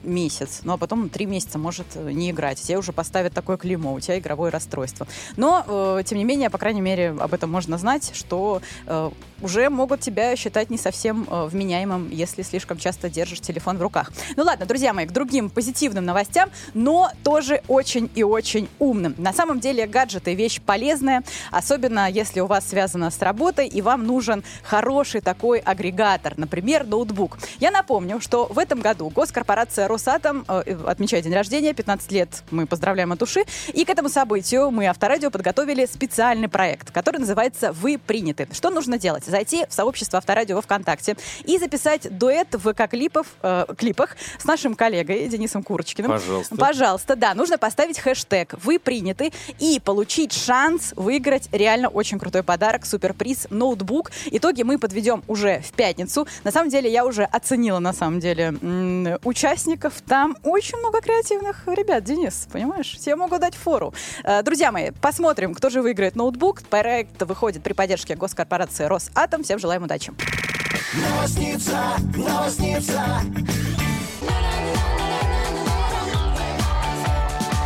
месяц, 0.03 0.61
ну, 0.65 0.73
а 0.73 0.77
потом 0.77 1.09
три 1.09 1.27
месяца 1.27 1.59
может 1.59 1.87
э, 1.95 2.11
не 2.13 2.31
играть. 2.31 2.61
Тебе 2.61 2.79
уже 2.79 2.93
поставят 2.93 3.33
такое 3.33 3.57
клеймо, 3.57 3.93
у 3.93 4.01
тебя 4.01 4.19
игровое 4.19 4.51
расстройство. 4.51 5.07
Но, 5.37 5.65
э, 5.99 6.03
тем 6.05 6.19
не 6.19 6.25
менее, 6.25 6.51
по 6.51 6.59
крайней 6.59 6.81
мере, 6.81 7.11
об 7.11 7.35
этом 7.35 7.51
можно 7.51 7.79
знать, 7.79 8.13
что 8.15 8.61
э, 8.87 9.11
уже 9.41 9.69
могут 9.71 10.01
тебя 10.01 10.35
считать 10.37 10.71
не 10.71 10.79
совсем 10.79 11.27
э, 11.31 11.47
вменяемым, 11.47 12.11
если 12.11 12.43
слишком 12.43 12.79
часто 12.79 13.09
держишь 13.09 13.41
телефон 13.41 13.79
в 13.79 13.83
руках. 13.83 14.13
Ну 14.37 14.45
ладно, 14.45 14.67
друзья 14.67 14.93
мои, 14.93 15.07
к 15.07 15.13
другим 15.13 15.51
позитивным 15.51 16.05
новостям, 16.05 16.51
но 16.75 17.11
тоже 17.23 17.63
очень 17.69 18.11
и 18.15 18.23
очень 18.23 18.69
умным. 18.79 19.15
На 19.19 19.33
самом 19.33 19.61
деле 19.61 19.87
гаджеты 19.87 20.35
вещь 20.35 20.61
полезная, 20.61 21.23
особенно 21.51 22.11
если 22.11 22.41
у 22.41 22.47
вас 22.47 22.67
связано 22.67 23.11
с 23.11 23.21
работой 23.21 23.69
и 23.69 23.83
вам 23.83 24.07
нужен 24.07 24.43
хороший 24.63 25.21
такой 25.21 25.59
агрегатор, 25.59 26.35
например, 26.37 26.87
ноутбук. 26.87 27.39
Я 27.59 27.71
напомню, 27.71 28.21
что 28.21 28.47
в 28.47 28.59
этом 28.59 28.81
году 28.81 29.11
госкорпорация 29.11 29.89
Росатом 29.89 30.45
э, 30.49 30.77
отмечает 30.87 31.25
день 31.25 31.35
рождения, 31.35 31.75
15 31.75 32.13
лет 32.13 32.43
мы 32.51 32.67
поздравляем 32.67 33.13
от 33.13 33.19
души, 33.19 33.45
и 33.73 33.85
к 33.85 33.91
этому 33.91 34.09
событию 34.09 34.71
мы, 34.71 34.87
Авторадио, 34.87 35.31
подготовили 35.31 35.87
специальный 35.87 36.49
проект, 36.49 36.91
который 36.91 37.19
называется 37.19 37.73
«Вы 37.73 37.99
приняты». 37.99 38.49
Что 38.53 38.71
нужно 38.71 38.99
делать? 38.99 39.26
Зайти 39.27 39.67
в 39.69 39.73
сообщество 39.73 40.19
Авторадио 40.19 40.61
ВКонтакте 40.61 41.17
и 41.45 41.59
записать 41.59 42.17
дуэт 42.17 42.55
в 42.55 42.69
ВК-клипов, 42.69 43.27
э, 43.43 43.67
клипах 43.77 44.17
с 44.39 44.45
нашим 44.45 44.75
коллегой 44.75 45.27
Денисом 45.29 45.63
Курочкиным. 45.63 46.11
Пожалуйста. 46.13 46.57
Пожалуйста, 46.57 47.17
да, 47.17 47.35
нужно 47.35 47.59
поставить 47.59 47.99
хэштег 47.99 48.55
«Вы 48.63 48.79
приняты» 48.79 49.33
и 49.59 49.81
получить 49.81 50.33
шанс 50.33 50.93
выиграть 50.97 51.49
реально 51.53 51.89
очень 51.89 52.19
крутой 52.19 52.43
подарок, 52.43 52.87
суперприз, 52.87 53.49
ноутбук. 53.51 54.11
Итоги 54.27 54.63
мы 54.63 54.79
подведем 54.79 55.23
уже 55.27 55.61
в 55.61 55.73
пятницу. 55.73 56.27
На 56.45 56.53
самом 56.53 56.71
деле, 56.71 56.91
я 56.91 57.05
уже 57.05 57.25
оценила, 57.25 57.79
на 57.79 57.93
самом 57.93 58.21
деле, 58.21 59.19
участников. 59.25 59.95
Там 60.07 60.37
очень 60.45 60.79
много 60.79 61.01
креативных 61.01 61.67
ребят, 61.67 62.05
Денис, 62.05 62.49
понимаешь? 62.53 62.97
Тебе 62.99 63.17
могут 63.17 63.41
дать 63.41 63.55
фору. 63.55 63.95
Э, 64.25 64.43
Друзья 64.43 64.71
мои, 64.73 64.91
посмотрим, 64.91 65.55
кто 65.55 65.71
же 65.71 65.83
выиграет 65.83 66.17
ноутбук. 66.17 66.63
Проект 66.65 67.23
выходит 67.23 67.63
при 67.63 67.73
поддержке 67.73 68.15
госкорпорации 68.15 68.85
«Росатом». 69.17 69.43
Всем 69.43 69.59
желаем 69.59 69.83
удачи. 69.83 70.13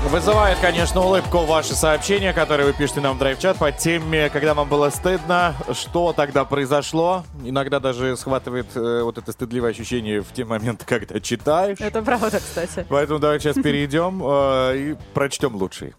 Вызывает, 0.08 0.58
конечно, 0.58 1.02
улыбку 1.02 1.40
ваши 1.40 1.74
сообщения, 1.74 2.32
которые 2.32 2.66
вы 2.66 2.72
пишете 2.72 3.00
нам 3.00 3.16
в 3.16 3.18
драйв-чат 3.18 3.58
по 3.58 3.70
теме, 3.70 4.30
когда 4.30 4.54
вам 4.54 4.68
было 4.68 4.90
стыдно, 4.90 5.54
что 5.72 6.12
тогда 6.14 6.44
произошло. 6.44 7.24
Иногда 7.44 7.80
даже 7.80 8.16
схватывает 8.16 8.66
э, 8.74 9.02
вот 9.02 9.18
это 9.18 9.30
стыдливое 9.30 9.70
ощущение 9.70 10.22
в 10.22 10.32
те 10.32 10.44
моменты, 10.44 10.86
когда 10.86 11.20
читаешь. 11.20 11.78
Это 11.80 12.02
правда, 12.02 12.38
кстати. 12.38 12.86
Поэтому 12.88 13.18
давайте 13.18 13.52
сейчас 13.52 13.56
перейдем 13.62 14.22
э, 14.24 14.76
и 14.76 14.96
прочтем 15.12 15.54
лучший. 15.54 15.94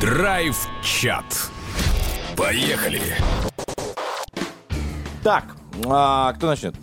Драйв-чат. 0.00 1.24
Поехали. 2.36 3.00
Так, 5.22 5.56
а, 5.86 6.32
кто 6.34 6.48
начнет? 6.48 6.74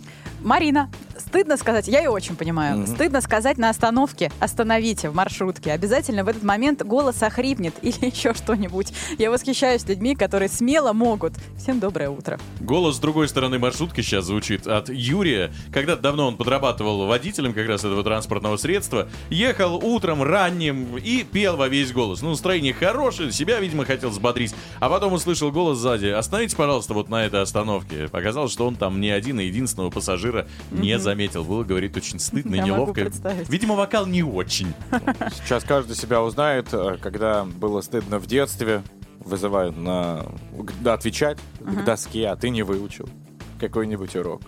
Марина. 0.42 0.90
Стыдно 1.34 1.56
сказать, 1.56 1.88
я 1.88 1.98
ее 1.98 2.10
очень 2.10 2.36
понимаю. 2.36 2.86
Стыдно 2.86 3.20
сказать 3.20 3.58
на 3.58 3.68
остановке, 3.68 4.30
остановите 4.38 5.10
в 5.10 5.16
маршрутке. 5.16 5.72
Обязательно 5.72 6.22
в 6.22 6.28
этот 6.28 6.44
момент 6.44 6.84
голос 6.84 7.20
охрипнет 7.24 7.74
или 7.82 8.06
еще 8.06 8.34
что-нибудь. 8.34 8.92
Я 9.18 9.32
восхищаюсь 9.32 9.84
людьми, 9.88 10.14
которые 10.14 10.48
смело 10.48 10.92
могут. 10.92 11.32
Всем 11.58 11.80
доброе 11.80 12.10
утро. 12.10 12.38
Голос 12.60 12.94
с 12.94 12.98
другой 13.00 13.26
стороны 13.26 13.58
маршрутки 13.58 14.00
сейчас 14.00 14.26
звучит 14.26 14.68
от 14.68 14.90
Юрия. 14.90 15.52
Когда-то 15.72 16.02
давно 16.02 16.28
он 16.28 16.36
подрабатывал 16.36 17.04
водителем 17.08 17.52
как 17.52 17.66
раз 17.66 17.80
этого 17.80 18.04
транспортного 18.04 18.56
средства. 18.56 19.08
Ехал 19.28 19.74
утром 19.84 20.22
ранним 20.22 20.96
и 20.98 21.24
пел 21.24 21.56
во 21.56 21.66
весь 21.66 21.90
голос. 21.90 22.22
Ну, 22.22 22.30
настроение 22.30 22.72
хорошее, 22.72 23.32
себя, 23.32 23.58
видимо, 23.58 23.84
хотел 23.84 24.10
взбодрить. 24.10 24.54
А 24.78 24.88
потом 24.88 25.14
услышал 25.14 25.50
голос 25.50 25.78
сзади. 25.78 26.06
Остановитесь, 26.06 26.54
пожалуйста, 26.54 26.94
вот 26.94 27.08
на 27.08 27.26
этой 27.26 27.42
остановке. 27.42 28.06
Показалось, 28.06 28.52
что 28.52 28.68
он 28.68 28.76
там 28.76 29.00
не 29.00 29.10
один, 29.10 29.40
и 29.40 29.46
единственного 29.46 29.90
пассажира 29.90 30.46
не 30.70 30.96
заметил. 30.96 31.23
Было, 31.32 31.64
говорит, 31.64 31.96
очень 31.96 32.18
стыдно 32.18 32.54
и 32.54 32.58
Я 32.58 32.62
могу 32.66 32.74
неловко. 32.76 33.00
представить. 33.02 33.48
Видимо, 33.48 33.74
вокал 33.74 34.06
не 34.06 34.22
очень. 34.22 34.72
Сейчас 35.32 35.64
каждый 35.64 35.96
себя 35.96 36.22
узнает, 36.22 36.68
э, 36.72 36.98
когда 37.00 37.44
было 37.44 37.80
стыдно 37.80 38.18
в 38.18 38.26
детстве, 38.26 38.82
вызывают 39.20 39.76
на 39.76 40.26
да, 40.80 40.94
отвечать 40.94 41.38
к 41.60 41.84
доске, 41.84 42.28
а 42.28 42.36
ты 42.36 42.50
не 42.50 42.62
выучил 42.62 43.08
какой-нибудь 43.58 44.14
урок. 44.16 44.42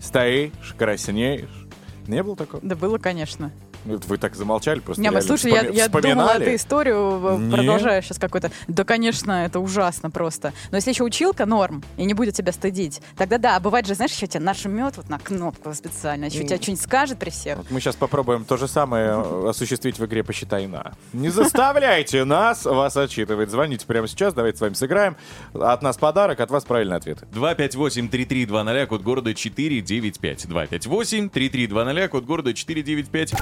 Стоишь, 0.00 0.74
краснеешь. 0.76 1.66
Не 2.06 2.22
было 2.22 2.36
такого? 2.36 2.62
Да 2.64 2.74
было, 2.74 2.98
конечно. 2.98 3.52
Вот 3.84 4.04
Вы 4.06 4.18
так 4.18 4.34
замолчали, 4.34 4.80
просто 4.80 5.02
Не, 5.02 5.22
слушай, 5.22 5.50
я, 5.52 5.62
вспоми- 5.62 5.76
я 6.08 6.14
думала, 6.14 6.38
ты 6.38 6.54
историю 6.54 7.20
э, 7.24 7.38
Не. 7.38 7.54
продолжаешь 7.54 8.04
сейчас 8.04 8.18
какой-то. 8.18 8.50
Да, 8.66 8.84
конечно, 8.84 9.44
это 9.44 9.60
ужасно 9.60 10.10
просто. 10.10 10.52
Но 10.70 10.76
если 10.76 10.90
еще 10.90 11.04
училка 11.04 11.46
норм 11.46 11.82
и 11.96 12.04
не 12.04 12.14
будет 12.14 12.34
тебя 12.34 12.52
стыдить, 12.52 13.00
тогда 13.16 13.38
да, 13.38 13.56
а 13.56 13.60
бывает 13.60 13.86
же, 13.86 13.94
знаешь, 13.94 14.12
еще 14.12 14.26
тебя 14.26 14.40
нашумет 14.40 14.96
вот 14.96 15.08
на 15.08 15.18
кнопку 15.18 15.72
специально, 15.74 16.26
еще 16.26 16.44
тебя 16.44 16.56
что-нибудь 16.56 16.82
скажет 16.82 17.18
при 17.18 17.30
всех. 17.30 17.58
Вот 17.58 17.70
мы 17.70 17.80
сейчас 17.80 17.96
попробуем 17.96 18.44
то 18.44 18.56
же 18.56 18.68
самое 18.68 19.10
э, 19.10 19.48
осуществить 19.50 19.98
в 19.98 20.04
игре 20.06 20.22
«Посчитай 20.24 20.66
на». 20.66 20.92
Не 21.12 21.28
заставляйте 21.30 22.24
нас 22.24 22.64
вас 22.64 22.96
отчитывать. 22.96 23.50
Звоните 23.50 23.86
прямо 23.86 24.08
сейчас, 24.08 24.34
давайте 24.34 24.58
с 24.58 24.60
вами 24.60 24.74
сыграем. 24.74 25.16
От 25.54 25.82
нас 25.82 25.96
подарок, 25.96 26.40
от 26.40 26.50
вас 26.50 26.64
правильный 26.64 26.96
ответ. 26.96 27.18
258-3320, 27.32 28.86
код 28.86 29.02
города 29.02 29.34
495. 29.34 30.46
258-3320, 30.46 32.08
код 32.08 32.24
города 32.24 32.54
495. 32.54 33.34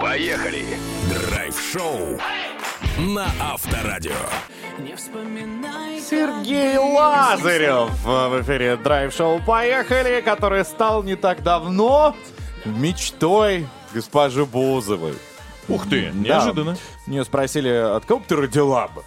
Поехали. 0.00 0.64
Драйв-шоу 1.08 2.18
на 2.98 3.26
Авторадио. 3.40 4.12
Сергей 6.00 6.76
Лазарев 6.78 7.90
в 8.04 8.40
эфире 8.42 8.76
драйв-шоу 8.76 9.40
«Поехали», 9.46 10.20
который 10.20 10.64
стал 10.64 11.02
не 11.02 11.16
так 11.16 11.42
давно 11.42 12.16
мечтой 12.64 13.66
госпожи 13.94 14.44
Бузовой. 14.44 15.14
Ух 15.68 15.88
ты, 15.88 16.10
Да. 16.12 16.18
неожиданно. 16.18 16.76
Нее 17.06 17.24
спросили, 17.24 17.68
от 17.68 18.04
кого 18.04 18.20
бы 18.20 18.26
ты 18.26 18.36
родила 18.36 18.88
бы? 18.88 19.02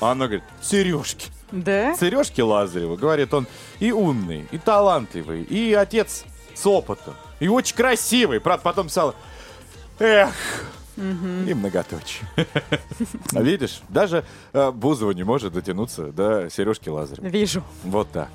А 0.00 0.12
она 0.12 0.26
говорит, 0.26 0.44
Сережки. 0.62 1.30
Да? 1.50 1.94
Сережки 1.96 2.40
Лазарева, 2.40 2.96
говорит, 2.96 3.32
он 3.34 3.46
и 3.80 3.90
умный, 3.90 4.46
и 4.52 4.58
талантливый, 4.58 5.42
и 5.42 5.72
отец 5.74 6.24
с 6.54 6.66
опытом, 6.66 7.14
и 7.40 7.48
очень 7.48 7.74
красивый. 7.74 8.38
Правда, 8.40 8.62
потом 8.62 8.86
писала, 8.88 9.14
эх, 9.98 10.34
и 10.98 11.54
многоточие. 11.54 12.26
А 13.32 13.40
видишь, 13.40 13.82
даже 13.88 14.24
э, 14.52 14.70
Бузова 14.72 15.12
не 15.12 15.22
может 15.22 15.52
дотянуться 15.52 16.12
до 16.12 16.50
Сережки 16.50 16.88
Лазарева. 16.88 17.26
Вижу. 17.28 17.62
Вот 17.84 18.10
так. 18.10 18.28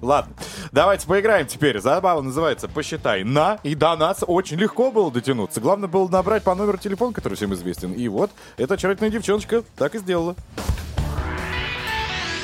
Ладно, 0.00 0.32
давайте 0.70 1.06
поиграем 1.06 1.46
теперь. 1.46 1.80
Забава 1.80 2.22
называется 2.22 2.68
«Посчитай 2.68 3.24
на». 3.24 3.58
И 3.64 3.74
до 3.74 3.96
нас 3.96 4.22
очень 4.24 4.56
легко 4.56 4.92
было 4.92 5.10
дотянуться. 5.10 5.60
Главное 5.60 5.88
было 5.88 6.08
набрать 6.08 6.44
по 6.44 6.54
номеру 6.54 6.78
телефона, 6.78 7.12
который 7.12 7.34
всем 7.34 7.52
известен. 7.54 7.92
И 7.92 8.06
вот 8.06 8.30
эта 8.56 8.74
очаровательная 8.74 9.10
девчоночка 9.10 9.64
так 9.76 9.96
и 9.96 9.98
сделала. 9.98 10.36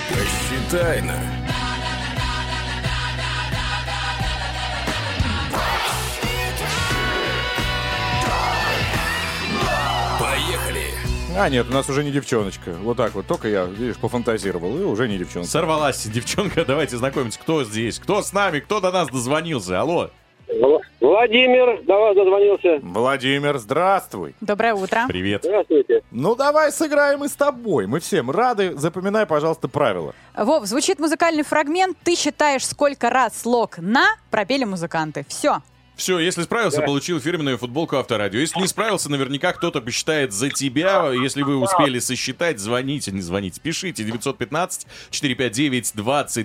Посчитай 0.08 1.02
на. 1.02 1.49
А 11.36 11.48
нет, 11.48 11.66
у 11.70 11.72
нас 11.72 11.88
уже 11.88 12.04
не 12.04 12.10
девчоночка. 12.10 12.72
Вот 12.82 12.96
так 12.96 13.14
вот. 13.14 13.26
Только 13.26 13.48
я, 13.48 13.64
видишь, 13.64 13.96
пофантазировал, 13.96 14.78
и 14.78 14.84
уже 14.84 15.08
не 15.08 15.16
девчонка. 15.18 15.48
Сорвалась 15.48 16.04
девчонка. 16.06 16.64
Давайте 16.64 16.96
знакомиться, 16.96 17.38
кто 17.40 17.64
здесь, 17.64 17.98
кто 17.98 18.22
с 18.22 18.32
нами, 18.32 18.60
кто 18.60 18.80
до 18.80 18.90
нас 18.90 19.08
дозвонился. 19.08 19.80
Алло. 19.80 20.10
Владимир, 21.00 21.82
до 21.84 21.98
вас 21.98 22.14
дозвонился. 22.14 22.78
Владимир, 22.82 23.58
здравствуй. 23.58 24.34
Доброе 24.40 24.74
утро. 24.74 25.04
Привет. 25.08 25.42
Здравствуйте. 25.44 26.02
Ну 26.10 26.34
давай 26.34 26.72
сыграем 26.72 27.24
и 27.24 27.28
с 27.28 27.32
тобой. 27.32 27.86
Мы 27.86 28.00
всем 28.00 28.30
рады. 28.30 28.76
Запоминай, 28.76 29.26
пожалуйста, 29.26 29.68
правила. 29.68 30.14
Вов, 30.36 30.66
звучит 30.66 30.98
музыкальный 30.98 31.42
фрагмент. 31.42 31.96
Ты 32.04 32.16
считаешь, 32.16 32.66
сколько 32.66 33.10
раз 33.10 33.40
слог 33.40 33.78
«на» 33.78 34.06
пропели 34.30 34.64
музыканты. 34.64 35.24
Все. 35.28 35.58
Все, 36.00 36.18
если 36.18 36.42
справился, 36.44 36.80
получил 36.80 37.20
фирменную 37.20 37.58
футболку 37.58 37.96
Авторадио. 37.96 38.40
Если 38.40 38.58
не 38.58 38.66
справился, 38.66 39.10
наверняка 39.10 39.52
кто-то 39.52 39.82
посчитает 39.82 40.32
за 40.32 40.48
тебя. 40.48 41.10
Если 41.12 41.42
вы 41.42 41.56
успели 41.56 41.98
сосчитать, 41.98 42.58
звоните, 42.58 43.12
не 43.12 43.20
звоните. 43.20 43.60
Пишите 43.60 44.02
915-459-2020, 44.04 45.92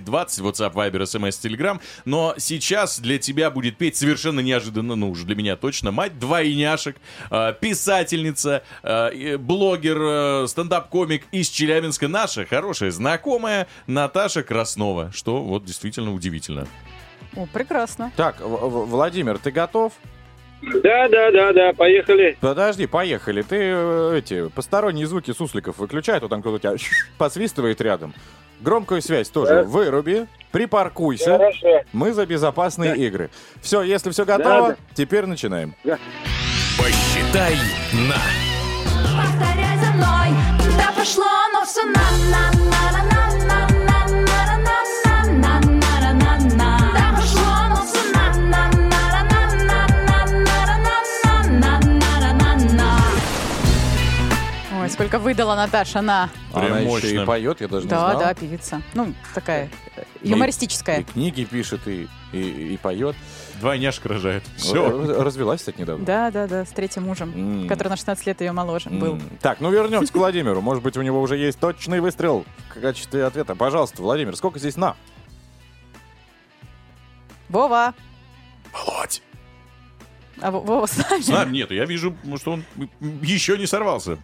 WhatsApp, 0.08 0.74
Viber, 0.74 1.04
SMS, 1.04 1.40
Telegram. 1.42 1.80
Но 2.04 2.36
сейчас 2.38 3.00
для 3.00 3.18
тебя 3.18 3.50
будет 3.50 3.78
петь 3.78 3.96
совершенно 3.96 4.42
неожиданно, 4.42 4.96
ну 4.96 5.12
уж 5.12 5.22
для 5.22 5.36
меня 5.38 5.56
точно, 5.56 5.92
мать 5.92 6.20
двойняшек, 6.20 6.98
э, 7.32 7.54
писательница, 7.58 8.62
и 8.84 9.38
блогер, 9.40 9.98
э, 10.02 10.48
стендап-комик 10.50 11.24
из 11.32 11.48
Челябинска, 11.48 12.10
наша 12.10 12.46
хорошая 12.46 12.92
знакомая 12.92 13.68
Наташа 13.88 14.44
Краснова, 14.44 15.14
что 15.16 15.42
вот 15.42 15.64
действительно 15.64 16.14
удивительно. 16.14 16.68
О, 17.36 17.46
прекрасно. 17.52 18.12
Так, 18.16 18.40
В- 18.40 18.44
В- 18.70 18.86
Владимир, 18.90 19.38
ты 19.38 19.52
готов? 19.52 19.94
Да, 20.62 21.08
да, 21.10 21.32
да, 21.32 21.54
да, 21.54 21.74
поехали. 21.74 22.38
Подожди, 22.40 22.88
поехали. 22.88 23.42
Ты 23.44 23.58
э, 23.60 24.16
эти 24.18 24.48
посторонние 24.50 25.06
звуки 25.06 25.32
сусликов 25.32 25.78
выключай, 25.78 26.20
то 26.20 26.28
там 26.28 26.42
кто-то 26.42 26.56
у 26.56 26.60
тебя 26.60 26.76
посвистывает 27.18 27.82
рядом. 27.82 28.14
Громкую 28.62 29.02
связь 29.02 29.30
тоже 29.30 29.64
выруби, 29.64 30.28
припаркуйся. 30.52 31.38
Хорошо. 31.38 31.82
Мы 31.92 32.14
за 32.14 32.26
безопасные 32.26 32.96
игры. 32.96 33.30
Все, 33.62 33.82
если 33.84 34.12
все 34.12 34.24
готово, 34.26 34.70
Да, 34.70 34.76
теперь 34.94 35.26
начинаем. 35.26 35.76
Посчитай 36.78 37.56
на. 37.94 38.16
Повторяй 39.22 39.78
за 39.78 39.92
мной, 39.92 40.30
да 40.78 40.92
пошло 40.98 41.26
оно 41.50 41.66
все 41.66 41.84
на 41.84 41.94
на 42.32 42.52
на 42.52 42.92
на 42.92 43.04
на 43.04 43.15
сколько 54.96 55.20
выдала 55.20 55.56
Наташа 55.56 56.02
на... 56.02 56.30
Прям 56.54 56.66
Она 56.74 56.80
мощно. 56.82 57.08
еще 57.08 57.22
и 57.22 57.26
поет, 57.26 57.60
я 57.60 57.68
даже 57.68 57.84
не 57.84 57.90
Да, 57.90 58.00
знал. 58.12 58.20
да, 58.20 58.34
певица. 58.34 58.82
Ну, 58.94 59.14
такая 59.34 59.70
э, 59.98 60.04
И 60.22 60.30
юмористическая. 60.30 61.04
книги 61.04 61.44
пишет, 61.44 61.86
и, 61.86 62.08
и, 62.32 62.74
и 62.74 62.78
поет. 62.78 63.16
Двойняшка 63.60 64.08
рожает. 64.08 64.44
Все. 64.56 64.86
Р- 64.86 65.22
Развелась, 65.24 65.60
кстати, 65.60 65.82
недавно. 65.82 66.06
Да, 66.06 66.32
да, 66.32 66.48
да, 66.48 66.66
с 66.66 66.70
третьим 66.70 67.04
мужем, 67.04 67.34
М. 67.64 67.68
который 67.68 67.90
на 67.90 67.98
16 67.98 68.26
лет 68.26 68.40
ее 68.40 68.54
моложе 68.54 68.90
М, 68.90 69.00
был. 69.00 69.20
Так, 69.42 69.60
ну 69.60 69.70
вернемся 69.70 70.14
к 70.14 70.16
Владимиру. 70.16 70.62
Может 70.62 70.82
быть, 70.82 70.96
у 70.96 71.02
него 71.02 71.22
уже 71.22 71.36
есть 71.38 71.60
точный 71.60 72.00
выстрел 72.00 72.46
в 72.70 72.80
качестве 72.80 73.26
ответа. 73.26 73.54
Пожалуйста, 73.56 74.02
Владимир, 74.02 74.34
сколько 74.38 74.60
здесь 74.60 74.78
на? 74.78 74.96
Вова! 77.50 77.94
Володь. 78.72 79.22
А 80.42 80.52
Во- 80.52 80.60
Вова 80.62 80.86
с 80.86 80.98
нами? 80.98 81.22
С 81.22 81.28
нами 81.28 81.52
нет, 81.54 81.72
я 81.72 81.86
вижу, 81.86 82.16
что 82.38 82.54
он 82.54 82.64
еще 83.22 83.58
не 83.58 83.68
сорвался. 83.68 84.18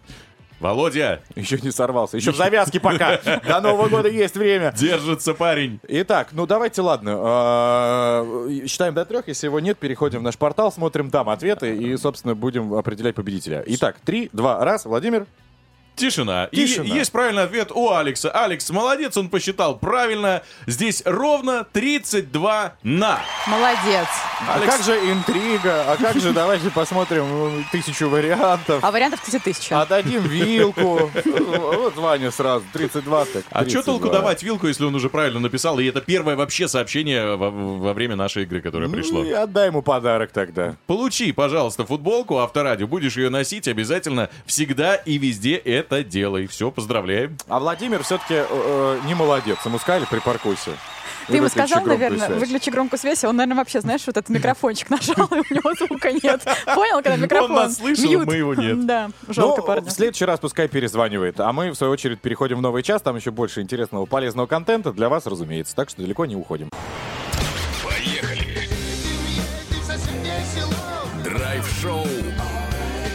Володя, 0.62 1.20
Еще 1.34 1.58
не 1.60 1.72
сорвался. 1.72 2.16
Еще 2.16 2.30
в 2.30 2.36
завязке 2.42 2.78
пока. 2.80 3.18
До 3.46 3.60
Нового 3.60 3.88
года 3.88 4.08
есть 4.08 4.36
время. 4.36 4.72
держится 4.72 5.34
парень. 5.34 5.80
Итак, 5.88 6.28
ну 6.32 6.46
давайте, 6.46 6.80
ладно. 6.82 7.18
э, 7.20 8.66
Считаем 8.68 8.94
до 8.94 9.04
трех. 9.04 9.26
Если 9.28 9.48
его 9.48 9.58
нет, 9.60 9.76
переходим 9.78 10.20
в 10.20 10.22
наш 10.22 10.38
портал, 10.38 10.70
смотрим 10.72 11.10
там 11.10 11.28
ответы 11.28 11.76
и, 11.76 11.96
собственно, 11.96 12.34
будем 12.34 12.72
определять 12.74 13.16
победителя. 13.16 13.62
Итак, 13.66 13.96
три, 14.04 14.30
два, 14.32 14.64
раз. 14.64 14.84
Владимир. 14.84 15.26
Тишина. 16.02 16.48
Тишина. 16.50 16.84
И 16.84 16.98
есть 16.98 17.12
правильный 17.12 17.44
ответ 17.44 17.70
у 17.70 17.92
Алекса. 17.92 18.28
Алекс, 18.30 18.68
молодец, 18.70 19.16
он 19.16 19.28
посчитал 19.28 19.78
правильно. 19.78 20.42
Здесь 20.66 21.02
ровно 21.04 21.64
32 21.72 22.74
на. 22.82 23.20
Молодец. 23.46 24.08
А 24.48 24.56
Алекс. 24.56 24.72
как 24.74 24.84
же 24.84 24.94
интрига? 25.12 25.92
А 25.92 25.96
как 25.96 26.16
же, 26.16 26.32
давайте 26.32 26.70
посмотрим 26.70 27.24
э, 27.24 27.62
тысячу 27.70 28.08
вариантов. 28.08 28.82
А 28.82 28.90
вариантов, 28.90 29.22
кстати, 29.22 29.40
тысяча. 29.40 29.80
Отдадим 29.80 30.22
вилку. 30.22 31.10
Вот 31.62 31.96
Ваня 31.96 32.30
сразу. 32.30 32.64
32 32.72 33.24
так. 33.26 33.44
А 33.50 33.60
что 33.62 33.82
32. 33.82 33.82
толку 33.82 34.10
давать 34.10 34.42
вилку, 34.42 34.66
если 34.66 34.84
он 34.84 34.94
уже 34.94 35.08
правильно 35.08 35.38
написал? 35.38 35.78
И 35.78 35.84
это 35.84 36.00
первое 36.00 36.34
вообще 36.34 36.66
сообщение 36.66 37.36
во, 37.36 37.50
во 37.50 37.92
время 37.92 38.16
нашей 38.16 38.42
игры, 38.42 38.60
которое 38.60 38.88
пришло. 38.88 39.22
Ну 39.22 39.28
и 39.28 39.32
отдай 39.32 39.68
ему 39.68 39.82
подарок 39.82 40.32
тогда. 40.32 40.74
Получи, 40.86 41.30
пожалуйста, 41.32 41.84
футболку 41.84 42.38
Авторадио. 42.38 42.86
Будешь 42.88 43.16
ее 43.16 43.30
носить 43.30 43.68
обязательно 43.68 44.30
всегда 44.46 44.96
и 44.96 45.18
везде 45.18 45.54
это 45.56 45.91
делай. 46.00 46.46
Все, 46.46 46.70
поздравляем. 46.70 47.36
А 47.48 47.58
Владимир 47.58 48.02
все-таки 48.02 48.42
не 49.06 49.14
молодец. 49.14 49.58
Ему 49.64 49.78
сказали, 49.78 50.06
припаркуйся. 50.10 50.70
Ты 51.28 51.36
ему 51.36 51.48
сказал, 51.48 51.84
наверное, 51.84 52.26
связь. 52.26 52.40
выключи 52.40 52.70
громкую 52.70 52.98
связь, 52.98 53.22
и 53.22 53.26
он, 53.28 53.36
наверное, 53.36 53.58
вообще, 53.58 53.80
знаешь, 53.80 54.02
вот 54.06 54.16
этот 54.16 54.28
микрофончик 54.28 54.90
нажал, 54.90 55.26
и 55.26 55.38
у 55.38 55.54
него 55.54 55.72
звука 55.74 56.10
нет. 56.12 56.42
Понял, 56.64 56.96
когда 56.96 57.16
микрофон? 57.16 57.52
нас 57.52 57.76
слышал, 57.76 58.04
Мьют. 58.04 58.26
мы 58.26 58.34
его 58.34 58.54
нет. 58.54 58.86
Да, 58.86 59.10
жалко 59.28 59.60
ну, 59.60 59.66
парня. 59.66 59.88
в 59.88 59.92
следующий 59.92 60.24
раз 60.24 60.40
пускай 60.40 60.66
перезванивает. 60.66 61.38
А 61.38 61.52
мы, 61.52 61.70
в 61.70 61.76
свою 61.76 61.92
очередь, 61.92 62.20
переходим 62.20 62.58
в 62.58 62.62
новый 62.62 62.82
час. 62.82 63.02
Там 63.02 63.14
еще 63.14 63.30
больше 63.30 63.60
интересного, 63.60 64.06
полезного 64.06 64.46
контента 64.46 64.92
для 64.92 65.08
вас, 65.08 65.26
разумеется. 65.26 65.76
Так 65.76 65.90
что 65.90 66.02
далеко 66.02 66.26
не 66.26 66.34
уходим. 66.34 66.70
Поехали. 67.84 68.68
Драйв-шоу. 71.22 72.06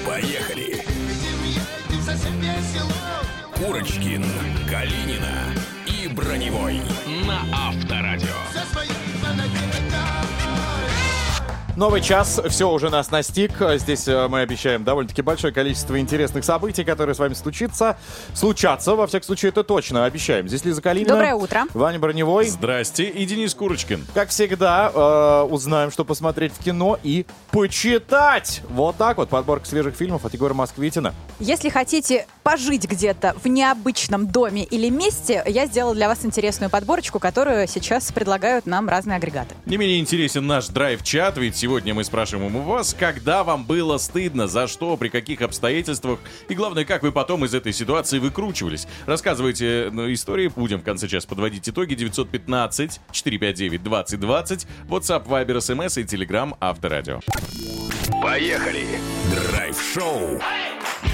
Поехали. 0.05 0.81
Курочкин, 3.57 4.23
Калинина 4.69 5.53
и 5.85 6.07
Броневой 6.07 6.79
на 7.25 7.41
Авторадио. 7.51 8.27
Новый 11.77 12.01
час, 12.01 12.41
все 12.49 12.71
уже 12.71 12.89
нас 12.89 13.11
настиг. 13.11 13.51
Здесь 13.75 14.07
э, 14.07 14.27
мы 14.27 14.39
обещаем 14.39 14.83
довольно-таки 14.83 15.21
большое 15.21 15.53
количество 15.53 15.99
интересных 15.99 16.43
событий, 16.43 16.83
которые 16.83 17.13
с 17.13 17.19
вами 17.19 17.35
случится. 17.35 17.99
Случатся, 18.33 18.95
во 18.95 19.05
всяком 19.05 19.27
случае, 19.27 19.49
это 19.49 19.63
точно, 19.63 20.03
обещаем. 20.05 20.47
Здесь 20.47 20.65
Лиза 20.65 20.81
Калинина. 20.81 21.11
Доброе 21.11 21.35
утро. 21.35 21.65
Ваня 21.75 21.99
Броневой. 21.99 22.47
Здрасте, 22.47 23.03
и 23.03 23.23
Денис 23.27 23.53
Курочкин. 23.53 24.07
Как 24.15 24.29
всегда, 24.29 24.91
э, 24.91 25.47
узнаем, 25.51 25.91
что 25.91 26.03
посмотреть 26.03 26.51
в 26.53 26.63
кино 26.63 26.97
и 27.03 27.27
почитать. 27.51 28.63
Вот 28.69 28.97
так 28.97 29.17
вот, 29.17 29.29
подборка 29.29 29.67
свежих 29.67 29.95
фильмов 29.95 30.25
от 30.25 30.33
Егора 30.33 30.55
Москвитина. 30.55 31.13
Если 31.39 31.69
хотите 31.69 32.25
пожить 32.41 32.87
где-то 32.87 33.35
в 33.43 33.45
необычном 33.45 34.25
доме 34.25 34.63
или 34.63 34.89
месте, 34.89 35.43
я 35.45 35.67
сделала 35.67 35.93
для 35.93 36.07
вас 36.07 36.25
интересную 36.25 36.71
подборочку, 36.71 37.19
которую 37.19 37.67
сейчас 37.67 38.11
предлагают 38.11 38.65
нам 38.65 38.89
разные 38.89 39.17
агрегаты. 39.17 39.53
Не 39.67 39.77
менее 39.77 39.99
интересен 39.99 40.47
наш 40.47 40.69
драйв-чат, 40.69 41.37
ведь 41.37 41.66
Сегодня 41.67 41.93
мы 41.93 42.05
спрашиваем 42.05 42.55
у 42.55 42.61
вас, 42.61 42.95
когда 42.97 43.43
вам 43.43 43.65
было 43.65 43.97
стыдно, 43.97 44.47
за 44.47 44.67
что, 44.67 44.95
при 44.95 45.09
каких 45.09 45.41
обстоятельствах, 45.41 46.19
и 46.47 46.53
главное, 46.53 46.85
как 46.85 47.03
вы 47.03 47.11
потом 47.11 47.43
из 47.43 47.53
этой 47.53 47.73
ситуации 47.73 48.19
выкручивались. 48.19 48.87
Рассказывайте 49.05 49.89
ну, 49.91 50.09
истории, 50.13 50.47
будем 50.47 50.79
в 50.79 50.85
конце 50.85 51.09
часа 51.09 51.27
подводить 51.27 51.67
итоги. 51.67 51.93
915-459-2020, 51.95 54.65
WhatsApp, 54.87 55.27
Viber, 55.27 55.57
SMS 55.57 55.99
и 55.99 56.05
Telegram 56.05 56.55
Авторадио. 56.61 57.19
Поехали! 58.23 58.85
Драйв-шоу 59.51 60.39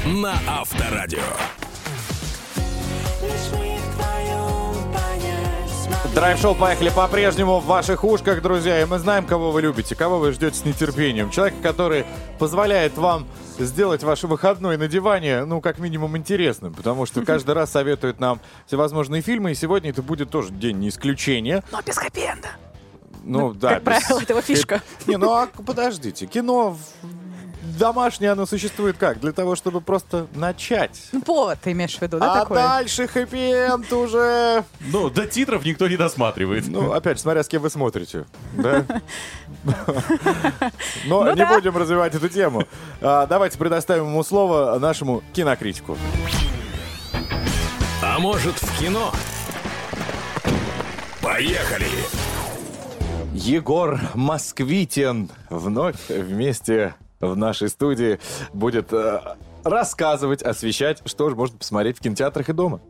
на 0.05 0.35
Авторадио. 0.47 1.17
Драйв-шоу 6.15 6.53
«Поехали» 6.53 6.91
по-прежнему 6.95 7.59
в 7.59 7.65
ваших 7.65 8.03
ушках, 8.03 8.43
друзья. 8.43 8.79
И 8.81 8.85
мы 8.85 8.99
знаем, 8.99 9.25
кого 9.25 9.51
вы 9.51 9.63
любите, 9.63 9.95
кого 9.95 10.19
вы 10.19 10.31
ждете 10.31 10.55
с 10.57 10.63
нетерпением. 10.63 11.31
Человека, 11.31 11.57
который 11.63 12.05
позволяет 12.37 12.95
вам 12.99 13.25
сделать 13.57 14.03
ваш 14.03 14.21
выходной 14.21 14.77
на 14.77 14.87
диване, 14.87 15.43
ну, 15.45 15.59
как 15.59 15.79
минимум, 15.79 16.15
интересным. 16.15 16.71
Потому 16.75 17.07
что 17.07 17.25
каждый 17.25 17.55
раз 17.55 17.71
советует 17.71 18.19
нам 18.19 18.39
всевозможные 18.67 19.23
фильмы. 19.23 19.53
И 19.53 19.55
сегодня 19.55 19.89
это 19.89 20.03
будет 20.03 20.29
тоже 20.29 20.51
день 20.51 20.77
не 20.77 20.89
исключение. 20.89 21.63
Но 21.71 21.81
без 21.81 21.97
хэппи-энда. 21.97 22.49
Ну, 23.23 23.53
да. 23.53 23.75
как 23.75 23.83
правило, 23.83 24.21
это 24.21 24.33
его 24.33 24.41
фишка. 24.41 24.83
Не, 25.07 25.17
ну, 25.17 25.31
а 25.31 25.47
подождите. 25.47 26.27
Кино 26.27 26.77
в- 26.77 27.22
домашнее, 27.77 28.31
оно 28.31 28.45
существует 28.45 28.97
как? 28.97 29.19
Для 29.19 29.31
того, 29.31 29.55
чтобы 29.55 29.81
просто 29.81 30.27
начать. 30.35 30.99
Ну, 31.11 31.21
повод 31.21 31.59
ты 31.61 31.71
имеешь 31.71 31.95
в 31.97 32.01
виду, 32.01 32.19
да, 32.19 32.33
а 32.33 32.39
такой? 32.41 32.57
дальше 32.57 33.07
хэппи-энд 33.07 33.91
уже... 33.93 34.63
Ну, 34.81 35.09
до 35.09 35.25
титров 35.27 35.65
никто 35.65 35.87
не 35.87 35.97
досматривает. 35.97 36.67
Ну, 36.67 36.91
опять, 36.93 37.19
смотря 37.19 37.43
с 37.43 37.47
кем 37.47 37.61
вы 37.61 37.69
смотрите. 37.69 38.25
Да? 38.53 38.85
Но 41.05 41.23
Ну 41.23 41.31
не 41.31 41.45
да. 41.45 41.55
будем 41.55 41.75
развивать 41.77 42.15
эту 42.15 42.29
тему. 42.29 42.63
А, 43.01 43.25
Давайте 43.27 43.57
предоставим 43.57 44.05
ему 44.05 44.23
слово 44.23 44.77
нашему 44.79 45.23
кинокритику. 45.33 45.97
А 48.01 48.19
может 48.19 48.55
в 48.55 48.79
кино? 48.79 49.11
Поехали! 51.21 51.87
Егор 53.33 53.99
Москвитин 54.13 55.29
вновь 55.49 56.07
вместе 56.09 56.93
в 57.27 57.37
нашей 57.37 57.69
студии 57.69 58.19
будет 58.53 58.91
э, 58.93 59.19
рассказывать, 59.63 60.43
освещать, 60.43 61.01
что 61.05 61.29
же 61.29 61.35
можно 61.35 61.57
посмотреть 61.57 61.97
в 61.97 62.01
кинотеатрах 62.01 62.49
и 62.49 62.53
дома. 62.53 62.81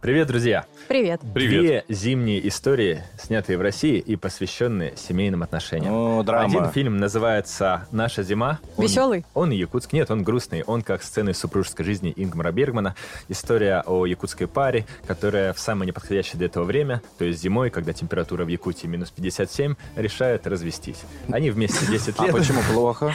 Привет, 0.00 0.28
друзья! 0.28 0.66
Привет. 0.88 1.20
Привет. 1.34 1.62
Две 1.62 1.84
зимние 1.88 2.46
истории, 2.46 3.02
снятые 3.18 3.58
в 3.58 3.60
России 3.62 3.98
и 3.98 4.14
посвященные 4.14 4.92
семейным 4.96 5.42
отношениям. 5.42 5.92
О, 5.92 6.22
драма. 6.22 6.44
Один 6.44 6.70
фильм 6.70 6.98
называется 6.98 7.88
«Наша 7.90 8.22
зима». 8.22 8.60
Он- 8.76 8.84
Веселый? 8.84 9.24
Он 9.34 9.50
якутск. 9.50 9.92
Нет, 9.92 10.10
он 10.12 10.22
грустный. 10.22 10.62
Он 10.62 10.82
как 10.82 11.02
сцена 11.02 11.30
из 11.30 11.38
супружеской 11.38 11.84
жизни 11.84 12.12
Ингмара 12.14 12.52
Бергмана. 12.52 12.94
История 13.28 13.82
о 13.84 14.06
якутской 14.06 14.46
паре, 14.46 14.86
которая 15.08 15.52
в 15.52 15.58
самое 15.58 15.88
неподходящее 15.88 16.36
для 16.38 16.46
этого 16.46 16.64
время, 16.64 17.02
то 17.18 17.24
есть 17.24 17.40
зимой, 17.40 17.70
когда 17.70 17.92
температура 17.92 18.44
в 18.44 18.48
Якутии 18.48 18.86
минус 18.86 19.10
57, 19.10 19.74
решают 19.96 20.46
развестись. 20.46 21.00
Они 21.32 21.50
вместе 21.50 21.84
10 21.86 22.14
А 22.18 22.26
лет. 22.26 22.32
почему 22.36 22.60
плохо? 22.72 23.12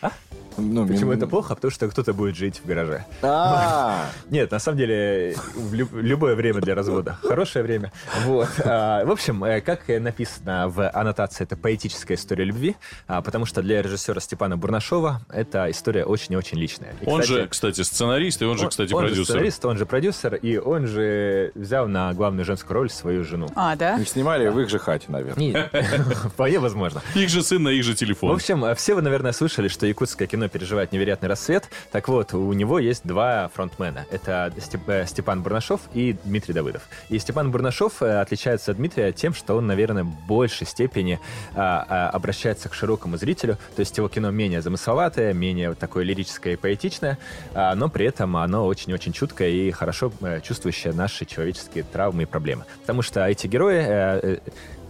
Ну, 0.56 0.86
Почему 0.86 1.10
ми- 1.10 1.16
это 1.16 1.26
плохо? 1.26 1.54
Потому 1.54 1.70
что 1.70 1.88
кто-то 1.88 2.12
будет 2.14 2.36
жить 2.36 2.60
в 2.62 2.66
гараже. 2.66 3.04
А, 3.22 4.06
Нет, 4.30 4.50
на 4.50 4.58
самом 4.58 4.78
деле, 4.78 5.34
в 5.54 5.74
лю- 5.74 5.88
любое 5.92 6.34
время 6.34 6.60
для 6.60 6.74
развода. 6.74 7.18
Хорошее 7.22 7.64
время. 7.64 7.92
Вот. 8.24 8.48
А, 8.64 9.04
В 9.04 9.10
общем, 9.10 9.42
э, 9.44 9.60
как 9.60 9.88
написано 9.88 10.68
в 10.68 10.88
аннотации, 10.90 11.44
это 11.44 11.56
поэтическая 11.56 12.16
история 12.16 12.44
любви, 12.44 12.76
а, 13.06 13.20
потому 13.22 13.46
что 13.46 13.62
для 13.62 13.82
режиссера 13.82 14.20
Степана 14.20 14.56
Бурнашова 14.56 15.22
эта 15.30 15.70
история 15.70 16.04
очень 16.04 16.34
и 16.34 16.36
очень 16.36 16.58
личная. 16.58 16.94
И, 17.00 17.06
Он 17.06 17.20
кстати, 17.20 17.38
же, 17.40 17.48
кстати, 17.48 17.80
сценарист, 17.82 18.42
и 18.42 18.44
он 18.44 18.56
же, 18.58 18.68
кстати, 18.68 18.92
он 18.92 19.02
же 19.02 19.08
продюсер. 19.08 19.24
сценарист, 19.24 19.64
он 19.64 19.76
же 19.78 19.86
продюсер, 19.86 20.34
и 20.36 20.56
он 20.58 20.86
же 20.86 21.52
взял 21.54 21.88
на 21.88 22.12
главную 22.14 22.44
женскую 22.44 22.74
роль 22.74 22.90
свою 22.90 23.24
жену. 23.24 23.48
А, 23.56 23.74
да? 23.76 23.96
их 23.98 24.08
снимали 24.08 24.48
в 24.48 24.58
их 24.60 24.68
же 24.70 24.78
хате, 24.78 25.06
наверное. 25.08 25.40
Не, 25.44 25.54
Вполне 26.28 26.58
возможно. 26.60 27.02
Их 27.14 27.28
же 27.28 27.42
сын 27.42 27.62
на 27.62 27.70
их 27.70 27.82
же 27.84 27.92
В 27.92 27.96
телефон. 27.96 28.32
общем, 28.34 28.64
э, 28.64 28.74
все 28.74 28.94
вы, 28.94 29.02
наверное, 29.02 29.32
слышали, 29.32 29.68
что 29.68 29.86
якутское 29.86 30.28
кино 30.28 30.43
переживает 30.48 30.92
невероятный 30.92 31.28
расцвет. 31.28 31.68
Так 31.92 32.08
вот, 32.08 32.34
у 32.34 32.52
него 32.52 32.78
есть 32.78 33.06
два 33.06 33.48
фронтмена. 33.54 34.06
Это 34.10 34.52
э, 34.86 35.06
Степан 35.06 35.42
Бурнашов 35.42 35.80
и 35.94 36.16
Дмитрий 36.24 36.54
Давыдов. 36.54 36.82
И 37.08 37.18
Степан 37.18 37.50
Бурнашов 37.50 38.02
э, 38.02 38.20
отличается 38.20 38.70
от 38.72 38.76
Дмитрия 38.76 39.12
тем, 39.12 39.34
что 39.34 39.56
он, 39.56 39.66
наверное, 39.66 40.04
в 40.04 40.26
большей 40.26 40.66
степени 40.66 41.20
а, 41.54 41.86
а, 41.88 42.10
обращается 42.10 42.68
к 42.68 42.74
широкому 42.74 43.16
зрителю. 43.16 43.56
То 43.76 43.80
есть 43.80 43.96
его 43.96 44.08
кино 44.08 44.30
менее 44.30 44.62
замысловатое, 44.62 45.32
менее 45.32 45.74
такое 45.74 46.04
лирическое 46.04 46.54
и 46.54 46.56
поэтичное, 46.56 47.18
а, 47.54 47.74
но 47.74 47.88
при 47.88 48.06
этом 48.06 48.36
оно 48.36 48.66
очень-очень 48.66 49.12
чуткое 49.12 49.50
и 49.50 49.70
хорошо 49.70 50.12
э, 50.20 50.40
чувствующее 50.40 50.92
наши 50.92 51.24
человеческие 51.24 51.84
травмы 51.84 52.22
и 52.24 52.26
проблемы. 52.26 52.64
Потому 52.80 53.02
что 53.02 53.26
эти 53.26 53.46
герои 53.46 54.40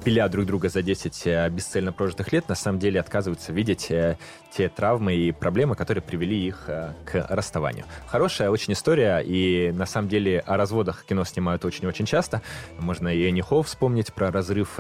пиля 0.05 0.29
друг 0.29 0.45
друга 0.45 0.69
за 0.69 0.83
10 0.83 1.27
э, 1.27 1.49
бесцельно 1.49 1.93
прожитых 1.93 2.31
лет, 2.33 2.49
на 2.49 2.55
самом 2.55 2.79
деле 2.79 3.01
отказываются 3.01 3.53
видеть 3.53 3.91
э, 3.91 4.19
те 4.55 4.69
травмы 4.69 5.15
и 5.15 5.33
проблемы, 5.33 5.75
которые 5.75 6.03
привели 6.03 6.47
их 6.47 6.65
э, 6.69 6.93
к 7.07 7.27
расставанию. 7.31 7.87
Хорошая 8.07 8.51
очень 8.51 8.75
история, 8.75 9.21
и 9.21 9.73
на 9.73 9.87
самом 9.87 10.09
деле 10.09 10.41
о 10.41 10.59
разводах 10.59 11.05
кино 11.07 11.25
снимают 11.25 11.65
очень-очень 11.65 12.05
часто. 12.05 12.43
Можно 12.79 13.09
и 13.09 13.27
Энни 13.27 13.41
Холл 13.41 13.63
вспомнить 13.63 14.13
про 14.13 14.31
разрыв 14.31 14.79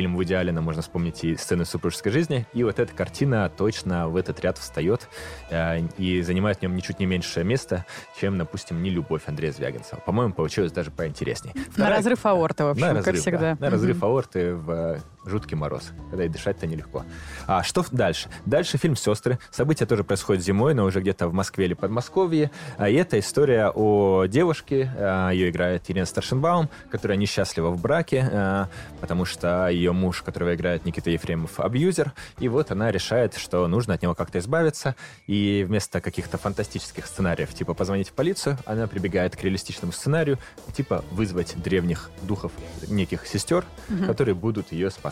фильм 0.00 0.16
Вуди 0.16 0.32
Аллена, 0.32 0.62
можно 0.62 0.80
вспомнить 0.80 1.22
и 1.24 1.36
сцены 1.36 1.66
супружеской 1.66 2.10
жизни. 2.10 2.46
И 2.54 2.64
вот 2.64 2.78
эта 2.78 2.90
картина 2.94 3.50
точно 3.54 4.08
в 4.08 4.16
этот 4.16 4.40
ряд 4.40 4.56
встает 4.56 5.10
э, 5.50 5.80
и 5.98 6.22
занимает 6.22 6.56
в 6.60 6.62
нем 6.62 6.74
ничуть 6.74 7.00
не 7.00 7.04
меньшее 7.04 7.44
место, 7.44 7.84
чем, 8.18 8.38
допустим, 8.38 8.82
«Не 8.82 8.88
любовь» 8.88 9.20
Андрея 9.26 9.52
Звягинцева. 9.52 10.00
По-моему, 10.00 10.32
получилось 10.32 10.72
даже 10.72 10.90
поинтереснее. 10.90 11.52
На 11.54 11.62
Вторая- 11.70 11.96
разрыв 11.98 12.24
аорты, 12.24 12.64
в 12.64 12.68
общем, 12.68 12.86
на 12.86 12.94
как 12.94 13.06
разрыв, 13.08 13.20
всегда. 13.20 13.38
да. 13.40 13.56
На 13.66 13.70
разрыв 13.70 14.02
аорты 14.02 14.54
в 14.54 15.00
жуткий 15.24 15.56
мороз, 15.56 15.90
когда 16.10 16.24
и 16.24 16.28
дышать-то 16.28 16.66
нелегко. 16.66 17.04
А 17.46 17.62
что 17.62 17.84
дальше? 17.90 18.28
Дальше 18.46 18.78
фильм 18.78 18.96
«Сестры». 18.96 19.38
События 19.50 19.86
тоже 19.86 20.04
происходят 20.04 20.42
зимой, 20.42 20.74
но 20.74 20.84
уже 20.84 21.00
где-то 21.00 21.28
в 21.28 21.34
Москве 21.34 21.66
или 21.66 21.74
Подмосковье. 21.74 22.50
А, 22.78 22.88
И 22.88 22.94
это 22.94 23.18
история 23.18 23.70
о 23.74 24.24
девушке, 24.26 24.90
а, 24.96 25.30
ее 25.30 25.50
играет 25.50 25.90
Ирина 25.90 26.06
Старшенбаум, 26.06 26.70
которая 26.90 27.18
несчастлива 27.18 27.70
в 27.70 27.80
браке, 27.80 28.28
а, 28.32 28.68
потому 29.00 29.24
что 29.24 29.68
ее 29.68 29.92
муж, 29.92 30.22
которого 30.22 30.54
играет 30.54 30.86
Никита 30.86 31.10
Ефремов, 31.10 31.60
абьюзер. 31.60 32.12
И 32.38 32.48
вот 32.48 32.70
она 32.70 32.90
решает, 32.90 33.34
что 33.36 33.66
нужно 33.68 33.94
от 33.94 34.02
него 34.02 34.14
как-то 34.14 34.38
избавиться. 34.38 34.96
И 35.26 35.64
вместо 35.66 36.00
каких-то 36.00 36.38
фантастических 36.38 37.06
сценариев, 37.06 37.52
типа 37.52 37.74
позвонить 37.74 38.08
в 38.08 38.12
полицию, 38.12 38.56
она 38.64 38.86
прибегает 38.86 39.36
к 39.36 39.42
реалистичному 39.42 39.92
сценарию, 39.92 40.38
типа 40.72 41.04
вызвать 41.10 41.60
древних 41.62 42.10
духов 42.22 42.52
неких 42.88 43.26
сестер, 43.26 43.64
которые 44.06 44.34
будут 44.34 44.72
ее 44.72 44.90
спасать 44.90 45.09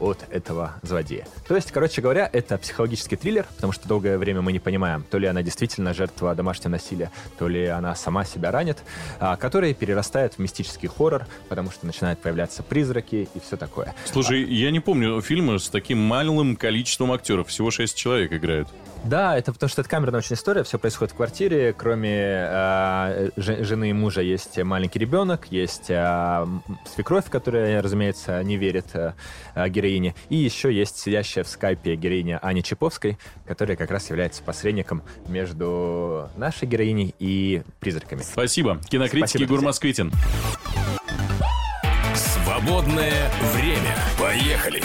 от 0.00 0.24
этого 0.30 0.74
злодея. 0.82 1.26
То 1.46 1.56
есть, 1.56 1.72
короче 1.72 2.02
говоря, 2.02 2.28
это 2.32 2.58
психологический 2.58 3.16
триллер, 3.16 3.46
потому 3.56 3.72
что 3.72 3.88
долгое 3.88 4.18
время 4.18 4.42
мы 4.42 4.52
не 4.52 4.58
понимаем, 4.58 5.04
то 5.10 5.18
ли 5.18 5.26
она 5.26 5.42
действительно 5.42 5.94
жертва 5.94 6.34
домашнего 6.34 6.70
насилия, 6.70 7.10
то 7.38 7.48
ли 7.48 7.66
она 7.66 7.94
сама 7.94 8.24
себя 8.24 8.50
ранит, 8.50 8.78
а, 9.20 9.36
который 9.36 9.74
перерастает 9.74 10.34
в 10.34 10.38
мистический 10.38 10.88
хоррор, 10.88 11.26
потому 11.48 11.70
что 11.70 11.86
начинают 11.86 12.20
появляться 12.20 12.62
призраки 12.62 13.28
и 13.34 13.40
все 13.40 13.56
такое. 13.56 13.94
Слушай, 14.04 14.42
я 14.44 14.70
не 14.70 14.80
помню 14.80 15.20
фильмы 15.20 15.58
с 15.58 15.68
таким 15.68 15.98
малым 15.98 16.56
количеством 16.56 17.12
актеров. 17.12 17.48
Всего 17.48 17.70
шесть 17.70 17.96
человек 17.96 18.32
играют. 18.32 18.68
Да, 19.04 19.38
это 19.38 19.52
потому 19.52 19.70
что 19.70 19.80
это 19.80 19.88
камерная 19.88 20.18
очень 20.18 20.34
история, 20.36 20.64
все 20.64 20.78
происходит 20.78 21.14
в 21.14 21.16
квартире, 21.16 21.72
кроме 21.72 22.10
э, 22.12 23.30
же- 23.36 23.64
жены 23.64 23.90
и 23.90 23.92
мужа 23.94 24.20
есть 24.20 24.58
маленький 24.62 24.98
ребенок, 24.98 25.46
есть 25.50 25.86
э, 25.88 26.46
свекровь, 26.94 27.24
которая, 27.30 27.80
разумеется, 27.80 28.42
не 28.42 28.56
верит 28.58 28.86
э, 28.94 29.12
героине, 29.68 30.14
и 30.28 30.36
еще 30.36 30.70
есть 30.72 30.98
сидящая 30.98 31.44
в 31.44 31.48
скайпе 31.48 31.94
героиня 31.96 32.38
Ани 32.42 32.62
Чаповской, 32.62 33.16
которая 33.46 33.76
как 33.78 33.90
раз 33.90 34.10
является 34.10 34.42
посредником 34.42 35.02
между 35.26 36.28
нашей 36.36 36.68
героиней 36.68 37.14
и 37.18 37.62
призраками. 37.80 38.20
Спасибо. 38.20 38.78
Кинокритик 38.90 39.28
Спасибо, 39.28 39.44
Егор 39.44 39.56
друзья. 39.56 39.68
Москвитин. 39.68 40.12
Свободное 42.14 43.30
время. 43.54 43.94
Поехали! 44.18 44.82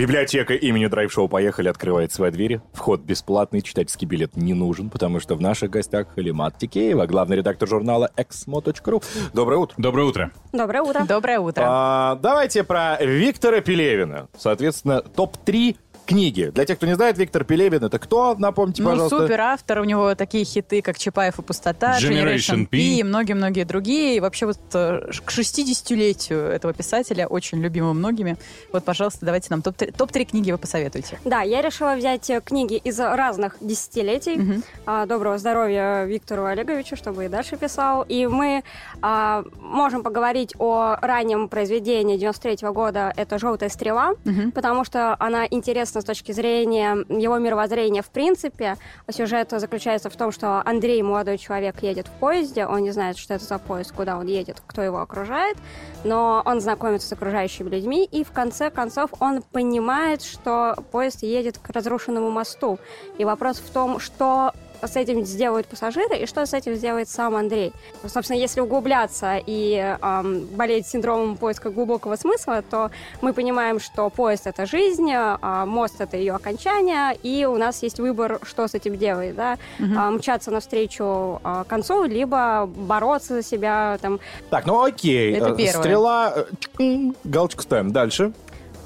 Библиотека 0.00 0.54
имени 0.54 0.86
Драйв-шоу 0.86 1.28
«Поехали» 1.28 1.68
открывает 1.68 2.10
свои 2.10 2.30
двери. 2.30 2.62
Вход 2.72 3.02
бесплатный, 3.02 3.60
читательский 3.60 4.06
билет 4.06 4.34
не 4.34 4.54
нужен, 4.54 4.88
потому 4.88 5.20
что 5.20 5.34
в 5.34 5.42
наших 5.42 5.68
гостях 5.68 6.06
Халимат 6.14 6.56
Тикеева, 6.56 7.04
главный 7.04 7.36
редактор 7.36 7.68
журнала 7.68 8.10
exmo.ru. 8.16 9.04
Доброе 9.34 9.58
утро. 9.58 9.74
Доброе 9.76 10.06
утро. 10.06 10.32
Доброе 10.52 10.82
утро. 10.82 11.04
Доброе 11.06 11.38
утро. 11.40 11.64
А, 11.66 12.14
давайте 12.14 12.64
про 12.64 12.96
Виктора 12.98 13.60
Пелевина. 13.60 14.28
Соответственно, 14.38 15.02
топ-3 15.02 15.76
книги. 16.06 16.50
Для 16.54 16.64
тех, 16.64 16.76
кто 16.76 16.86
не 16.86 16.94
знает, 16.94 17.18
Виктор 17.18 17.44
Пелевин 17.44 17.84
это 17.84 17.98
кто? 17.98 18.34
Напомните, 18.38 18.82
Ну, 18.82 18.90
пожалуйста. 18.90 19.18
супер 19.18 19.40
автор, 19.40 19.80
у 19.80 19.84
него 19.84 20.14
такие 20.14 20.44
хиты, 20.44 20.82
как 20.82 20.98
«Чапаев 20.98 21.38
и 21.38 21.42
пустота», 21.42 21.98
Generation 21.98 22.24
«Generation 22.36 22.58
P». 22.66 22.66
P» 22.70 22.78
и 22.78 23.02
многие-многие 23.02 23.64
другие. 23.64 24.16
И 24.16 24.20
вообще 24.20 24.46
вот 24.46 24.58
э, 24.74 25.10
к 25.24 25.30
60-летию 25.30 26.40
этого 26.40 26.72
писателя, 26.72 27.26
очень 27.26 27.60
любимого 27.60 27.92
многими. 27.92 28.36
Вот, 28.72 28.84
пожалуйста, 28.84 29.26
давайте 29.26 29.48
нам 29.50 29.62
топ-3 29.62 29.94
топ-3 29.96 30.24
книги 30.24 30.50
вы 30.50 30.58
посоветуете. 30.58 31.18
Да, 31.24 31.42
я 31.42 31.62
решила 31.62 31.94
взять 31.96 32.28
э, 32.30 32.40
книги 32.44 32.74
из 32.76 32.98
разных 32.98 33.56
десятилетий. 33.60 34.62
А, 34.86 35.06
Доброго 35.06 35.38
здоровья 35.38 36.04
Виктору 36.04 36.44
Олеговичу, 36.44 36.96
чтобы 36.96 37.24
и 37.26 37.28
дальше 37.28 37.56
писал. 37.56 38.04
И 38.08 38.26
мы 38.26 38.62
а, 39.02 39.44
можем 39.60 40.02
поговорить 40.02 40.54
о 40.58 40.96
раннем 41.00 41.48
произведении 41.48 42.16
93 42.16 42.68
года. 42.70 43.12
Это 43.16 43.38
«Желтая 43.38 43.68
стрела», 43.70 44.14
потому 44.54 44.84
что 44.84 45.16
она 45.18 45.46
интересна 45.50 45.89
с 45.98 46.04
точки 46.04 46.30
зрения 46.30 47.04
его 47.08 47.38
мировоззрения 47.38 48.02
в 48.02 48.10
принципе. 48.10 48.76
Сюжет 49.10 49.50
заключается 49.50 50.10
в 50.10 50.16
том, 50.16 50.30
что 50.30 50.62
Андрей, 50.64 51.02
молодой 51.02 51.38
человек, 51.38 51.82
едет 51.82 52.06
в 52.06 52.12
поезде. 52.12 52.66
Он 52.66 52.82
не 52.82 52.92
знает, 52.92 53.18
что 53.18 53.34
это 53.34 53.44
за 53.44 53.58
поезд, 53.58 53.92
куда 53.92 54.18
он 54.18 54.26
едет, 54.26 54.62
кто 54.64 54.82
его 54.82 55.00
окружает. 55.00 55.56
Но 56.04 56.42
он 56.44 56.60
знакомится 56.60 57.08
с 57.08 57.12
окружающими 57.12 57.68
людьми, 57.68 58.04
и 58.04 58.22
в 58.22 58.30
конце 58.30 58.70
концов 58.70 59.10
он 59.18 59.42
понимает, 59.42 60.22
что 60.22 60.76
поезд 60.92 61.24
едет 61.24 61.58
к 61.58 61.70
разрушенному 61.70 62.30
мосту. 62.30 62.78
И 63.18 63.24
вопрос 63.24 63.58
в 63.58 63.70
том, 63.72 63.98
что 63.98 64.52
с 64.82 64.96
этим 64.96 65.24
сделают 65.24 65.66
пассажиры 65.66 66.16
и 66.18 66.26
что 66.26 66.44
с 66.46 66.54
этим 66.54 66.74
сделает 66.74 67.08
сам 67.08 67.36
Андрей. 67.36 67.72
Собственно, 68.06 68.38
если 68.38 68.60
углубляться 68.60 69.40
и 69.44 69.96
ам, 70.00 70.46
болеть 70.46 70.86
синдромом 70.86 71.36
поиска 71.36 71.70
глубокого 71.70 72.16
смысла, 72.16 72.62
то 72.68 72.90
мы 73.20 73.32
понимаем, 73.32 73.80
что 73.80 74.08
поезд— 74.10 74.42
это 74.46 74.66
жизнь, 74.66 75.10
а 75.12 75.66
мост— 75.66 75.96
это 76.00 76.16
ее 76.16 76.34
окончание, 76.34 77.16
и 77.22 77.44
у 77.44 77.56
нас 77.56 77.82
есть 77.82 78.00
выбор, 78.00 78.40
что 78.42 78.66
с 78.66 78.74
этим 78.74 78.96
делать. 78.96 79.34
Да? 79.34 79.58
А, 79.96 80.10
мчаться 80.10 80.50
навстречу 80.50 81.40
а, 81.44 81.64
концу, 81.64 82.04
либо 82.04 82.66
бороться 82.66 83.34
за 83.34 83.42
себя, 83.42 83.98
там, 84.00 84.20
Так, 84.50 84.66
ну 84.66 84.82
окей. 84.82 85.34
Это 85.34 85.50
Э, 85.50 85.56
первое. 85.56 85.80
Стрела, 85.82 86.34
э, 86.78 87.12
галочку 87.24 87.62
ставим. 87.62 87.92
Дальше. 87.92 88.32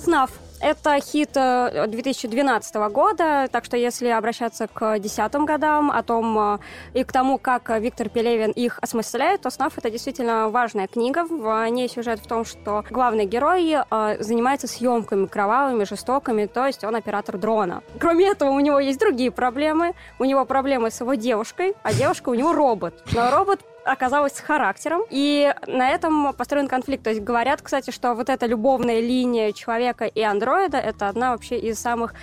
СНАФ. 0.00 0.30
Это 0.64 0.98
хит 0.98 1.32
э, 1.34 1.86
2012 1.88 2.74
года, 2.90 3.48
так 3.52 3.66
что 3.66 3.76
если 3.76 4.08
обращаться 4.08 4.66
к 4.66 4.98
десятым 4.98 5.44
годам, 5.44 5.90
о 5.90 6.02
том 6.02 6.38
э, 6.38 6.58
и 6.94 7.04
к 7.04 7.12
тому, 7.12 7.36
как 7.36 7.68
э, 7.68 7.78
Виктор 7.78 8.08
Пелевин 8.08 8.50
их 8.50 8.78
осмысляет, 8.80 9.42
то 9.42 9.50
«СНАФ»— 9.50 9.74
это 9.76 9.90
действительно 9.90 10.48
важная 10.48 10.86
книга. 10.86 11.26
В 11.28 11.68
ней 11.68 11.86
сюжет 11.86 12.18
в 12.18 12.26
том, 12.26 12.46
что 12.46 12.82
главный 12.88 13.26
герой 13.26 13.74
э, 13.74 14.16
занимается 14.20 14.66
съемками 14.66 15.26
кровавыми, 15.26 15.84
жестокими, 15.84 16.46
то 16.46 16.64
есть 16.66 16.82
он 16.82 16.96
оператор 16.96 17.36
дрона. 17.36 17.82
Кроме 18.00 18.28
этого, 18.30 18.48
у 18.48 18.60
него 18.60 18.80
есть 18.80 18.98
другие 18.98 19.30
проблемы. 19.30 19.92
У 20.18 20.24
него 20.24 20.46
проблемы 20.46 20.90
с 20.90 20.98
его 20.98 21.12
девушкой, 21.12 21.74
а 21.82 21.92
девушка 21.92 22.30
у 22.30 22.34
него 22.34 22.54
робот. 22.54 23.04
Но 23.12 23.30
робот 23.30 23.60
оказалась 23.84 24.34
с 24.34 24.40
характером, 24.40 25.02
и 25.10 25.54
на 25.66 25.90
этом 25.90 26.32
построен 26.32 26.68
конфликт. 26.68 27.04
То 27.04 27.10
есть 27.10 27.22
говорят, 27.22 27.62
кстати, 27.62 27.90
что 27.90 28.14
вот 28.14 28.28
эта 28.28 28.46
любовная 28.46 29.00
линия 29.00 29.52
человека 29.52 30.04
и 30.06 30.22
андроида— 30.22 30.78
это 30.78 31.08
одна 31.08 31.32
вообще 31.32 31.58
из 31.58 31.78
самых 31.78 32.14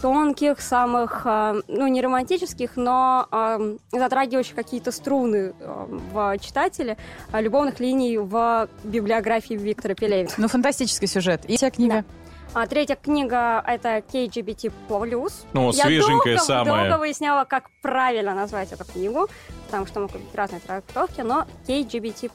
тонких, 0.00 0.60
самых, 0.60 1.22
э, 1.24 1.62
ну, 1.68 1.86
не 1.86 2.02
романтических, 2.02 2.72
но 2.76 3.26
э, 3.30 3.76
затрагивающих 3.92 4.54
какие-то 4.54 4.90
струны 4.92 5.54
э, 5.58 5.86
в 6.12 6.38
читателе 6.40 6.96
э, 7.32 7.40
любовных 7.40 7.80
линий 7.80 8.18
в 8.18 8.68
библиографии 8.82 9.54
Виктора 9.54 9.94
Пелевина. 9.94 10.30
Ну, 10.36 10.48
фантастический 10.48 11.08
сюжет. 11.08 11.44
И 11.46 11.56
вся 11.56 11.70
книга. 11.70 12.04
А 12.54 12.66
третья 12.68 12.94
книга— 12.94 13.64
это 13.66 13.98
KGBT+. 14.12 14.70
Ну, 15.52 15.72
Я 15.72 15.84
свеженькая 15.84 16.36
долго, 16.36 16.38
самая. 16.38 16.88
долго 16.90 17.00
выясняла, 17.00 17.44
как 17.44 17.68
правильно 17.82 18.32
назвать 18.32 18.72
эту 18.72 18.84
книгу, 18.84 19.28
потому 19.74 19.86
что 19.86 20.00
могут 20.00 20.28
быть 20.28 20.34
разные 20.34 20.60
трактовки, 20.60 21.20
но 21.22 21.46
KGBT+. 21.66 22.30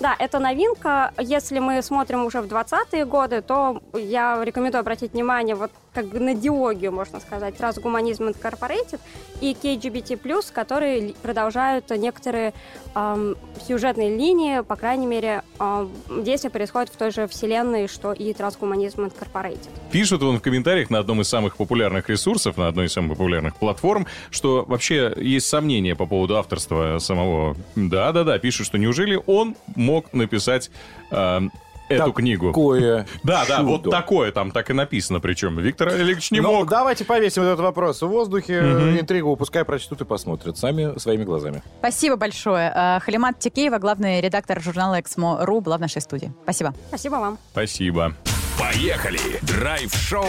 Да, 0.00 0.16
это 0.18 0.38
новинка. 0.38 1.12
Если 1.18 1.58
мы 1.58 1.82
смотрим 1.82 2.24
уже 2.24 2.40
в 2.40 2.46
20-е 2.46 3.04
годы, 3.04 3.42
то 3.42 3.82
я 3.92 4.42
рекомендую 4.42 4.80
обратить 4.80 5.12
внимание 5.12 5.54
вот 5.54 5.70
как 5.92 6.06
бы 6.06 6.20
на 6.20 6.34
диогию, 6.34 6.92
можно 6.92 7.20
сказать, 7.20 7.54
Transhumanism 7.56 8.34
Incorporated 8.34 9.00
и 9.40 9.56
KGBT+, 9.60 10.52
которые 10.52 11.14
продолжают 11.22 11.90
некоторые 11.90 12.54
ам, 12.94 13.34
сюжетные 13.66 14.16
линии, 14.16 14.60
по 14.60 14.76
крайней 14.76 15.06
мере, 15.06 15.42
ам, 15.58 15.90
действие 16.08 16.50
происходит 16.50 16.90
в 16.90 16.96
той 16.96 17.10
же 17.10 17.26
вселенной, 17.26 17.88
что 17.88 18.12
и 18.12 18.32
Transhumanism 18.32 19.12
Incorporated. 19.12 19.68
Пишут 19.90 20.22
вон 20.22 20.38
в 20.38 20.42
комментариях 20.42 20.90
на 20.90 21.00
одном 21.00 21.20
из 21.22 21.28
самых 21.28 21.56
популярных 21.56 22.08
ресурсов, 22.08 22.56
на 22.56 22.68
одной 22.68 22.86
из 22.86 22.92
самых 22.92 23.18
популярных 23.18 23.56
платформ, 23.56 24.06
что 24.30 24.64
вообще 24.66 25.12
есть 25.16 25.48
сомнения 25.48 25.96
по 25.96 26.06
поводу 26.06 26.36
авторства 26.36 26.69
самого. 26.98 27.56
Да-да-да, 27.76 28.38
пишут, 28.38 28.66
что 28.66 28.78
неужели 28.78 29.20
он 29.26 29.56
мог 29.76 30.12
написать 30.12 30.70
э, 31.10 31.40
эту 31.88 32.12
книгу? 32.12 32.48
Такое 32.48 33.06
Да, 33.22 33.44
да, 33.48 33.62
вот 33.62 33.82
такое 33.90 34.32
там 34.32 34.50
так 34.50 34.70
и 34.70 34.72
написано, 34.72 35.20
причем 35.20 35.58
Виктор 35.58 35.88
Олегович 35.88 36.30
не 36.30 36.40
Ну, 36.40 36.52
мог. 36.52 36.68
давайте 36.68 37.04
повесим 37.04 37.42
этот 37.42 37.60
вопрос 37.60 38.00
в 38.02 38.06
воздухе. 38.06 38.58
Интригу 39.00 39.34
пускай 39.36 39.64
прочтут 39.64 40.00
и 40.00 40.04
посмотрят 40.04 40.56
сами 40.58 40.98
своими 40.98 41.24
глазами. 41.24 41.62
Спасибо 41.80 42.16
большое. 42.16 42.72
Э, 42.74 43.00
Халимат 43.00 43.38
Текеева, 43.38 43.78
главный 43.78 44.20
редактор 44.20 44.60
журнала 44.60 45.00
«Эксмо.ру», 45.00 45.60
была 45.60 45.76
в 45.76 45.80
нашей 45.80 46.00
студии. 46.00 46.32
Спасибо. 46.44 46.74
Спасибо 46.88 47.14
вам. 47.16 47.38
Спасибо. 47.52 48.14
Поехали! 48.60 49.38
Драйв-шоу 49.40 50.26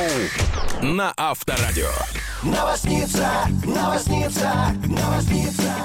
на 0.82 1.14
Авторадио. 1.18 1.92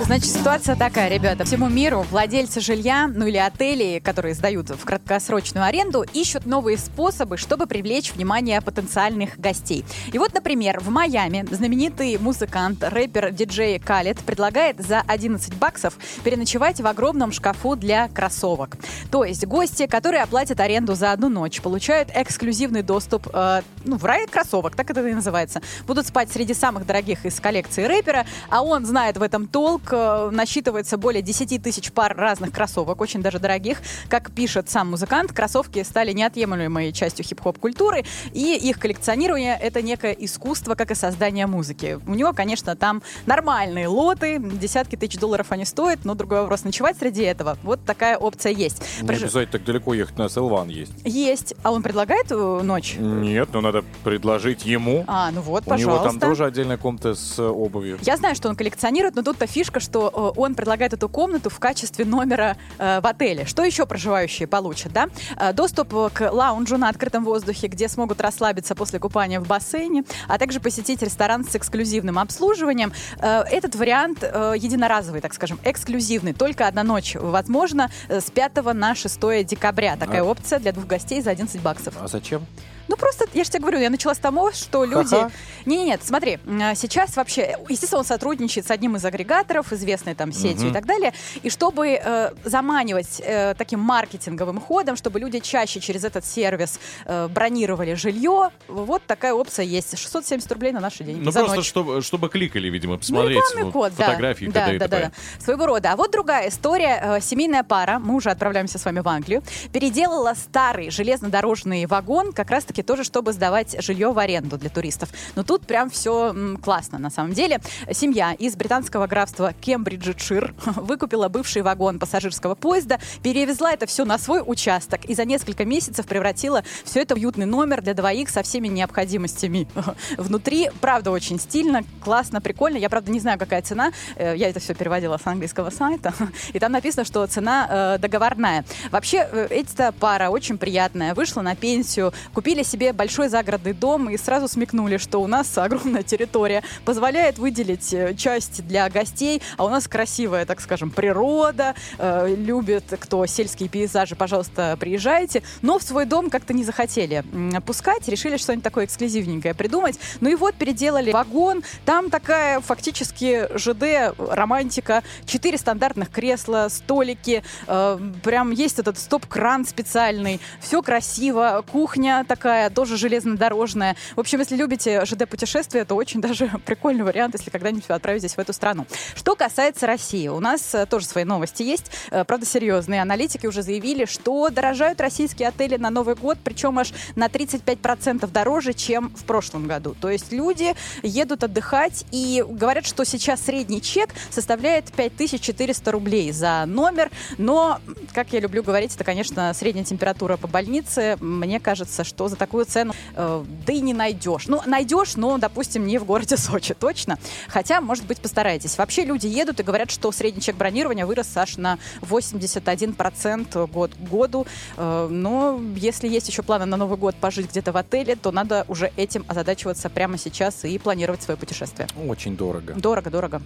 Значит, 0.06 0.24
ситуация 0.24 0.74
такая, 0.74 1.10
ребята. 1.10 1.44
Всему 1.44 1.68
миру 1.68 2.06
владельцы 2.10 2.60
жилья, 2.60 3.08
ну 3.08 3.26
или 3.26 3.36
отелей, 3.36 4.00
которые 4.00 4.34
сдают 4.34 4.70
в 4.70 4.82
краткосрочную 4.82 5.66
аренду, 5.66 6.02
ищут 6.14 6.46
новые 6.46 6.78
способы, 6.78 7.36
чтобы 7.36 7.66
привлечь 7.66 8.14
внимание 8.14 8.62
потенциальных 8.62 9.38
гостей. 9.38 9.84
И 10.12 10.18
вот, 10.18 10.32
например, 10.32 10.80
в 10.80 10.88
Майами 10.88 11.44
знаменитый 11.50 12.16
музыкант, 12.16 12.78
рэпер, 12.82 13.32
диджей 13.32 13.78
Калет 13.78 14.20
предлагает 14.20 14.80
за 14.80 15.02
11 15.06 15.54
баксов 15.56 15.98
переночевать 16.24 16.80
в 16.80 16.86
огромном 16.86 17.32
шкафу 17.32 17.76
для 17.76 18.08
кроссовок. 18.08 18.76
То 19.10 19.24
есть 19.24 19.44
гости, 19.44 19.86
которые 19.86 20.22
оплатят 20.22 20.60
аренду 20.60 20.94
за 20.94 21.12
одну 21.12 21.28
ночь, 21.28 21.60
получают 21.60 22.08
эксклюзивный 22.36 22.82
доступ 22.82 23.28
э, 23.32 23.62
ну, 23.84 23.96
в 23.96 24.04
рай 24.04 24.26
кроссовок, 24.26 24.76
так 24.76 24.90
это 24.90 25.06
и 25.06 25.14
называется. 25.14 25.62
Будут 25.86 26.06
спать 26.06 26.30
среди 26.30 26.52
самых 26.52 26.86
дорогих 26.86 27.24
из 27.24 27.40
коллекции 27.40 27.84
рэпера, 27.84 28.26
а 28.50 28.62
он 28.62 28.84
знает 28.84 29.16
в 29.16 29.22
этом 29.22 29.46
толк, 29.46 29.82
э, 29.90 30.28
насчитывается 30.30 30.98
более 30.98 31.22
10 31.22 31.62
тысяч 31.62 31.92
пар 31.92 32.14
разных 32.14 32.52
кроссовок, 32.52 33.00
очень 33.00 33.22
даже 33.22 33.38
дорогих. 33.38 33.78
Как 34.08 34.32
пишет 34.32 34.68
сам 34.68 34.90
музыкант, 34.90 35.32
кроссовки 35.32 35.82
стали 35.82 36.12
неотъемлемой 36.12 36.92
частью 36.92 37.24
хип-хоп 37.24 37.58
культуры, 37.58 38.04
и 38.32 38.54
их 38.54 38.78
коллекционирование— 38.78 39.58
это 39.62 39.80
некое 39.80 40.12
искусство, 40.12 40.74
как 40.74 40.90
и 40.90 40.94
создание 40.94 41.46
музыки. 41.46 41.98
У 42.06 42.14
него, 42.14 42.34
конечно, 42.34 42.76
там 42.76 43.02
нормальные 43.24 43.88
лоты, 43.88 44.38
десятки 44.38 44.96
тысяч 44.96 45.18
долларов 45.18 45.46
они 45.50 45.64
стоят, 45.64 46.04
но 46.04 46.14
другой 46.14 46.42
вопрос, 46.42 46.64
ночевать 46.64 46.98
среди 46.98 47.22
этого, 47.22 47.56
вот 47.62 47.80
такая 47.86 48.18
опция 48.18 48.52
есть. 48.52 48.82
Не 49.00 49.08
Прож- 49.08 49.22
обязательно 49.22 49.52
так 49.52 49.64
далеко 49.64 49.94
ехать, 49.94 50.18
на 50.18 50.28
Селван 50.28 50.68
есть. 50.68 50.92
Есть. 51.04 51.54
А 51.62 51.72
он 51.72 51.82
предлагает 51.82 52.25
э, 52.30 52.60
ночь? 52.62 52.96
Нет, 52.98 53.48
но 53.52 53.60
надо 53.60 53.84
предложить 54.04 54.64
ему. 54.64 55.04
А, 55.06 55.30
ну 55.30 55.40
вот, 55.40 55.64
У 55.66 55.74
него 55.74 55.92
пожалуйста. 55.92 56.20
там 56.20 56.30
тоже 56.30 56.44
отдельная 56.44 56.76
комната 56.78 57.14
с 57.14 57.38
э, 57.38 57.42
обувью. 57.42 57.98
Я 58.02 58.16
знаю, 58.16 58.34
что 58.34 58.48
он 58.48 58.56
коллекционирует, 58.56 59.14
но 59.16 59.22
тут-то 59.22 59.46
фишка, 59.46 59.80
что 59.80 60.32
э, 60.36 60.40
он 60.40 60.54
предлагает 60.54 60.92
эту 60.92 61.08
комнату 61.08 61.50
в 61.50 61.58
качестве 61.58 62.04
номера 62.04 62.56
э, 62.78 63.00
в 63.00 63.06
отеле. 63.06 63.44
Что 63.44 63.64
еще 63.64 63.86
проживающие 63.86 64.46
получат, 64.48 64.92
да? 64.92 65.08
Доступ 65.52 66.12
к 66.12 66.30
лаунжу 66.32 66.76
на 66.78 66.88
открытом 66.88 67.24
воздухе, 67.24 67.66
где 67.68 67.88
смогут 67.88 68.20
расслабиться 68.20 68.74
после 68.74 68.98
купания 68.98 69.40
в 69.40 69.46
бассейне, 69.46 70.04
а 70.28 70.38
также 70.38 70.60
посетить 70.60 71.02
ресторан 71.02 71.44
с 71.44 71.54
эксклюзивным 71.56 72.18
обслуживанием. 72.18 72.92
Э, 73.18 73.42
этот 73.50 73.74
вариант 73.74 74.18
э, 74.22 74.54
единоразовый, 74.56 75.20
так 75.20 75.34
скажем, 75.34 75.58
эксклюзивный. 75.64 76.32
Только 76.32 76.66
одна 76.66 76.82
ночь 76.82 77.16
возможно 77.18 77.90
с 78.08 78.30
5 78.30 78.74
на 78.74 78.94
6 78.94 79.44
декабря. 79.44 79.96
Такая 79.96 80.22
А- 80.22 80.24
опция 80.24 80.58
для 80.58 80.72
двух 80.72 80.86
гостей 80.86 81.20
за 81.22 81.30
11 81.30 81.60
баксов. 81.62 81.94
А 82.06 82.08
зачем? 82.08 82.46
Ну, 82.88 82.96
просто, 82.96 83.26
я 83.34 83.44
же 83.44 83.50
тебе 83.50 83.60
говорю, 83.62 83.78
я 83.80 83.90
начала 83.90 84.14
с 84.14 84.18
того, 84.18 84.52
что 84.52 84.84
люди... 84.84 85.10
Ха-ха. 85.16 85.30
Не, 85.64 85.84
нет, 85.84 86.00
смотри, 86.04 86.38
м, 86.46 86.74
сейчас 86.76 87.16
вообще, 87.16 87.56
естественно, 87.68 88.00
он 88.00 88.04
сотрудничает 88.06 88.66
с 88.66 88.70
одним 88.70 88.96
из 88.96 89.04
агрегаторов, 89.04 89.72
известной 89.72 90.14
там 90.14 90.32
сетью 90.32 90.62
Мгм. 90.66 90.70
и 90.70 90.72
так 90.72 90.86
далее, 90.86 91.12
и 91.42 91.50
чтобы 91.50 91.88
э, 92.02 92.30
заманивать 92.44 93.20
э, 93.24 93.54
таким 93.58 93.80
маркетинговым 93.80 94.60
ходом, 94.60 94.96
чтобы 94.96 95.18
люди 95.20 95.40
чаще 95.40 95.80
через 95.80 96.04
этот 96.04 96.24
сервис 96.24 96.78
э, 97.04 97.28
бронировали 97.28 97.94
жилье, 97.94 98.50
вот 98.68 99.02
такая 99.06 99.32
опция 99.34 99.64
есть. 99.64 99.98
670 99.98 100.50
рублей 100.52 100.72
на 100.72 100.80
наши 100.80 101.02
деньги 101.04 101.20
Ну 101.24 101.30
за 101.30 101.40
просто 101.40 101.56
ночь. 101.56 101.66
чтобы, 101.66 102.02
чтобы 102.02 102.28
кликали, 102.28 102.68
видимо, 102.68 102.92
Ну, 102.94 102.98
посмотреть 102.98 103.38
вот 103.60 103.72
код, 103.72 103.92
да. 103.96 104.04
фотографии 104.06 104.46
да, 104.46 104.72
и 104.72 104.78
да, 104.78 104.86
да, 104.88 104.96
т.п. 104.96 105.10
да. 105.38 105.44
Своего 105.44 105.66
рода. 105.66 105.92
А 105.92 105.96
вот 105.96 106.10
другая 106.12 106.48
история. 106.48 107.00
Э, 107.02 107.20
Семейная 107.20 107.64
пара, 107.64 107.98
мы 107.98 108.14
уже 108.14 108.30
отправляемся 108.30 108.78
с 108.78 108.84
вами 108.84 109.00
в 109.00 109.08
Англию, 109.08 109.42
переделала 109.72 110.34
старый 110.34 110.90
железнодорожный 110.90 111.86
вагон 111.86 112.32
как 112.32 112.50
раз-таки 112.50 112.75
поездки, 112.76 112.82
тоже 112.82 113.04
чтобы 113.04 113.32
сдавать 113.32 113.76
жилье 113.82 114.12
в 114.12 114.18
аренду 114.18 114.58
для 114.58 114.70
туристов. 114.70 115.08
Но 115.36 115.42
тут 115.42 115.66
прям 115.66 115.90
все 115.90 116.34
классно 116.62 116.98
на 116.98 117.10
самом 117.10 117.32
деле. 117.32 117.60
Семья 117.92 118.32
из 118.32 118.56
британского 118.56 119.06
графства 119.06 119.52
Кембриджшир 119.60 120.54
выкупила 120.76 121.28
бывший 121.28 121.62
вагон 121.62 121.98
пассажирского 121.98 122.54
поезда, 122.54 122.98
перевезла 123.22 123.72
это 123.72 123.86
все 123.86 124.04
на 124.04 124.18
свой 124.18 124.42
участок 124.44 125.04
и 125.04 125.14
за 125.14 125.24
несколько 125.24 125.64
месяцев 125.64 126.06
превратила 126.06 126.62
все 126.84 127.02
это 127.02 127.14
в 127.14 127.18
уютный 127.18 127.46
номер 127.46 127.82
для 127.82 127.94
двоих 127.94 128.28
со 128.28 128.42
всеми 128.42 128.68
необходимостями 128.68 129.66
внутри. 130.18 130.70
Правда, 130.80 131.10
очень 131.10 131.38
стильно, 131.38 131.82
классно, 132.02 132.40
прикольно. 132.40 132.78
Я, 132.78 132.88
правда, 132.88 133.10
не 133.10 133.20
знаю, 133.20 133.38
какая 133.38 133.62
цена. 133.62 133.92
Э, 134.16 134.34
Я 134.36 134.48
это 134.48 134.60
все 134.60 134.74
переводила 134.74 135.16
с 135.16 135.26
английского 135.26 135.70
сайта. 135.70 136.12
И 136.52 136.58
там 136.58 136.72
написано, 136.72 137.04
что 137.04 137.26
цена 137.26 137.66
э, 137.68 137.98
договорная. 137.98 138.64
Вообще, 138.90 139.28
э, 139.30 139.46
эта 139.50 139.92
пара 139.92 140.30
очень 140.30 140.58
приятная. 140.58 141.14
Вышла 141.14 141.42
на 141.42 141.54
пенсию, 141.54 142.12
купили 142.34 142.62
себе 142.66 142.92
большой 142.92 143.28
загородный 143.28 143.72
дом 143.72 144.10
и 144.10 144.16
сразу 144.16 144.48
смекнули, 144.48 144.98
что 144.98 145.22
у 145.22 145.26
нас 145.26 145.56
огромная 145.56 146.02
территория 146.02 146.62
позволяет 146.84 147.38
выделить 147.38 147.92
э, 147.94 148.14
часть 148.14 148.66
для 148.66 148.88
гостей, 148.90 149.40
а 149.56 149.64
у 149.64 149.68
нас 149.68 149.88
красивая, 149.88 150.44
так 150.44 150.60
скажем, 150.60 150.90
природа, 150.90 151.74
э, 151.98 152.34
любит 152.36 152.84
кто 153.00 153.24
сельские 153.26 153.68
пейзажи, 153.68 154.16
пожалуйста, 154.16 154.76
приезжайте. 154.78 155.42
Но 155.62 155.78
в 155.78 155.82
свой 155.82 156.04
дом 156.04 156.30
как-то 156.30 156.52
не 156.52 156.64
захотели 156.64 157.24
пускать, 157.64 158.08
решили 158.08 158.36
что-нибудь 158.36 158.64
такое 158.64 158.84
эксклюзивненькое 158.84 159.54
придумать. 159.54 159.98
Ну 160.20 160.28
и 160.28 160.34
вот 160.34 160.54
переделали 160.54 161.12
вагон, 161.12 161.62
там 161.84 162.10
такая 162.10 162.60
фактически 162.60 163.48
ЖД 163.56 164.14
романтика, 164.18 165.02
четыре 165.24 165.58
стандартных 165.58 166.10
кресла, 166.10 166.68
столики, 166.70 167.42
э, 167.66 167.98
прям 168.22 168.50
есть 168.50 168.78
этот 168.78 168.98
стоп-кран 168.98 169.66
специальный, 169.66 170.40
все 170.60 170.82
красиво, 170.82 171.64
кухня 171.70 172.24
такая, 172.26 172.55
тоже 172.74 172.96
железнодорожная. 172.96 173.96
В 174.14 174.20
общем, 174.20 174.40
если 174.40 174.56
любите 174.56 175.04
ЖД-путешествия, 175.04 175.84
то 175.84 175.94
очень 175.94 176.20
даже 176.20 176.50
прикольный 176.66 177.04
вариант, 177.04 177.34
если 177.34 177.50
когда-нибудь 177.50 177.88
вы 177.88 177.94
отправитесь 177.94 178.34
в 178.34 178.38
эту 178.38 178.52
страну. 178.52 178.86
Что 179.14 179.34
касается 179.34 179.86
России, 179.86 180.28
у 180.28 180.40
нас 180.40 180.74
э, 180.74 180.86
тоже 180.86 181.06
свои 181.06 181.24
новости 181.24 181.62
есть, 181.62 181.90
э, 182.10 182.24
правда 182.24 182.46
серьезные. 182.46 183.02
Аналитики 183.02 183.46
уже 183.46 183.62
заявили, 183.62 184.04
что 184.04 184.50
дорожают 184.50 185.00
российские 185.00 185.48
отели 185.48 185.76
на 185.76 185.90
Новый 185.90 186.14
год, 186.14 186.38
причем 186.42 186.78
аж 186.78 186.92
на 187.14 187.26
35% 187.26 188.30
дороже, 188.30 188.72
чем 188.72 189.10
в 189.10 189.24
прошлом 189.24 189.66
году. 189.66 189.94
То 190.00 190.10
есть 190.10 190.32
люди 190.32 190.74
едут 191.02 191.44
отдыхать 191.44 192.04
и 192.10 192.44
говорят, 192.46 192.86
что 192.86 193.04
сейчас 193.04 193.42
средний 193.42 193.80
чек 193.80 194.10
составляет 194.30 194.92
5400 194.92 195.92
рублей 195.92 196.32
за 196.32 196.64
номер, 196.66 197.10
но, 197.38 197.80
как 198.12 198.32
я 198.32 198.40
люблю 198.40 198.62
говорить, 198.62 198.94
это, 198.94 199.04
конечно, 199.04 199.52
средняя 199.54 199.84
температура 199.84 200.36
по 200.36 200.48
больнице. 200.48 201.16
Мне 201.20 201.60
кажется, 201.60 202.04
что 202.04 202.28
за 202.28 202.36
такую 202.46 202.64
цену 202.64 202.94
э, 203.14 203.44
да 203.66 203.72
и 203.72 203.80
не 203.80 203.92
найдешь. 203.92 204.46
Ну, 204.46 204.62
найдешь, 204.66 205.16
но, 205.16 205.36
допустим, 205.38 205.86
не 205.86 205.98
в 205.98 206.04
городе 206.04 206.36
Сочи, 206.46 206.74
точно. 206.74 207.18
Хотя, 207.48 207.80
может 207.80 208.06
быть, 208.06 208.20
постарайтесь. 208.20 208.78
Вообще 208.78 209.04
люди 209.04 209.26
едут 209.26 209.60
и 209.60 209.62
говорят, 209.62 209.90
что 209.90 210.12
средний 210.12 210.40
чек 210.40 210.56
бронирования 210.56 211.06
вырос 211.06 211.36
аж 211.36 211.56
на 211.56 211.78
81% 212.02 213.66
год 213.72 213.94
к 213.94 214.08
году. 214.08 214.46
Э, 214.76 215.08
но 215.10 215.60
если 215.74 216.08
есть 216.08 216.28
еще 216.28 216.42
планы 216.42 216.66
на 216.66 216.76
Новый 216.76 216.96
год 216.96 217.16
пожить 217.16 217.50
где-то 217.50 217.72
в 217.72 217.76
отеле, 217.76 218.14
то 218.14 218.30
надо 218.30 218.64
уже 218.68 218.92
этим 218.96 219.24
озадачиваться 219.26 219.90
прямо 219.90 220.18
сейчас 220.18 220.64
и 220.64 220.78
планировать 220.78 221.22
свое 221.22 221.36
путешествие. 221.36 221.88
Очень 222.06 222.36
дорого. 222.36 222.74
Дорого, 222.74 223.10
дорого. 223.10 223.42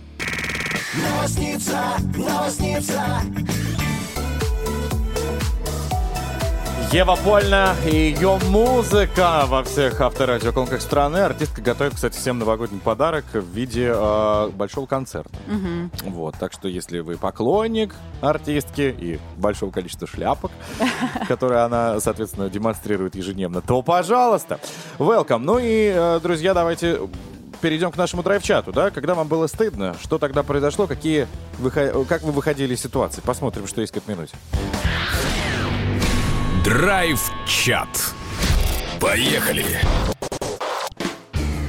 Новосница, 0.95 1.97
новосница. 2.17 3.23
Ева 6.93 7.15
Польна 7.15 7.77
и 7.87 7.95
ее 7.95 8.41
музыка 8.49 9.45
во 9.47 9.63
всех 9.63 10.01
авторадиоколонках 10.01 10.81
страны. 10.81 11.19
Артистка 11.19 11.63
готовит, 11.63 11.95
кстати, 11.95 12.17
всем 12.17 12.41
новогодний 12.41 12.81
подарок 12.81 13.25
в 13.33 13.45
виде 13.55 13.93
э, 13.95 14.51
большого 14.53 14.87
концерта. 14.87 15.31
Мгм. 15.47 15.93
Вот, 16.07 16.35
так 16.41 16.53
что 16.53 16.67
если 16.67 16.99
вы 16.99 17.17
поклонник 17.17 17.95
артистки 18.21 18.93
и 18.99 19.21
большого 19.37 19.71
количества 19.71 20.09
шляпок, 20.09 20.51
которые 21.29 21.61
она, 21.61 22.01
соответственно, 22.01 22.51
демонстрирует 22.51 23.15
ежедневно, 23.15 23.61
то, 23.61 23.83
пожалуйста, 23.83 24.59
welcome. 24.99 25.39
Ну 25.45 25.59
и, 25.61 25.93
э, 25.95 26.19
друзья, 26.21 26.55
давайте 26.55 26.99
перейдем 27.61 27.93
к 27.93 27.97
нашему 27.99 28.25
драйв-чату, 28.25 28.73
да? 28.73 28.91
Когда 28.91 29.15
вам 29.15 29.29
было 29.29 29.47
стыдно, 29.47 29.95
что 30.03 30.19
тогда 30.19 30.43
произошло, 30.43 30.89
какие 30.89 31.29
выхо- 31.61 32.05
как 32.07 32.23
вы 32.23 32.33
выходили 32.33 32.75
из 32.75 32.81
ситуации? 32.83 33.21
Посмотрим, 33.21 33.69
что 33.69 33.81
есть 33.81 33.93
к 33.93 33.97
этой 33.99 34.11
минуте. 34.11 34.35
Драйв-чат. 36.65 38.15
Поехали. 39.01 39.65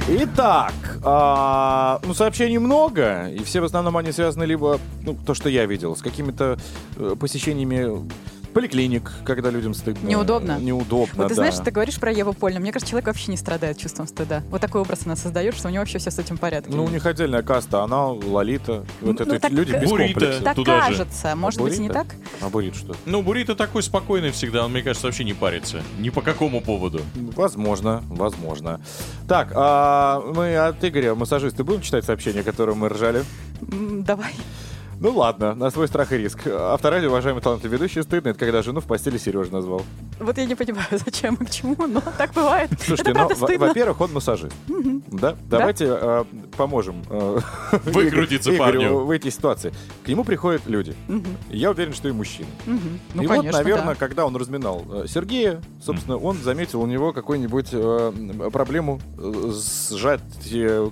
Итак, 0.06 0.74
а, 1.02 1.98
ну 2.04 2.12
сообщений 2.12 2.58
много, 2.58 3.28
и 3.28 3.42
все 3.42 3.62
в 3.62 3.64
основном 3.64 3.96
они 3.96 4.12
связаны 4.12 4.44
либо, 4.44 4.78
ну, 5.02 5.16
то, 5.26 5.32
что 5.32 5.48
я 5.48 5.64
видел, 5.64 5.96
с 5.96 6.02
какими-то 6.02 6.58
э, 6.96 7.14
посещениями 7.18 8.06
поликлиник, 8.52 9.10
когда 9.24 9.50
людям 9.50 9.74
стыдно. 9.74 10.06
Неудобно. 10.06 10.58
Неудобно, 10.58 11.22
Вот 11.22 11.28
ты 11.28 11.28
да. 11.30 11.34
знаешь, 11.34 11.54
ты 11.56 11.70
говоришь 11.70 11.98
про 11.98 12.12
Еву 12.12 12.32
Польну. 12.32 12.60
Мне 12.60 12.72
кажется, 12.72 12.90
человек 12.90 13.06
вообще 13.06 13.30
не 13.30 13.36
страдает 13.36 13.78
чувством 13.78 14.06
стыда. 14.06 14.42
Вот 14.50 14.60
такой 14.60 14.80
образ 14.82 15.00
она 15.06 15.16
создает, 15.16 15.54
что 15.56 15.68
у 15.68 15.70
него 15.70 15.80
вообще 15.82 15.98
все 15.98 16.10
с 16.10 16.18
этим 16.18 16.36
порядке. 16.38 16.70
Ну, 16.74 16.84
у 16.84 16.88
них 16.88 17.04
отдельная 17.06 17.42
каста, 17.42 17.82
она, 17.82 18.06
Лолита, 18.08 18.84
вот 19.00 19.18
Ну, 19.18 19.24
это 19.24 19.40
так- 19.40 19.50
люди 19.52 19.72
без 19.72 19.88
Бурито. 19.90 20.12
комплекса. 20.20 20.42
так 20.42 20.56
туда 20.56 20.80
же. 20.82 20.88
кажется. 20.88 21.36
Может 21.36 21.60
А 21.60 21.62
быть, 21.64 21.76
и 21.76 21.80
не 21.80 21.88
так? 21.88 22.06
А 22.40 22.48
Бурит 22.48 22.74
что? 22.76 22.94
Ну, 23.06 23.22
Бурита 23.22 23.54
такой 23.54 23.82
спокойный 23.82 24.30
всегда, 24.32 24.64
он, 24.64 24.72
мне 24.72 24.82
кажется, 24.82 25.06
вообще 25.06 25.24
не 25.24 25.34
парится. 25.34 25.82
Ни 25.98 26.10
по 26.10 26.20
какому 26.22 26.60
поводу. 26.60 27.00
Возможно, 27.36 28.02
возможно. 28.08 28.80
Так, 29.28 29.52
а 29.54 30.20
мы 30.34 30.56
от 30.56 30.84
Игоря, 30.84 31.14
массажисты, 31.14 31.64
будем 31.64 31.80
читать 31.80 32.04
сообщения, 32.04 32.42
которые 32.42 32.76
мы 32.76 32.88
ржали? 32.88 33.24
Давай. 33.60 34.32
Ну 35.02 35.10
ладно, 35.10 35.56
на 35.56 35.68
свой 35.72 35.88
страх 35.88 36.12
и 36.12 36.16
риск. 36.16 36.46
Авторадио, 36.46 37.08
уважаемый 37.08 37.40
талантливый 37.40 37.76
ведущий, 37.76 38.02
стыдно, 38.02 38.28
это 38.28 38.38
когда 38.38 38.62
жену 38.62 38.80
в 38.80 38.84
постели 38.84 39.18
Сережа 39.18 39.52
назвал. 39.52 39.82
Вот 40.20 40.38
я 40.38 40.44
не 40.44 40.54
понимаю, 40.54 40.86
зачем 40.92 41.34
и 41.34 41.44
к 41.44 41.50
чему, 41.50 41.74
но 41.88 42.00
так 42.16 42.32
бывает. 42.32 42.70
Слушайте, 42.86 43.12
ну, 43.12 43.28
во-первых, 43.58 44.00
он 44.00 44.12
массажист. 44.12 44.54
Да? 45.08 45.34
Давайте 45.50 45.86
э, 45.88 46.24
поможем 46.56 47.02
э, 47.10 47.40
Выкрутиться 47.82 48.52
парню. 48.52 48.98
в 48.98 49.10
этой 49.10 49.32
ситуации. 49.32 49.74
К 50.04 50.08
нему 50.08 50.22
приходят 50.22 50.66
люди. 50.66 50.94
Я 51.50 51.72
уверен, 51.72 51.94
что 51.94 52.08
и 52.08 52.12
мужчины. 52.12 52.46
Ну, 52.64 53.22
и 53.22 53.26
конечно, 53.26 53.50
вот, 53.50 53.52
наверное, 53.52 53.94
да. 53.94 53.96
когда 53.96 54.24
он 54.24 54.36
разминал 54.36 54.84
э, 54.88 55.06
Сергея, 55.08 55.60
собственно, 55.84 56.16
он 56.16 56.36
заметил 56.36 56.80
у 56.80 56.86
него 56.86 57.12
какую-нибудь 57.12 57.70
э, 57.72 58.12
проблему 58.52 59.00
э, 59.18 59.52
сжать 59.90 60.20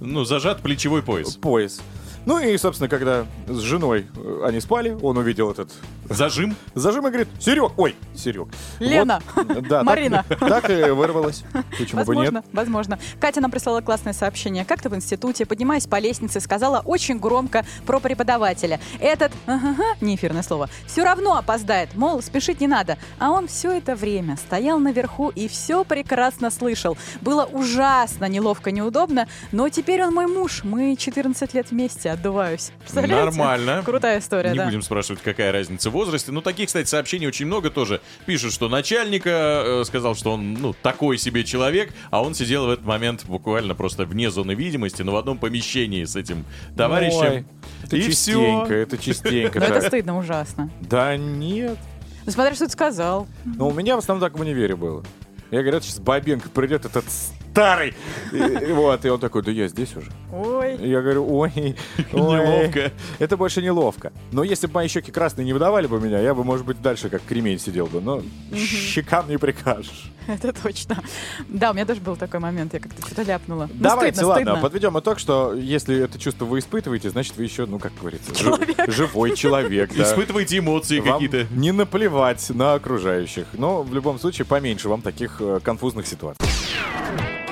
Ну, 0.01 0.25
зажат 0.25 0.63
плечевой 0.63 1.05
пояс. 1.05 1.37
пояс. 1.37 1.81
Ну 2.27 2.39
и, 2.39 2.57
собственно, 2.59 2.89
когда 2.89 3.27
с 3.47 3.59
женой 3.59 4.07
э, 4.15 4.43
они 4.45 4.61
спали, 4.61 4.97
он 5.03 5.17
увидел 5.17 5.51
этот 5.51 5.73
Зажим? 6.11 6.57
зажим 6.75 7.07
и 7.07 7.11
говорит, 7.11 7.29
Серег, 7.39 7.73
ой, 7.79 7.95
Серег. 8.17 8.49
Лена. 8.81 9.23
Вот, 9.35 9.47
да, 9.69 9.79
так- 9.79 9.85
Марина. 9.85 10.25
Так, 10.41 10.69
и 10.69 10.91
вырвалось. 10.91 11.45
Почему 11.79 12.05
бы 12.05 12.17
нет? 12.17 12.33
Возможно, 12.33 12.45
возможно. 12.53 12.99
Катя 13.21 13.41
нам 13.41 13.51
прислала 13.51 13.81
классное 13.81 14.13
сообщение. 14.13 14.65
Как-то 14.65 14.89
в 14.89 14.97
институте, 14.97 15.47
поднимаясь 15.47 15.87
по 15.87 15.99
лестнице, 16.01 16.41
сказала 16.41 16.81
очень 16.85 17.19
громко 17.19 17.65
про 17.87 18.01
преподавателя. 18.01 18.81
Этот, 18.99 19.33
ага, 19.47 19.85
не 20.01 20.17
эфирное 20.17 20.43
слово, 20.43 20.69
все 20.87 21.05
равно 21.05 21.37
опоздает, 21.37 21.95
мол, 21.95 22.21
спешить 22.23 22.61
не 22.61 22.67
надо. 22.67 22.99
А 23.19 23.31
он 23.31 23.47
все 23.47 23.71
это 23.79 23.95
время 23.95 24.37
стоял 24.37 24.79
наверху 24.81 25.29
и 25.31 25.47
все 25.49 25.85
прекрасно 25.85 26.51
слышал. 26.51 26.99
Было 27.21 27.45
ужасно 27.45 28.25
неловко, 28.25 28.73
неудобно, 28.73 29.29
но 29.53 29.69
теперь 29.69 30.03
он 30.03 30.13
мой 30.15 30.27
муж. 30.27 30.65
Мы 30.65 30.97
14 30.97 31.55
лет 31.55 31.71
вместе, 31.71 32.11
отдуваюсь. 32.11 32.73
Представляете? 32.81 33.25
Нормально. 33.39 33.83
Крутая 33.85 34.19
история, 34.19 34.51
Не 34.51 34.59
да. 34.59 34.65
будем 34.65 34.83
спрашивать, 34.83 35.23
какая 35.23 35.53
разница 35.53 35.91
в 35.91 35.97
возрасте. 36.01 36.33
Ну, 36.33 36.41
таких, 36.41 36.67
кстати, 36.67 36.89
сообщений 36.89 37.27
очень 37.27 37.47
много 37.47 37.71
тоже. 37.71 38.01
Пишут, 38.27 38.53
что 38.53 38.69
начальника 38.69 39.63
э, 39.65 39.85
сказал, 39.85 40.15
что 40.15 40.33
он, 40.33 40.55
ну, 40.55 40.75
такой 40.83 41.19
себе 41.19 41.45
человек, 41.45 41.93
а 42.11 42.23
он 42.23 42.35
сидел 42.35 42.67
в 42.67 42.71
этот 42.71 42.87
момент 42.87 43.25
буквально 43.27 43.75
просто 43.75 44.05
вне 44.05 44.31
зоны 44.31 44.53
видимости, 44.53 45.03
но 45.03 45.13
в 45.13 45.17
одном 45.17 45.39
помещении 45.39 46.05
с 46.05 46.17
этим 46.17 46.45
товарищем. 46.77 47.19
Ой, 47.21 47.45
это 47.85 47.97
И 47.97 48.03
частенько, 48.03 48.65
всё. 48.67 48.75
это 48.75 48.99
частенько. 48.99 49.61
Но 49.61 49.67
это 49.67 49.87
стыдно 49.87 50.19
ужасно. 50.19 50.71
Да 50.81 51.17
нет. 51.17 51.79
Ну, 52.27 52.33
смотря, 52.33 52.55
что 52.55 52.67
ты 52.67 52.73
сказал. 52.73 53.27
Но 53.45 53.69
у 53.69 53.73
меня 53.73 53.97
в 53.97 53.99
основном 53.99 54.27
так 54.27 54.39
в 54.39 54.41
универе 54.41 54.77
было. 54.77 55.05
Я 55.51 55.63
говорю, 55.63 55.81
сейчас 55.81 55.99
Бабенко 55.99 56.49
придет, 56.49 56.85
этот 56.85 57.05
старый. 57.53 57.95
И- 58.33 58.73
вот, 58.73 59.05
и 59.05 59.09
он 59.09 59.19
такой, 59.21 59.43
да 59.43 59.51
я 59.51 59.69
здесь 59.69 59.95
уже. 59.97 60.11
Ой. 60.33 60.77
Я 60.81 61.01
говорю, 61.03 61.27
ой, 61.29 61.53
ой. 61.57 61.77
Неловко. 62.13 62.93
Это 63.19 63.37
больше 63.37 63.61
неловко. 63.63 64.13
Но 64.33 64.45
если 64.45 64.67
бы 64.67 64.75
мои 64.75 64.89
щеки 64.89 65.11
красные 65.11 65.45
не 65.45 65.53
выдавали 65.53 65.87
бы 65.87 66.01
меня, 66.01 66.21
я 66.21 66.35
бы, 66.35 66.45
может 66.45 66.65
быть, 66.65 66.81
дальше 66.81 67.09
как 67.09 67.23
кремень 67.23 67.59
сидел 67.59 67.87
бы. 67.87 68.01
Но 68.01 68.23
щекам 68.55 69.29
не 69.29 69.37
прикажешь. 69.39 70.11
Это 70.29 70.53
точно. 70.53 71.03
Да, 71.49 71.71
у 71.71 71.75
меня 71.75 71.85
тоже 71.87 72.01
был 72.01 72.15
такой 72.17 72.39
момент, 72.41 72.73
я 72.75 72.79
как-то 72.81 73.05
что-то 73.05 73.23
ляпнула. 73.23 73.69
Ну, 73.73 73.81
Давайте, 73.81 74.17
стыдно, 74.17 74.29
ладно, 74.29 74.45
стыдно. 74.53 74.61
подведем 74.63 74.99
итог, 74.99 75.19
что 75.19 75.55
если 75.55 76.05
это 76.05 76.19
чувство 76.21 76.45
вы 76.45 76.61
испытываете, 76.61 77.11
значит, 77.11 77.37
вы 77.37 77.43
еще, 77.45 77.67
ну, 77.67 77.79
как 77.81 77.93
говорится, 77.99 78.33
жи- 78.35 78.91
живой 78.93 79.35
человек. 79.35 79.91
да. 79.97 80.03
Испытывайте 80.05 80.59
эмоции 80.59 81.01
какие-то. 81.01 81.47
не 81.51 81.73
наплевать 81.73 82.49
на 82.51 82.75
окружающих. 82.75 83.47
Но 83.55 83.83
в 83.83 83.93
любом 83.93 84.21
случае 84.21 84.45
поменьше 84.45 84.89
вам 84.89 85.03
таких 85.03 85.39
э, 85.41 85.59
конфузных 85.65 86.07
ситуаций. 86.07 86.47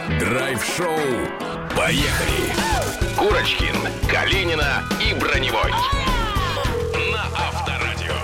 Драйв-шоу. 0.08 0.88
Поехали. 1.76 2.50
Курочкин, 3.14 3.76
Калинина 4.10 4.82
и 5.06 5.12
Броневой. 5.12 5.70
На 7.12 7.24
Авторадио. 7.36 8.14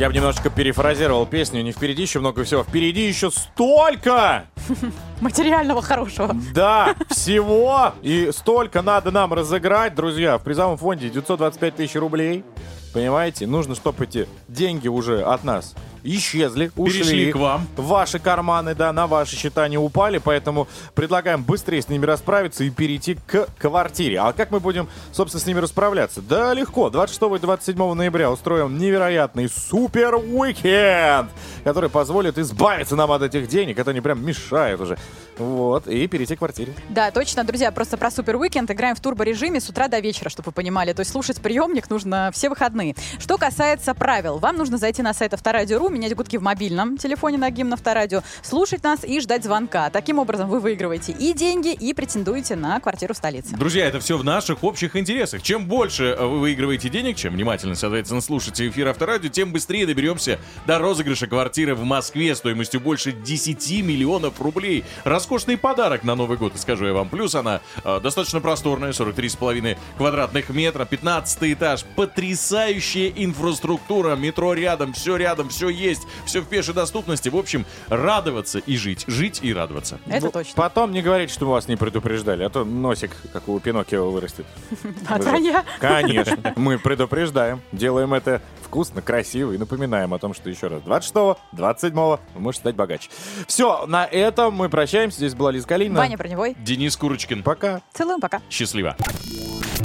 Я 0.00 0.08
бы 0.08 0.14
немножко 0.16 0.50
перефразировал 0.50 1.26
песню. 1.26 1.62
Не 1.62 1.70
впереди 1.70 2.02
еще 2.02 2.18
много 2.18 2.42
всего. 2.42 2.64
Впереди 2.64 3.06
еще 3.06 3.30
столько! 3.30 4.46
Материального 5.20 5.80
хорошего. 5.80 6.34
Да, 6.52 6.96
всего. 7.08 7.94
И 8.02 8.30
столько 8.32 8.82
надо 8.82 9.12
нам 9.12 9.32
разыграть, 9.32 9.94
друзья. 9.94 10.38
В 10.38 10.42
призовом 10.42 10.76
фонде 10.76 11.08
925 11.08 11.76
тысяч 11.76 11.94
рублей. 11.94 12.44
Понимаете? 12.92 13.46
Нужно, 13.46 13.76
чтобы 13.76 14.06
эти 14.06 14.26
деньги 14.48 14.88
уже 14.88 15.22
от 15.22 15.44
нас 15.44 15.76
исчезли, 16.02 16.70
ушли. 16.76 17.00
Перешли 17.00 17.32
к 17.32 17.36
вам. 17.36 17.66
Ваши 17.76 18.18
карманы, 18.18 18.74
да, 18.74 18.92
на 18.92 19.06
ваши 19.06 19.36
счета 19.36 19.66
не 19.68 19.78
упали, 19.78 20.18
поэтому 20.18 20.68
предлагаем 20.94 21.42
быстрее 21.42 21.82
с 21.82 21.88
ними 21.88 22.04
расправиться 22.06 22.64
и 22.64 22.70
перейти 22.70 23.16
к 23.26 23.46
квартире. 23.58 24.20
А 24.20 24.32
как 24.32 24.50
мы 24.50 24.60
будем, 24.60 24.88
собственно, 25.12 25.42
с 25.42 25.46
ними 25.46 25.58
расправляться? 25.58 26.22
Да, 26.22 26.54
легко. 26.54 26.90
26 26.90 27.36
и 27.36 27.38
27 27.40 27.94
ноября 27.94 28.30
устроим 28.30 28.78
невероятный 28.78 29.48
супер 29.48 30.14
уикенд, 30.14 31.30
который 31.64 31.90
позволит 31.90 32.38
избавиться 32.38 32.96
нам 32.96 33.12
от 33.12 33.22
этих 33.22 33.48
денег. 33.48 33.78
Это 33.78 33.92
не 33.92 34.00
прям 34.00 34.24
мешает 34.24 34.80
уже. 34.80 34.98
Вот, 35.38 35.86
и 35.86 36.06
перейти 36.06 36.36
к 36.36 36.38
квартире. 36.38 36.74
Да, 36.88 37.10
точно, 37.10 37.44
друзья, 37.44 37.72
просто 37.72 37.96
про 37.96 38.10
супер 38.10 38.36
уикенд 38.36 38.70
играем 38.70 38.94
в 38.94 39.00
турбо-режиме 39.00 39.60
с 39.60 39.68
утра 39.70 39.88
до 39.88 39.98
вечера, 39.98 40.28
чтобы 40.28 40.46
вы 40.46 40.52
понимали. 40.52 40.92
То 40.92 41.00
есть 41.00 41.12
слушать 41.12 41.40
приемник 41.40 41.88
нужно 41.88 42.30
все 42.32 42.48
выходные. 42.48 42.94
Что 43.18 43.38
касается 43.38 43.94
правил, 43.94 44.38
вам 44.38 44.56
нужно 44.56 44.78
зайти 44.78 45.02
на 45.02 45.14
сайт 45.14 45.34
Авторадио.ру, 45.34 45.88
менять 45.90 46.14
гудки 46.14 46.36
в 46.38 46.42
мобильном 46.42 46.96
телефоне 46.96 47.38
на 47.38 47.50
гимн 47.50 47.74
Авторадио, 47.74 48.22
слушать 48.42 48.82
нас 48.82 49.04
и 49.04 49.20
ждать 49.20 49.44
звонка. 49.44 49.90
Таким 49.90 50.18
образом 50.18 50.48
вы 50.48 50.60
выигрываете 50.60 51.12
и 51.12 51.32
деньги, 51.32 51.72
и 51.72 51.92
претендуете 51.94 52.56
на 52.56 52.80
квартиру 52.80 53.14
в 53.14 53.16
столице. 53.16 53.56
Друзья, 53.56 53.86
это 53.86 54.00
все 54.00 54.16
в 54.16 54.24
наших 54.24 54.64
общих 54.64 54.96
интересах. 54.96 55.42
Чем 55.42 55.66
больше 55.66 56.16
э, 56.18 56.24
вы 56.26 56.40
выигрываете 56.40 56.88
денег, 56.88 57.16
чем 57.16 57.34
внимательно, 57.34 57.74
соответственно, 57.74 58.20
слушаете 58.20 58.68
эфир 58.68 58.88
Авторадио, 58.88 59.28
тем 59.28 59.52
быстрее 59.52 59.86
доберемся 59.86 60.38
до 60.66 60.78
розыгрыша 60.78 61.26
квартиры 61.26 61.74
в 61.74 61.84
Москве 61.84 62.34
стоимостью 62.34 62.80
больше 62.80 63.12
10 63.12 63.82
миллионов 63.82 64.40
рублей. 64.40 64.84
Роскошный 65.04 65.56
подарок 65.56 66.04
на 66.04 66.14
Новый 66.14 66.36
год, 66.36 66.52
скажу 66.56 66.86
я 66.86 66.92
вам. 66.92 67.08
Плюс 67.08 67.34
она 67.34 67.60
э, 67.84 68.00
достаточно 68.00 68.40
просторная, 68.40 68.92
43,5 68.92 69.76
квадратных 69.96 70.50
метра, 70.50 70.84
15 70.84 71.52
этаж, 71.54 71.84
потрясающая 71.96 73.12
инфраструктура, 73.16 74.16
метро 74.16 74.52
рядом, 74.54 74.92
все 74.92 75.16
рядом, 75.16 75.48
все 75.48 75.68
есть, 75.80 76.02
все 76.26 76.40
в 76.40 76.46
пешей 76.46 76.74
доступности. 76.74 77.28
В 77.28 77.36
общем, 77.36 77.64
радоваться 77.88 78.58
и 78.58 78.76
жить. 78.76 79.04
Жить 79.06 79.40
и 79.42 79.52
радоваться. 79.52 79.98
Это 80.06 80.26
Ну, 80.26 80.32
точно. 80.32 80.52
Потом 80.54 80.92
не 80.92 81.02
говорите, 81.02 81.32
что 81.32 81.46
мы 81.46 81.52
вас 81.52 81.68
не 81.68 81.76
предупреждали, 81.76 82.42
а 82.44 82.50
то 82.50 82.64
носик, 82.64 83.10
как 83.32 83.48
у 83.48 83.58
Пиноккио, 83.60 84.10
вырастет. 84.10 84.46
Же- 84.82 84.88
вранья. 85.22 85.64
Конечно. 85.80 86.52
Мы 86.56 86.78
предупреждаем. 86.78 87.60
Делаем 87.72 88.14
это 88.14 88.40
вкусно, 88.62 89.02
красиво 89.02 89.52
и 89.52 89.58
напоминаем 89.58 90.14
о 90.14 90.18
том, 90.18 90.34
что 90.34 90.48
еще 90.50 90.68
раз 90.68 90.82
26 90.82 91.38
27 91.52 91.94
вы 91.94 92.18
можете 92.40 92.60
стать 92.62 92.74
богаче. 92.76 93.08
Все, 93.46 93.86
на 93.86 94.04
этом 94.06 94.54
мы 94.54 94.68
прощаемся. 94.68 95.18
Здесь 95.18 95.34
была 95.34 95.50
Лиза 95.50 95.66
Калинина. 95.66 95.98
Ваня 95.98 96.16
Броневой. 96.16 96.54
Денис 96.58 96.96
Курочкин. 96.96 97.42
Пока. 97.42 97.80
Целуем, 97.94 98.20
пока. 98.20 98.40
Счастливо. 98.50 98.96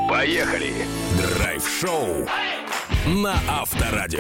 Поехали. 0.10 0.74
Драйв-шоу 1.40 2.28
на 3.08 3.36
Авторадио. 3.50 4.20